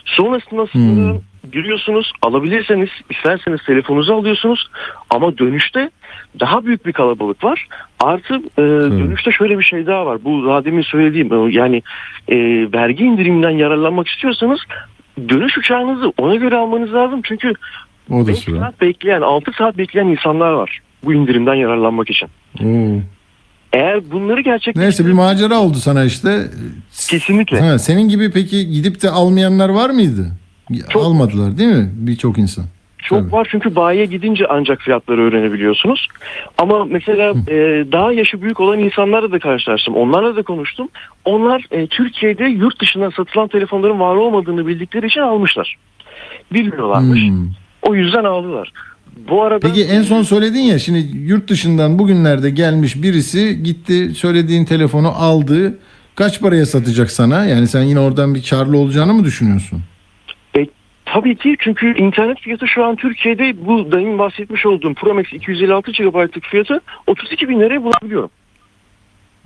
sonrasında 0.05 0.67
sınırın 0.67 1.21
giriyorsunuz 1.51 2.11
alabilirseniz 2.21 2.89
isterseniz 3.09 3.59
telefonunuzu 3.65 4.13
alıyorsunuz 4.13 4.69
ama 5.09 5.37
dönüşte 5.37 5.89
daha 6.39 6.65
büyük 6.65 6.85
bir 6.85 6.93
kalabalık 6.93 7.43
var. 7.43 7.67
Artı 7.99 8.33
e, 8.57 8.61
dönüşte 8.99 9.31
şöyle 9.31 9.59
bir 9.59 9.63
şey 9.63 9.85
daha 9.87 10.05
var. 10.05 10.23
Bu 10.23 10.45
daha 10.47 10.65
demin 10.65 10.81
söylediğim 10.81 11.33
e, 11.33 11.53
yani 11.53 11.81
e, 12.27 12.35
vergi 12.73 13.03
indiriminden 13.03 13.49
yararlanmak 13.49 14.07
istiyorsanız 14.07 14.59
dönüş 15.29 15.57
uçağınızı 15.57 16.13
ona 16.17 16.35
göre 16.35 16.55
almanız 16.55 16.93
lazım. 16.93 17.21
Çünkü 17.23 17.53
O 18.09 18.23
da 18.23 18.27
5 18.27 18.39
sıra. 18.39 18.59
saat 18.59 18.81
bekleyen 18.81 19.21
6 19.21 19.51
saat 19.57 19.77
bekleyen 19.77 20.07
insanlar 20.07 20.51
var 20.51 20.79
bu 21.03 21.13
indirimden 21.13 21.53
yararlanmak 21.55 22.09
için. 22.09 22.27
Oo. 22.63 22.99
Eğer 23.73 24.11
bunları 24.11 24.41
gerçekten 24.41 24.83
Neyse 24.83 25.05
bir 25.05 25.11
macera 25.11 25.59
oldu 25.59 25.77
sana 25.77 26.03
işte. 26.03 26.47
kesinlikle 27.09 27.59
Ha, 27.59 27.79
senin 27.79 28.09
gibi 28.09 28.31
peki 28.31 28.69
gidip 28.69 29.01
de 29.01 29.09
almayanlar 29.09 29.69
var 29.69 29.89
mıydı? 29.89 30.27
Çok. 30.89 31.03
Almadılar 31.03 31.57
değil 31.57 31.69
mi? 31.69 31.89
Birçok 31.93 32.37
insan. 32.37 32.65
Çok 32.97 33.19
Tabii. 33.19 33.31
var 33.31 33.47
çünkü 33.51 33.75
bayiye 33.75 34.05
gidince 34.05 34.45
ancak 34.49 34.81
fiyatları 34.81 35.21
öğrenebiliyorsunuz. 35.21 36.07
Ama 36.57 36.85
mesela 36.85 37.33
e, 37.47 37.55
daha 37.91 38.11
yaşı 38.11 38.41
büyük 38.41 38.59
olan 38.59 38.79
insanlarla 38.79 39.31
da 39.31 39.39
karşılaştım. 39.39 39.95
Onlarla 39.95 40.35
da 40.35 40.43
konuştum. 40.43 40.89
Onlar 41.25 41.65
e, 41.71 41.87
Türkiye'de 41.87 42.43
yurt 42.43 42.81
dışından 42.81 43.09
satılan 43.09 43.47
telefonların 43.47 43.99
var 43.99 44.15
olmadığını 44.15 44.67
bildikleri 44.67 45.07
için 45.07 45.21
almışlar. 45.21 45.75
Bilmiyorlarmış. 46.53 47.21
Hmm. 47.21 47.47
O 47.81 47.95
yüzden 47.95 48.23
aldılar. 48.23 48.71
Bu 49.29 49.43
arada 49.43 49.67
Peki 49.67 49.83
en 49.83 50.01
son 50.01 50.21
söyledin 50.21 50.59
ya 50.59 50.79
şimdi 50.79 51.17
yurt 51.17 51.49
dışından 51.49 51.99
bugünlerde 51.99 52.49
gelmiş 52.49 53.03
birisi 53.03 53.63
gitti 53.63 54.15
söylediğin 54.15 54.65
telefonu 54.65 55.07
aldı. 55.07 55.79
Kaç 56.15 56.41
paraya 56.41 56.65
satacak 56.65 57.11
sana? 57.11 57.45
Yani 57.45 57.67
sen 57.67 57.81
yine 57.81 57.99
oradan 57.99 58.35
bir 58.35 58.43
karlı 58.49 58.77
olacağını 58.77 59.13
mı 59.13 59.23
düşünüyorsun? 59.23 59.81
Tabii 61.13 61.35
ki 61.35 61.55
çünkü 61.59 61.97
internet 61.97 62.39
fiyatı 62.39 62.67
şu 62.67 62.85
an 62.85 62.95
Türkiye'de 62.95 63.65
bu 63.65 63.91
demin 63.91 64.19
bahsetmiş 64.19 64.65
olduğum 64.65 64.93
Pro 64.93 65.13
Max 65.13 65.25
256 65.33 65.91
GB'lık 65.91 66.45
fiyatı 66.45 66.81
32 67.07 67.49
bin 67.49 67.59
liraya 67.59 67.83
bulabiliyorum. 67.83 68.29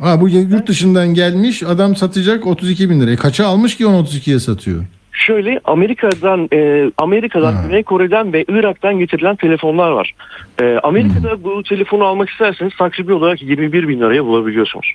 Ha 0.01 0.21
bu 0.21 0.29
yurt 0.29 0.67
dışından 0.67 1.13
gelmiş 1.13 1.63
adam 1.63 1.95
satacak 1.95 2.47
32 2.47 2.89
bin 2.89 3.01
lira. 3.01 3.11
E 3.11 3.15
kaça 3.15 3.47
almış 3.47 3.77
ki 3.77 3.85
onu 3.85 3.97
32'ye 3.97 4.39
satıyor? 4.39 4.85
Şöyle 5.11 5.59
Amerika'dan 5.63 6.49
e, 6.53 6.91
Amerika'dan 6.97 7.53
Ha. 7.53 7.63
Güney 7.67 7.83
Kore'den 7.83 8.33
ve 8.33 8.45
Irak'tan 8.47 8.99
getirilen 8.99 9.35
telefonlar 9.35 9.91
var. 9.91 10.15
E, 10.61 10.79
Amerika'da 10.83 11.43
bu 11.43 11.63
telefonu 11.63 12.03
almak 12.03 12.29
isterseniz 12.29 12.73
takribi 12.77 13.13
olarak 13.13 13.41
21 13.41 13.87
bin 13.87 13.99
liraya 13.99 14.25
bulabiliyorsunuz. 14.25 14.93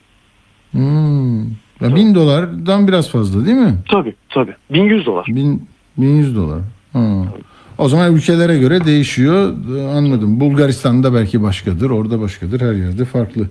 Hmm. 0.72 1.40
Ya 1.80 1.96
bin 1.96 2.14
dolardan 2.14 2.88
biraz 2.88 3.10
fazla 3.10 3.46
değil 3.46 3.56
mi? 3.56 3.74
Tabii 3.88 4.14
tabii. 4.28 4.54
1100 4.70 5.06
dolar. 5.06 5.26
Bin, 5.28 5.68
1100 6.02 6.36
dolar. 6.36 6.60
Ha. 6.92 7.24
O 7.78 7.88
zaman 7.88 8.14
ülkelere 8.14 8.58
göre 8.58 8.84
değişiyor. 8.84 9.54
Anladım. 9.96 10.40
Bulgaristan'da 10.40 11.14
belki 11.14 11.42
başkadır, 11.42 11.90
orada 11.90 12.20
başkadır, 12.20 12.60
her 12.60 12.72
yerde 12.72 13.04
farklı. 13.04 13.46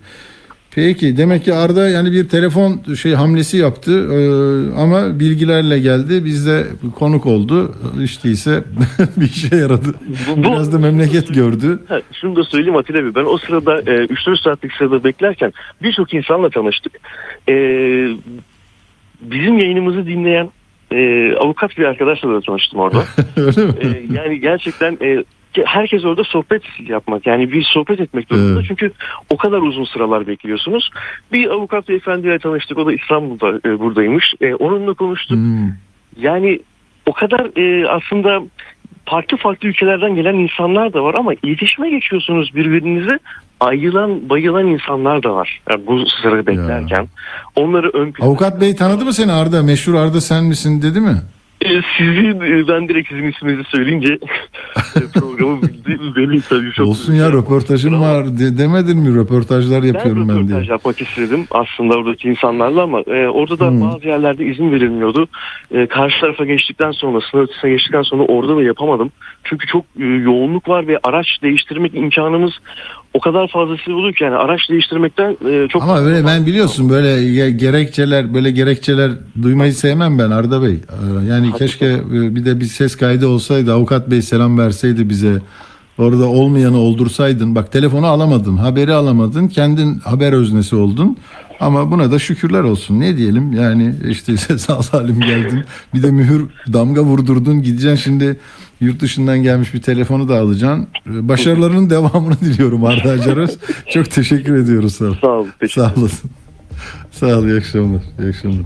Peki 0.75 1.17
demek 1.17 1.45
ki 1.45 1.53
Arda 1.53 1.89
yani 1.89 2.11
bir 2.11 2.29
telefon 2.29 2.93
şey 3.01 3.13
hamlesi 3.13 3.57
yaptı 3.57 3.91
Ee, 3.91 4.79
ama 4.81 5.19
bilgilerle 5.19 5.79
geldi. 5.79 6.25
Biz 6.25 6.47
de 6.47 6.65
konuk 6.95 7.25
oldu. 7.25 7.75
Hiç 8.01 8.23
değilse 8.23 8.63
bir 9.17 9.25
işe 9.25 9.55
yaradı. 9.55 9.95
Biraz 10.37 10.73
da 10.73 10.79
memleket 10.79 11.33
gördü. 11.33 11.79
Ha, 11.87 12.01
şunu 12.21 12.35
da 12.35 12.43
söyleyeyim 12.43 12.75
Atilla 12.75 13.03
Bey. 13.03 13.15
Ben 13.15 13.25
o 13.25 13.37
sırada 13.37 13.79
e, 13.79 14.05
3-4 14.05 14.43
saatlik 14.43 14.73
sırada 14.73 15.03
beklerken 15.03 15.53
birçok 15.83 16.13
insanla 16.13 16.49
tanıştık. 16.49 16.99
E, 17.49 17.53
bizim 19.21 19.57
yayınımızı 19.57 20.05
dinleyen 20.05 20.49
e, 20.91 21.33
avukat 21.35 21.77
bir 21.77 21.85
arkadaşla 21.85 22.29
da 22.29 22.41
tanıştım 22.41 22.79
orada. 22.79 23.03
Öyle 23.37 23.65
mi? 23.65 23.73
E, 23.81 24.13
yani 24.13 24.39
gerçekten 24.39 24.97
e, 25.01 25.23
herkes 25.65 26.05
orada 26.05 26.23
sohbet 26.23 26.63
yapmak 26.79 27.27
yani 27.27 27.51
bir 27.51 27.63
sohbet 27.63 27.99
etmek 27.99 28.29
durumunda 28.29 28.59
Evet. 28.59 28.65
çünkü 28.67 28.91
o 29.29 29.37
kadar 29.37 29.61
uzun 29.61 29.83
sıralar 29.83 30.27
bekliyorsunuz. 30.27 30.89
Bir 31.33 31.49
avukat 31.49 31.89
beyefendiyle 31.89 32.39
tanıştık 32.39 32.77
o 32.77 32.85
da 32.85 32.93
İstanbul'da 32.93 33.69
e, 33.69 33.79
buradaymış. 33.79 34.33
E, 34.41 34.55
onunla 34.55 34.93
konuştuk. 34.93 35.37
Hmm. 35.37 35.71
Yani 36.17 36.59
o 37.05 37.13
kadar 37.13 37.57
e, 37.57 37.87
aslında 37.87 38.41
farklı 39.05 39.37
farklı 39.37 39.67
ülkelerden 39.67 40.15
gelen 40.15 40.35
insanlar 40.35 40.93
da 40.93 41.03
var 41.03 41.15
ama 41.17 41.33
iletişime 41.43 41.89
geçiyorsunuz 41.89 42.55
birbirinize 42.55 43.19
ayılan 43.59 44.29
bayılan 44.29 44.67
insanlar 44.67 45.23
da 45.23 45.35
var. 45.35 45.61
Yani 45.69 45.87
bu 45.87 46.05
sırada 46.05 46.47
beklerken 46.47 47.07
onları 47.55 47.89
ön 47.89 48.11
plana 48.11 48.29
Avukat 48.29 48.61
Bey 48.61 48.75
tanıdı 48.75 49.05
mı 49.05 49.13
seni 49.13 49.31
Arda? 49.31 49.63
Meşhur 49.63 49.93
Arda 49.93 50.21
sen 50.21 50.43
misin 50.43 50.81
dedi 50.81 50.99
mi? 50.99 51.15
E, 51.65 51.69
sizi 51.97 52.27
e, 52.27 52.67
ben 52.67 52.89
direkt 52.89 53.09
sizin 53.09 53.31
isminizi 53.31 53.63
söyleyince 53.63 54.17
programı 55.13 55.61
bildi. 55.61 55.99
Beni 56.15 56.41
tabii 56.41 56.71
çok 56.71 56.87
Olsun 56.87 57.13
ya 57.13 57.31
röportajım 57.31 58.01
var 58.01 58.25
de- 58.39 58.57
demedin 58.57 58.97
mi? 58.97 59.15
Röportajlar 59.15 59.83
yapıyorum 59.83 60.29
ben, 60.29 60.35
diye. 60.35 60.43
röportaj 60.45 60.69
yapmak 60.69 61.01
istedim 61.01 61.45
aslında 61.51 61.95
oradaki 61.97 62.29
insanlarla 62.29 62.83
ama 62.83 62.99
e, 63.01 63.27
orada 63.27 63.59
da 63.59 63.67
Hmm. 63.67 63.81
bazı 63.81 64.07
yerlerde 64.07 64.45
izin 64.45 64.71
verilmiyordu. 64.71 65.27
E, 65.71 65.87
karşı 65.87 66.21
tarafa 66.21 66.45
geçtikten 66.45 66.91
sonra, 66.91 67.19
sınır 67.31 67.43
ötesine 67.43 67.71
geçtikten 67.71 68.01
sonra 68.01 68.23
orada 68.23 68.55
da 68.57 68.63
yapamadım. 68.63 69.11
Çünkü 69.43 69.67
çok 69.67 69.85
e, 69.99 70.05
yoğunluk 70.05 70.67
var 70.69 70.87
ve 70.87 70.99
araç 71.03 71.27
değiştirmek 71.43 71.95
imkanımız 71.95 72.51
o 73.13 73.19
kadar 73.19 73.47
fazlası 73.47 73.95
oluyor 73.95 74.13
ki 74.13 74.23
yani 74.23 74.35
araç 74.35 74.69
değiştirmekten 74.69 75.37
e, 75.49 75.67
çok 75.67 75.83
Ama 75.83 76.01
böyle 76.01 76.25
ben 76.25 76.45
biliyorsun 76.45 76.89
böyle 76.89 77.07
ge- 77.07 77.57
gerekçeler 77.57 78.33
böyle 78.33 78.51
gerekçeler 78.51 79.11
duymayı 79.41 79.73
sevmem 79.73 80.19
ben 80.19 80.31
Arda 80.31 80.61
Bey. 80.63 80.73
Ee, 80.73 81.25
Yani 81.29 81.53
keşke 81.53 81.85
e, 81.85 82.35
bir 82.35 82.45
de 82.45 82.59
bir 82.59 82.65
ses 82.65 82.95
kaydı 82.95 83.27
olsaydı 83.27 83.73
avukat 83.73 84.11
bey 84.11 84.21
selam 84.21 84.57
verseydi 84.59 85.09
bize. 85.09 85.41
Orada 85.97 86.25
olmayanı 86.25 86.77
oldursaydın. 86.77 87.55
Bak 87.55 87.71
telefonu 87.71 88.05
alamadın, 88.07 88.57
haberi 88.57 88.93
alamadın, 88.93 89.47
kendin 89.47 89.99
haber 89.99 90.33
öznesi 90.33 90.75
oldun. 90.75 91.17
Ama 91.59 91.91
buna 91.91 92.11
da 92.11 92.19
şükürler 92.19 92.63
olsun. 92.63 92.99
Ne 92.99 93.17
diyelim 93.17 93.53
yani 93.53 93.95
işte 94.09 94.37
sağ 94.37 94.83
salim 94.83 95.19
geldin. 95.19 95.63
Bir 95.93 96.03
de 96.03 96.11
mühür 96.11 96.45
damga 96.73 97.01
vurdurdun. 97.03 97.61
Gideceksin 97.61 98.03
şimdi 98.03 98.39
yurt 98.79 98.99
dışından 99.01 99.43
gelmiş 99.43 99.73
bir 99.73 99.81
telefonu 99.81 100.29
da 100.29 100.39
alacaksın. 100.39 100.87
Başarılarının 101.05 101.89
devamını 101.89 102.39
diliyorum 102.39 102.85
Arda 102.85 103.09
Acaröz. 103.09 103.57
Çok 103.89 104.11
teşekkür 104.11 104.55
ediyoruz 104.55 104.95
sana. 104.95 105.15
Sağ 105.21 105.27
olun. 105.27 105.49
Sağ 105.71 105.93
olasın. 105.97 106.29
Sağ 107.11 107.39
ol. 107.39 107.45
iyi 107.45 107.57
akşamlar. 107.57 108.01
İyi 108.19 108.29
akşamlar. 108.29 108.65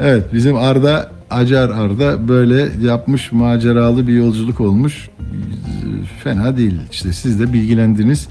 Evet 0.00 0.24
bizim 0.32 0.56
Arda 0.56 1.10
Acar 1.30 1.70
Arda 1.70 2.28
böyle 2.28 2.68
yapmış 2.86 3.32
maceralı 3.32 4.06
bir 4.06 4.12
yolculuk 4.14 4.60
olmuş. 4.60 5.08
Fena 6.24 6.56
değil. 6.56 6.74
İşte 6.92 7.12
siz 7.12 7.40
de 7.40 7.52
bilgilendiniz. 7.52 8.28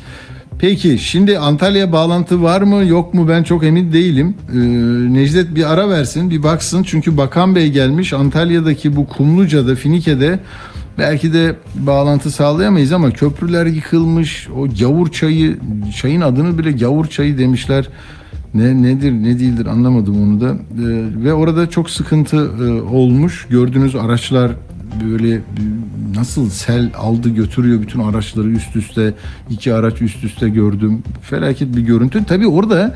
Peki 0.60 0.98
şimdi 1.00 1.40
Antalya 1.40 1.92
bağlantı 1.92 2.44
var 2.44 2.62
mı 2.62 2.86
yok 2.86 3.14
mu 3.14 3.28
ben 3.28 3.44
çok 3.44 3.64
emin 3.64 3.94
değilim. 3.94 4.36
Ee, 4.54 4.58
Necdet 5.14 5.56
bir 5.56 5.74
ara 5.74 5.90
versin 5.90 6.30
bir 6.30 6.44
baksın. 6.44 6.84
Çünkü 6.84 7.18
Bakan 7.18 7.56
Bey 7.56 7.72
gelmiş 7.72 8.14
Antalya'daki 8.14 8.96
bu 8.96 9.08
Kumluca'da 9.08 9.76
Finike'de 9.76 10.40
belki 11.02 11.34
de 11.34 11.56
bağlantı 11.76 12.32
sağlayamayız 12.32 12.92
ama 12.92 13.12
köprüler 13.12 13.66
yıkılmış. 13.66 14.48
O 14.58 14.68
gavur 14.80 15.12
çayı 15.12 15.60
çayın 16.02 16.22
adını 16.22 16.58
bile 16.58 16.72
gavur 16.72 17.06
çayı 17.06 17.38
demişler. 17.38 17.90
Ne 18.54 18.84
nedir 18.84 19.12
ne 19.12 19.40
değildir 19.40 19.66
anlamadım 19.66 20.24
onu 20.24 20.42
da. 20.42 20.50
Ee, 20.50 21.24
ve 21.24 21.34
orada 21.34 21.70
çok 21.70 21.90
sıkıntı 21.90 22.38
e, 22.38 22.82
olmuş. 22.82 23.48
Gördüğünüz 23.50 23.96
araçlar 23.96 24.52
böyle 25.06 25.34
e, 25.36 25.42
nasıl 26.16 26.50
sel 26.50 26.92
aldı 26.98 27.30
götürüyor 27.30 27.82
bütün 27.82 28.00
araçları 28.00 28.50
üst 28.50 28.76
üste 28.76 29.14
iki 29.50 29.74
araç 29.74 30.02
üst 30.02 30.24
üste 30.24 30.50
gördüm. 30.50 31.04
Felaket 31.22 31.76
bir 31.76 31.82
görüntü. 31.82 32.26
Tabii 32.26 32.48
orada 32.48 32.96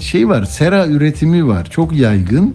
şey 0.00 0.28
var 0.28 0.44
sera 0.44 0.86
üretimi 0.86 1.46
var 1.46 1.70
çok 1.70 1.96
yaygın. 1.96 2.54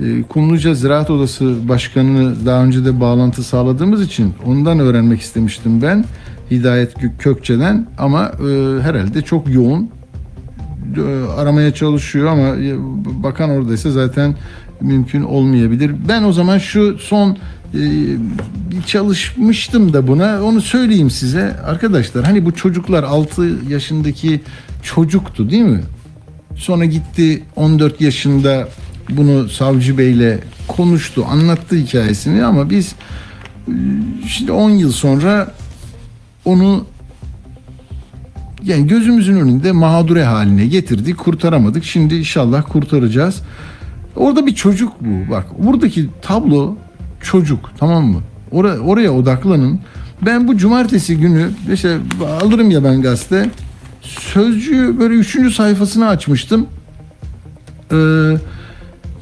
E, 0.00 0.22
Kumluca 0.22 0.74
Ziraat 0.74 1.10
Odası 1.10 1.68
Başkanı'nı 1.68 2.46
daha 2.46 2.64
önce 2.64 2.84
de 2.84 3.00
bağlantı 3.00 3.42
sağladığımız 3.42 4.02
için 4.02 4.34
ondan 4.46 4.78
öğrenmek 4.78 5.20
istemiştim 5.20 5.82
ben. 5.82 6.04
Hidayet 6.50 6.94
Kökçe'den 7.18 7.86
ama 7.98 8.24
e, 8.26 8.82
herhalde 8.82 9.22
çok 9.22 9.54
yoğun 9.54 9.90
e, 10.96 11.32
aramaya 11.36 11.74
çalışıyor 11.74 12.28
ama 12.28 12.46
e, 12.46 12.76
bakan 13.22 13.50
oradaysa 13.50 13.90
zaten 13.90 14.34
mümkün 14.80 15.22
olmayabilir. 15.22 15.94
Ben 16.08 16.22
o 16.22 16.32
zaman 16.32 16.58
şu 16.58 16.98
son 16.98 17.36
e, 17.74 17.80
çalışmıştım 18.86 19.92
da 19.92 20.06
buna 20.06 20.42
onu 20.42 20.60
söyleyeyim 20.60 21.10
size. 21.10 21.56
Arkadaşlar 21.64 22.24
hani 22.24 22.44
bu 22.44 22.54
çocuklar 22.54 23.02
6 23.02 23.50
yaşındaki 23.68 24.40
çocuktu 24.82 25.50
değil 25.50 25.62
mi? 25.62 25.80
Sonra 26.56 26.84
gitti 26.84 27.42
14 27.56 28.00
yaşında 28.00 28.68
bunu 29.16 29.48
savcı 29.48 29.98
beyle 29.98 30.38
konuştu, 30.68 31.26
anlattı 31.30 31.76
hikayesini 31.76 32.44
ama 32.44 32.70
biz 32.70 32.94
e, 33.68 33.72
şimdi 34.28 34.52
10 34.52 34.70
yıl 34.70 34.92
sonra 34.92 35.54
onu 36.44 36.86
yani 38.64 38.86
gözümüzün 38.86 39.36
önünde 39.36 39.72
mağdure 39.72 40.24
haline 40.24 40.66
getirdik, 40.66 41.18
kurtaramadık. 41.18 41.84
Şimdi 41.84 42.14
inşallah 42.14 42.62
kurtaracağız. 42.68 43.42
Orada 44.16 44.46
bir 44.46 44.54
çocuk 44.54 44.92
bu. 45.00 45.30
Bak 45.30 45.46
buradaki 45.58 46.08
tablo 46.22 46.76
çocuk 47.20 47.70
tamam 47.78 48.04
mı? 48.04 48.20
Oraya, 48.50 48.78
oraya 48.78 49.12
odaklanın. 49.12 49.80
Ben 50.22 50.48
bu 50.48 50.56
cumartesi 50.56 51.16
günü 51.16 51.50
işte 51.72 51.98
alırım 52.42 52.70
ya 52.70 52.84
ben 52.84 53.02
gazete. 53.02 53.50
Sözcüğü 54.02 54.98
böyle 54.98 55.14
üçüncü 55.14 55.50
sayfasını 55.50 56.08
açmıştım. 56.08 56.66
Ee, 57.92 57.96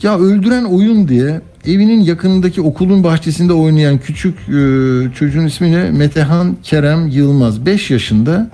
ya 0.03 0.19
öldüren 0.19 0.65
oyun 0.65 1.09
diye 1.09 1.41
evinin 1.67 2.01
yakınındaki 2.01 2.61
okulun 2.61 3.05
bahçesinde 3.05 3.53
oynayan 3.53 3.99
küçük 3.99 4.39
e, 4.39 4.53
çocuğun 5.15 5.47
ismi 5.47 5.73
ne? 5.73 5.91
Metehan 5.91 6.57
Kerem 6.63 7.09
Yılmaz. 7.09 7.67
5 7.67 7.91
yaşında 7.91 8.51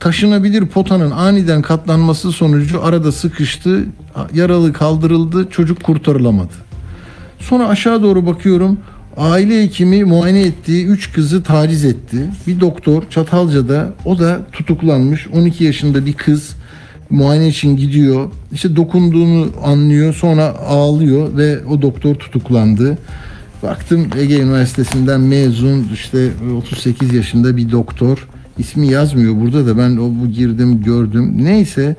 taşınabilir 0.00 0.66
potanın 0.66 1.10
aniden 1.10 1.62
katlanması 1.62 2.32
sonucu 2.32 2.84
arada 2.84 3.12
sıkıştı. 3.12 3.84
Yaralı 4.34 4.72
kaldırıldı. 4.72 5.48
Çocuk 5.50 5.82
kurtarılamadı. 5.82 6.52
Sonra 7.38 7.68
aşağı 7.68 8.02
doğru 8.02 8.26
bakıyorum. 8.26 8.78
Aile 9.16 9.62
hekimi 9.62 10.04
muayene 10.04 10.40
ettiği 10.40 10.86
3 10.86 11.12
kızı 11.12 11.42
taciz 11.42 11.84
etti. 11.84 12.16
Bir 12.46 12.60
doktor 12.60 13.02
Çatalca'da 13.10 13.92
o 14.04 14.18
da 14.18 14.40
tutuklanmış. 14.52 15.26
12 15.26 15.64
yaşında 15.64 16.06
bir 16.06 16.12
kız 16.12 16.56
muayene 17.10 17.48
için 17.48 17.76
gidiyor. 17.76 18.30
İşte 18.52 18.76
dokunduğunu 18.76 19.50
anlıyor. 19.64 20.14
Sonra 20.14 20.44
ağlıyor 20.68 21.36
ve 21.36 21.64
o 21.64 21.82
doktor 21.82 22.14
tutuklandı. 22.14 22.98
Baktım 23.62 24.06
Ege 24.18 24.40
Üniversitesi'nden 24.40 25.20
mezun 25.20 25.88
işte 25.94 26.30
38 26.56 27.14
yaşında 27.14 27.56
bir 27.56 27.70
doktor. 27.70 28.28
İsmi 28.58 28.88
yazmıyor 28.88 29.40
burada 29.40 29.66
da 29.66 29.78
ben 29.78 29.96
o 29.96 30.10
bu 30.22 30.28
girdim 30.28 30.82
gördüm. 30.82 31.44
Neyse 31.44 31.96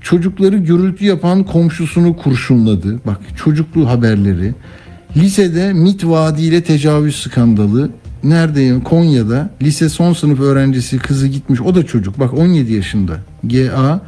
çocukları 0.00 0.56
gürültü 0.56 1.04
yapan 1.04 1.44
komşusunu 1.44 2.16
kurşunladı. 2.16 3.00
Bak 3.06 3.20
çocuklu 3.36 3.88
haberleri. 3.88 4.54
Lisede 5.16 5.72
MIT 5.72 6.04
vaadiyle 6.04 6.62
tecavüz 6.62 7.16
skandalı. 7.16 7.90
Neredeyim? 8.24 8.80
Konya'da. 8.80 9.50
Lise 9.62 9.88
son 9.88 10.12
sınıf 10.12 10.40
öğrencisi 10.40 10.98
kızı 10.98 11.26
gitmiş. 11.26 11.60
O 11.60 11.74
da 11.74 11.86
çocuk. 11.86 12.20
Bak 12.20 12.34
17 12.34 12.72
yaşında. 12.72 13.16
GA. 13.44 14.00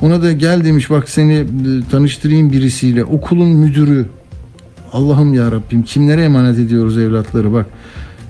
Ona 0.00 0.22
da 0.22 0.32
gel 0.32 0.64
demiş 0.64 0.90
bak 0.90 1.08
seni 1.08 1.34
e, 1.34 1.46
tanıştırayım 1.90 2.52
birisiyle. 2.52 3.04
Okulun 3.04 3.48
müdürü. 3.48 4.06
Allah'ım 4.92 5.34
ya 5.34 5.52
Rabbim 5.52 5.82
kimlere 5.82 6.24
emanet 6.24 6.58
ediyoruz 6.58 6.98
evlatları 6.98 7.52
bak. 7.52 7.66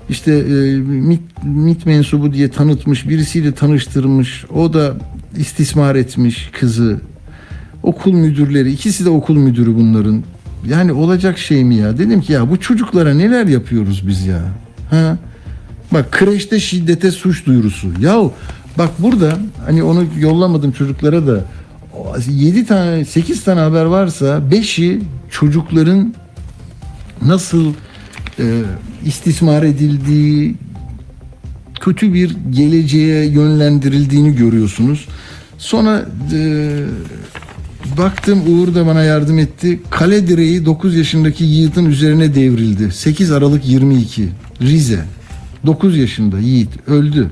İşte 0.09 0.33
e, 0.33 0.77
MIT, 0.77 1.21
MIT 1.43 1.85
mensubu 1.85 2.33
diye 2.33 2.49
tanıtmış, 2.49 3.09
birisiyle 3.09 3.51
tanıştırmış. 3.51 4.45
O 4.55 4.73
da 4.73 4.93
istismar 5.37 5.95
etmiş 5.95 6.49
kızı. 6.51 7.01
Okul 7.83 8.13
müdürleri, 8.13 8.71
ikisi 8.71 9.05
de 9.05 9.09
okul 9.09 9.35
müdürü 9.35 9.75
bunların. 9.75 10.23
Yani 10.67 10.93
olacak 10.93 11.37
şey 11.37 11.63
mi 11.63 11.75
ya? 11.75 11.97
Dedim 11.97 12.21
ki 12.21 12.33
ya 12.33 12.49
bu 12.49 12.59
çocuklara 12.59 13.13
neler 13.13 13.47
yapıyoruz 13.47 14.07
biz 14.07 14.25
ya? 14.25 14.41
Ha? 14.89 15.17
Bak 15.93 16.11
kreşte 16.11 16.59
şiddete 16.59 17.11
suç 17.11 17.45
duyurusu. 17.45 17.87
Yahu 18.01 18.33
bak 18.77 18.89
burada 18.99 19.37
hani 19.65 19.83
onu 19.83 20.05
yollamadım 20.19 20.71
çocuklara 20.71 21.27
da 21.27 21.45
7 22.29 22.65
tane 22.65 23.05
8 23.05 23.43
tane 23.43 23.59
haber 23.59 23.85
varsa 23.85 24.25
5'i 24.51 25.01
çocukların 25.29 26.13
nasıl 27.25 27.73
e, 28.39 28.61
istismar 29.05 29.63
edildiği 29.63 30.55
kötü 31.79 32.13
bir 32.13 32.35
geleceğe 32.51 33.25
yönlendirildiğini 33.25 34.35
görüyorsunuz. 34.35 35.07
Sonra 35.57 36.05
e, 36.33 36.69
baktım 37.97 38.41
Uğur 38.47 38.75
da 38.75 38.87
bana 38.87 39.03
yardım 39.03 39.39
etti. 39.39 39.79
Kale 39.89 40.27
direği 40.27 40.65
9 40.65 40.95
yaşındaki 40.95 41.43
Yiğit'in 41.43 41.85
üzerine 41.85 42.35
devrildi. 42.35 42.91
8 42.91 43.31
Aralık 43.31 43.65
22 43.67 44.29
Rize. 44.61 45.05
9 45.65 45.97
yaşında 45.97 46.39
Yiğit 46.39 46.69
öldü. 46.87 47.31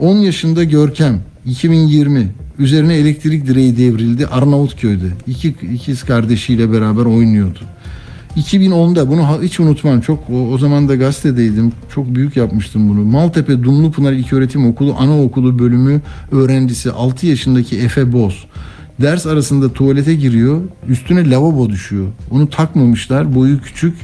10 0.00 0.16
yaşında 0.16 0.64
Görkem 0.64 1.20
2020 1.46 2.28
üzerine 2.58 2.94
elektrik 2.94 3.46
direği 3.46 3.76
devrildi 3.76 4.26
Arnavutköy'de. 4.26 5.06
İki 5.26 5.48
ikiz 5.48 6.02
kardeşiyle 6.02 6.72
beraber 6.72 7.04
oynuyordu. 7.04 7.58
2010'da 8.36 9.08
bunu 9.08 9.42
hiç 9.42 9.60
unutmam. 9.60 10.00
Çok 10.00 10.30
o, 10.30 10.48
o 10.52 10.58
zaman 10.58 10.88
da 10.88 10.96
gazetedeydim. 10.96 11.72
Çok 11.94 12.14
büyük 12.14 12.36
yapmıştım 12.36 12.88
bunu. 12.88 13.04
Maltepe 13.04 13.62
Dumlupınar 13.62 14.12
İlköğretim 14.12 14.66
Okulu 14.66 14.96
Anaokulu 14.98 15.58
bölümü 15.58 16.00
öğrencisi 16.32 16.90
6 16.90 17.26
yaşındaki 17.26 17.78
Efe 17.78 18.12
Boz. 18.12 18.44
Ders 19.00 19.26
arasında 19.26 19.72
tuvalete 19.72 20.14
giriyor. 20.14 20.60
Üstüne 20.88 21.30
lavabo 21.30 21.70
düşüyor. 21.70 22.06
Onu 22.30 22.50
takmamışlar. 22.50 23.34
Boyu 23.34 23.60
küçük. 23.60 23.94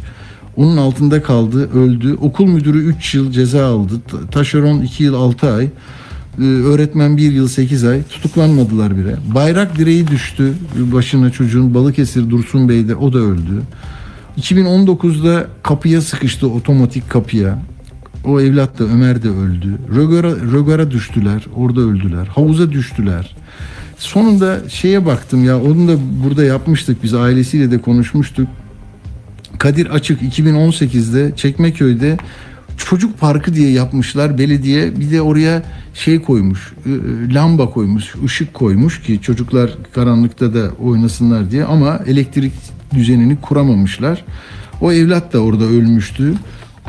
Onun 0.57 0.77
altında 0.77 1.23
kaldı, 1.23 1.71
öldü. 1.73 2.15
Okul 2.21 2.47
müdürü 2.47 2.79
3 2.79 3.15
yıl 3.15 3.33
ceza 3.33 3.67
aldı. 3.67 3.95
Ta- 4.09 4.27
Taşeron 4.31 4.81
2 4.81 5.05
yıl 5.05 5.15
6 5.15 5.53
ay. 5.53 5.69
Ee, 6.41 6.43
Öğretmen 6.45 7.17
1 7.17 7.33
yıl 7.33 7.49
8 7.49 7.85
ay. 7.85 8.03
Tutuklanmadılar 8.03 8.97
bile. 8.97 9.17
Bayrak 9.35 9.79
direği 9.79 10.07
düştü 10.07 10.53
başına 10.93 11.31
çocuğun. 11.31 11.75
Balıkesir 11.75 12.31
Dursun 12.31 12.69
Bey'de 12.69 12.95
o 12.97 13.13
da 13.13 13.19
öldü. 13.19 13.63
2019'da 14.41 15.47
kapıya 15.63 16.01
sıkıştı 16.01 16.49
otomatik 16.49 17.11
kapıya. 17.11 17.63
O 18.25 18.41
evlat 18.41 18.79
da 18.79 18.85
Ömer 18.85 19.23
de 19.23 19.29
öldü. 19.29 19.79
Rögara, 19.97 20.31
rögara 20.31 20.91
düştüler. 20.91 21.45
Orada 21.57 21.81
öldüler. 21.81 22.27
Havuza 22.27 22.73
düştüler. 22.73 23.37
Sonunda 23.99 24.61
şeye 24.69 25.07
baktım 25.07 25.45
ya 25.45 25.63
onu 25.63 25.89
da 25.89 25.93
burada 26.25 26.45
yapmıştık 26.45 27.03
biz 27.03 27.15
ailesiyle 27.15 27.71
de 27.71 27.81
konuşmuştuk. 27.81 28.49
Kadir 29.59 29.87
Açık 29.87 30.23
2018'de 30.23 31.37
Çekmeköy'de 31.37 32.17
çocuk 32.77 33.21
parkı 33.21 33.55
diye 33.55 33.71
yapmışlar 33.71 34.39
belediye 34.39 35.01
bir 35.01 35.11
de 35.11 35.23
oraya 35.23 35.63
şey 35.95 36.23
koymuş 36.23 36.73
e, 36.87 36.91
e, 36.91 37.35
lamba 37.35 37.71
koymuş 37.71 38.15
ışık 38.25 38.55
koymuş 38.55 39.03
ki 39.03 39.21
çocuklar 39.23 39.71
karanlıkta 39.95 40.55
da 40.55 40.71
oynasınlar 40.83 41.51
diye 41.51 41.65
ama 41.65 42.01
elektrik 42.07 42.53
düzenini 42.95 43.37
kuramamışlar. 43.41 44.25
O 44.81 44.93
evlat 44.93 45.33
da 45.33 45.39
orada 45.39 45.65
ölmüştü. 45.65 46.35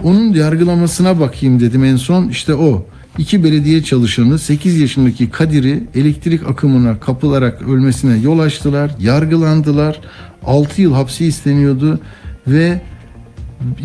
Onun 0.03 0.33
yargılamasına 0.33 1.19
bakayım 1.19 1.59
dedim 1.59 1.83
en 1.83 1.95
son 1.95 2.29
işte 2.29 2.55
o. 2.55 2.85
İki 3.17 3.43
belediye 3.43 3.83
çalışanı 3.83 4.39
8 4.39 4.79
yaşındaki 4.79 5.29
Kadir'i 5.29 5.83
elektrik 5.95 6.49
akımına 6.49 6.99
kapılarak 6.99 7.61
ölmesine 7.61 8.17
yol 8.17 8.39
açtılar. 8.39 8.91
Yargılandılar. 8.99 10.01
6 10.45 10.81
yıl 10.81 10.93
hapsi 10.93 11.25
isteniyordu 11.25 11.99
ve 12.47 12.81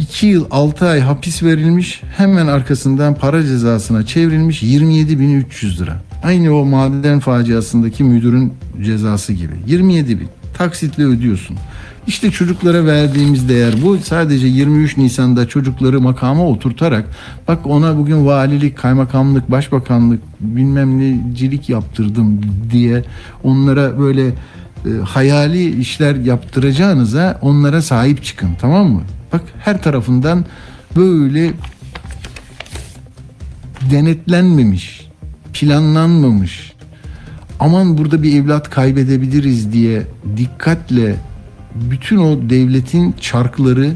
2 0.00 0.26
yıl 0.26 0.46
6 0.50 0.86
ay 0.86 1.00
hapis 1.00 1.42
verilmiş 1.42 2.02
hemen 2.16 2.46
arkasından 2.46 3.14
para 3.14 3.42
cezasına 3.42 4.06
çevrilmiş 4.06 4.62
27.300 4.62 5.78
lira. 5.78 6.02
Aynı 6.22 6.56
o 6.56 6.64
maden 6.64 7.20
faciasındaki 7.20 8.04
müdürün 8.04 8.52
cezası 8.82 9.32
gibi. 9.32 9.52
27 9.66 10.20
bin. 10.20 10.28
Taksitle 10.54 11.04
ödüyorsun. 11.04 11.56
İşte 12.06 12.30
çocuklara 12.30 12.86
verdiğimiz 12.86 13.48
değer 13.48 13.74
bu. 13.84 13.98
Sadece 13.98 14.46
23 14.46 14.96
Nisan'da 14.96 15.48
çocukları 15.48 16.00
makama 16.00 16.46
oturtarak 16.46 17.04
bak 17.48 17.66
ona 17.66 17.98
bugün 17.98 18.26
valilik, 18.26 18.78
kaymakamlık, 18.78 19.50
başbakanlık 19.50 20.22
bilmem 20.40 20.98
necilik 20.98 21.68
yaptırdım 21.68 22.40
diye 22.72 23.04
onlara 23.44 23.98
böyle 23.98 24.32
e, 24.86 24.90
hayali 25.04 25.80
işler 25.80 26.14
yaptıracağınıza 26.14 27.38
onlara 27.42 27.82
sahip 27.82 28.24
çıkın 28.24 28.50
tamam 28.60 28.90
mı? 28.90 29.02
Bak 29.32 29.42
her 29.58 29.82
tarafından 29.82 30.44
böyle 30.96 31.52
denetlenmemiş, 33.90 35.08
planlanmamış. 35.52 36.72
Aman 37.60 37.98
burada 37.98 38.22
bir 38.22 38.42
evlat 38.42 38.70
kaybedebiliriz 38.70 39.72
diye 39.72 40.02
dikkatle 40.36 41.16
bütün 41.74 42.16
o 42.16 42.50
devletin 42.50 43.14
çarkları 43.20 43.86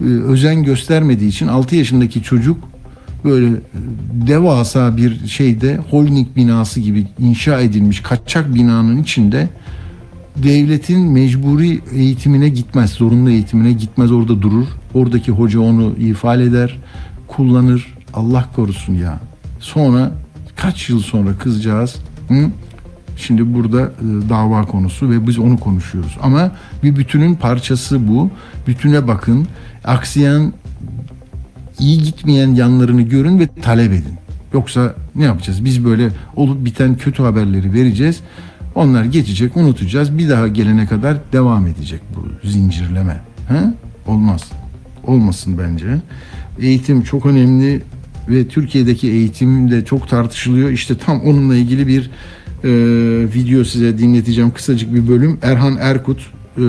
e, 0.00 0.04
özen 0.04 0.62
göstermediği 0.62 1.30
için 1.30 1.48
6 1.48 1.76
yaşındaki 1.76 2.22
çocuk 2.22 2.68
böyle 3.24 3.46
e, 3.46 3.58
devasa 4.26 4.96
bir 4.96 5.26
şeyde 5.26 5.76
holding 5.90 6.36
binası 6.36 6.80
gibi 6.80 7.06
inşa 7.18 7.60
edilmiş 7.60 8.00
kaçak 8.00 8.54
binanın 8.54 9.02
içinde 9.02 9.48
devletin 10.36 11.12
mecburi 11.12 11.80
eğitimine 11.92 12.48
gitmez, 12.48 12.90
zorunlu 12.90 13.30
eğitimine 13.30 13.72
gitmez 13.72 14.12
orada 14.12 14.42
durur. 14.42 14.66
Oradaki 14.94 15.32
hoca 15.32 15.60
onu 15.60 15.92
ifade 15.98 16.44
eder, 16.44 16.78
kullanır. 17.28 17.94
Allah 18.14 18.48
korusun 18.56 18.94
ya. 18.94 19.20
Sonra 19.60 20.12
kaç 20.56 20.90
yıl 20.90 21.00
sonra 21.00 21.38
kızcağız 21.38 21.96
hı? 22.28 22.50
Şimdi 23.16 23.54
burada 23.54 23.82
e, 23.82 24.28
dava 24.28 24.62
konusu 24.62 25.10
ve 25.10 25.26
biz 25.26 25.38
onu 25.38 25.58
konuşuyoruz. 25.58 26.16
Ama 26.22 26.50
bir 26.82 26.96
bütünün 26.96 27.34
parçası 27.34 28.08
bu. 28.08 28.30
Bütüne 28.66 29.08
bakın. 29.08 29.46
Aksayan 29.84 30.52
iyi 31.78 32.02
gitmeyen 32.02 32.54
yanlarını 32.54 33.02
görün 33.02 33.38
ve 33.38 33.46
talep 33.62 33.92
edin. 33.92 34.14
Yoksa 34.52 34.94
ne 35.14 35.24
yapacağız? 35.24 35.64
Biz 35.64 35.84
böyle 35.84 36.10
olup 36.36 36.64
biten 36.64 36.96
kötü 36.96 37.22
haberleri 37.22 37.72
vereceğiz. 37.72 38.20
Onlar 38.74 39.04
geçecek, 39.04 39.56
unutacağız. 39.56 40.18
Bir 40.18 40.28
daha 40.28 40.48
gelene 40.48 40.86
kadar 40.86 41.16
devam 41.32 41.66
edecek 41.66 42.00
bu 42.16 42.48
zincirleme. 42.48 43.20
He? 43.48 43.60
Olmaz. 44.06 44.42
Olmasın 45.04 45.58
bence. 45.58 45.86
Eğitim 46.60 47.02
çok 47.02 47.26
önemli 47.26 47.82
ve 48.28 48.48
Türkiye'deki 48.48 49.10
eğitim 49.10 49.70
de 49.70 49.84
çok 49.84 50.08
tartışılıyor. 50.08 50.70
İşte 50.70 50.98
tam 50.98 51.20
onunla 51.20 51.56
ilgili 51.56 51.86
bir 51.86 52.10
e, 52.64 52.70
video 53.34 53.64
size 53.64 53.98
dinleteceğim. 53.98 54.50
Kısacık 54.50 54.94
bir 54.94 55.08
bölüm. 55.08 55.38
Erhan 55.42 55.76
Erkut 55.80 56.20
e, 56.58 56.62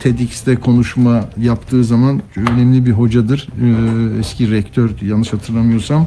TEDx'te 0.00 0.56
konuşma 0.56 1.24
yaptığı 1.40 1.84
zaman 1.84 2.22
önemli 2.36 2.86
bir 2.86 2.92
hocadır. 2.92 3.48
E, 3.62 4.18
eski 4.18 4.50
rektör 4.50 4.90
yanlış 5.02 5.32
hatırlamıyorsam. 5.32 6.06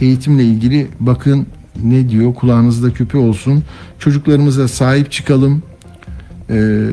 Eğitimle 0.00 0.44
ilgili 0.44 0.88
bakın 1.00 1.46
ne 1.82 2.08
diyor 2.08 2.34
kulağınızda 2.34 2.92
küpe 2.92 3.18
olsun. 3.18 3.64
Çocuklarımıza 3.98 4.68
sahip 4.68 5.12
çıkalım. 5.12 5.62
E, 6.50 6.88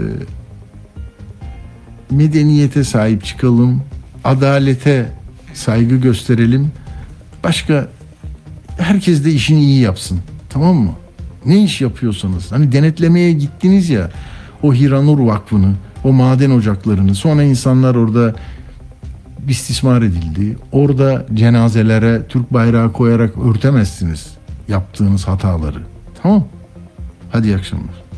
medeniyete 2.12 2.84
sahip 2.84 3.26
çıkalım. 3.26 3.84
Adalete 4.24 5.12
saygı 5.54 5.96
gösterelim. 5.96 6.72
Başka 7.44 7.88
herkes 8.78 9.26
de 9.26 9.32
işini 9.32 9.62
iyi 9.62 9.82
yapsın. 9.82 10.20
Tamam 10.50 10.76
mı? 10.76 10.92
Ne 11.46 11.64
iş 11.64 11.82
yapıyorsanız. 11.82 12.52
Hani 12.52 12.72
denetlemeye 12.72 13.32
gittiniz 13.32 13.90
ya 13.90 14.12
o 14.64 14.74
Hiranur 14.74 15.20
Vakfı'nı, 15.20 15.74
o 16.04 16.14
maden 16.14 16.52
ocaklarını. 16.52 17.16
Sonra 17.16 17.44
insanlar 17.44 17.96
orada 17.96 18.36
istismar 19.48 20.02
edildi. 20.02 20.58
Orada 20.72 21.26
cenazelere 21.34 22.22
Türk 22.30 22.54
bayrağı 22.54 22.94
koyarak 22.94 23.38
örtemezsiniz 23.38 24.39
yaptığınız 24.70 25.28
hataları. 25.28 25.80
Tamam? 26.24 26.44
Hadi 27.32 27.48
iyi 27.48 27.56
akşamlar. 27.56 28.10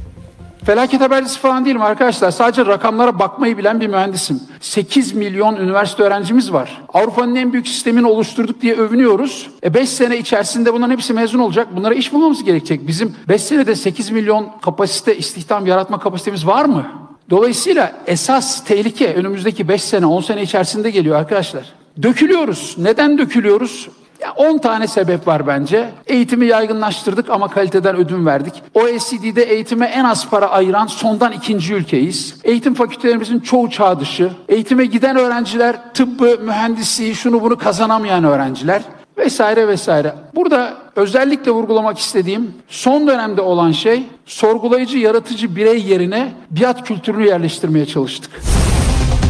Felaket 0.66 1.02
habercisi 1.02 1.40
falan 1.40 1.66
değilim 1.66 1.82
arkadaşlar. 1.82 2.32
Sadece 2.32 2.66
rakamlara 2.66 3.20
bakmayı 3.20 3.58
bilen 3.58 3.82
bir 3.82 3.88
mühendisim. 3.88 4.40
8 4.60 5.14
milyon 5.14 5.56
üniversite 5.56 6.04
öğrencimiz 6.04 6.54
var. 6.54 6.82
Avrupa'nın 6.94 7.36
en 7.36 7.54
büyük 7.54 7.68
sistemini 7.68 8.08
oluşturduk 8.08 8.62
diye 8.62 8.76
övünüyoruz. 8.76 9.50
E 9.64 9.74
5 9.74 9.90
sene 9.90 10.18
içerisinde 10.18 10.74
bunların 10.74 10.92
hepsi 10.92 11.14
mezun 11.14 11.40
olacak. 11.40 11.68
Bunlara 11.76 11.94
iş 11.94 12.14
bulmamız 12.14 12.44
gerekecek. 12.44 12.88
Bizim 12.88 13.16
5 13.30 13.42
senede 13.42 13.76
8 13.76 14.12
milyon 14.12 14.50
kapasite, 14.62 15.18
istihdam 15.18 15.66
yaratma 15.66 16.00
kapasitemiz 16.00 16.48
var 16.48 16.66
mı? 16.66 16.86
Dolayısıyla 17.30 17.92
esas 18.08 18.64
tehlike 18.64 19.14
önümüzdeki 19.14 19.68
5 19.68 19.84
sene, 19.84 20.06
10 20.06 20.22
sene 20.22 20.42
içerisinde 20.42 20.92
geliyor 20.92 21.16
arkadaşlar. 21.16 21.64
Dökülüyoruz. 22.02 22.76
Neden 22.78 23.18
dökülüyoruz? 23.18 23.90
Ya 24.22 24.34
10 24.36 24.58
tane 24.58 24.88
sebep 24.88 25.28
var 25.28 25.48
bence. 25.48 25.90
Eğitimi 26.08 26.46
yaygınlaştırdık 26.46 27.30
ama 27.30 27.48
kaliteden 27.48 27.96
ödün 27.96 28.26
verdik. 28.26 28.54
OECD'de 28.74 29.44
eğitime 29.44 29.86
en 29.86 30.04
az 30.04 30.30
para 30.30 30.50
ayıran 30.50 30.88
sondan 30.88 31.32
ikinci 31.32 31.74
ülkeyiz. 31.74 32.36
Eğitim 32.44 32.74
fakültelerimizin 32.74 33.40
çoğu 33.40 33.70
çağ 33.70 34.00
dışı. 34.00 34.32
Eğitime 34.50 34.86
giden 34.86 35.18
öğrenciler 35.18 35.94
tıbbı, 35.94 36.38
mühendisliği, 36.42 37.16
şunu 37.16 37.42
bunu 37.42 37.58
kazanamayan 37.58 38.24
öğrenciler 38.24 38.82
vesaire 39.18 39.68
vesaire. 39.68 40.16
Burada 40.36 40.74
özellikle 40.96 41.52
vurgulamak 41.52 42.00
istediğim 42.00 42.54
son 42.68 43.08
dönemde 43.08 43.42
olan 43.42 43.72
şey 43.72 44.04
sorgulayıcı, 44.26 44.98
yaratıcı 44.98 45.56
birey 45.56 45.84
yerine 45.84 46.34
biat 46.52 46.84
kültürünü 46.84 47.28
yerleştirmeye 47.28 47.86
çalıştık. 47.86 48.32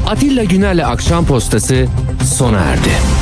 Atilla 0.10 0.44
Güner'le 0.44 0.86
Akşam 0.86 1.26
Postası 1.26 1.86
sona 2.38 2.60
erdi. 2.60 3.21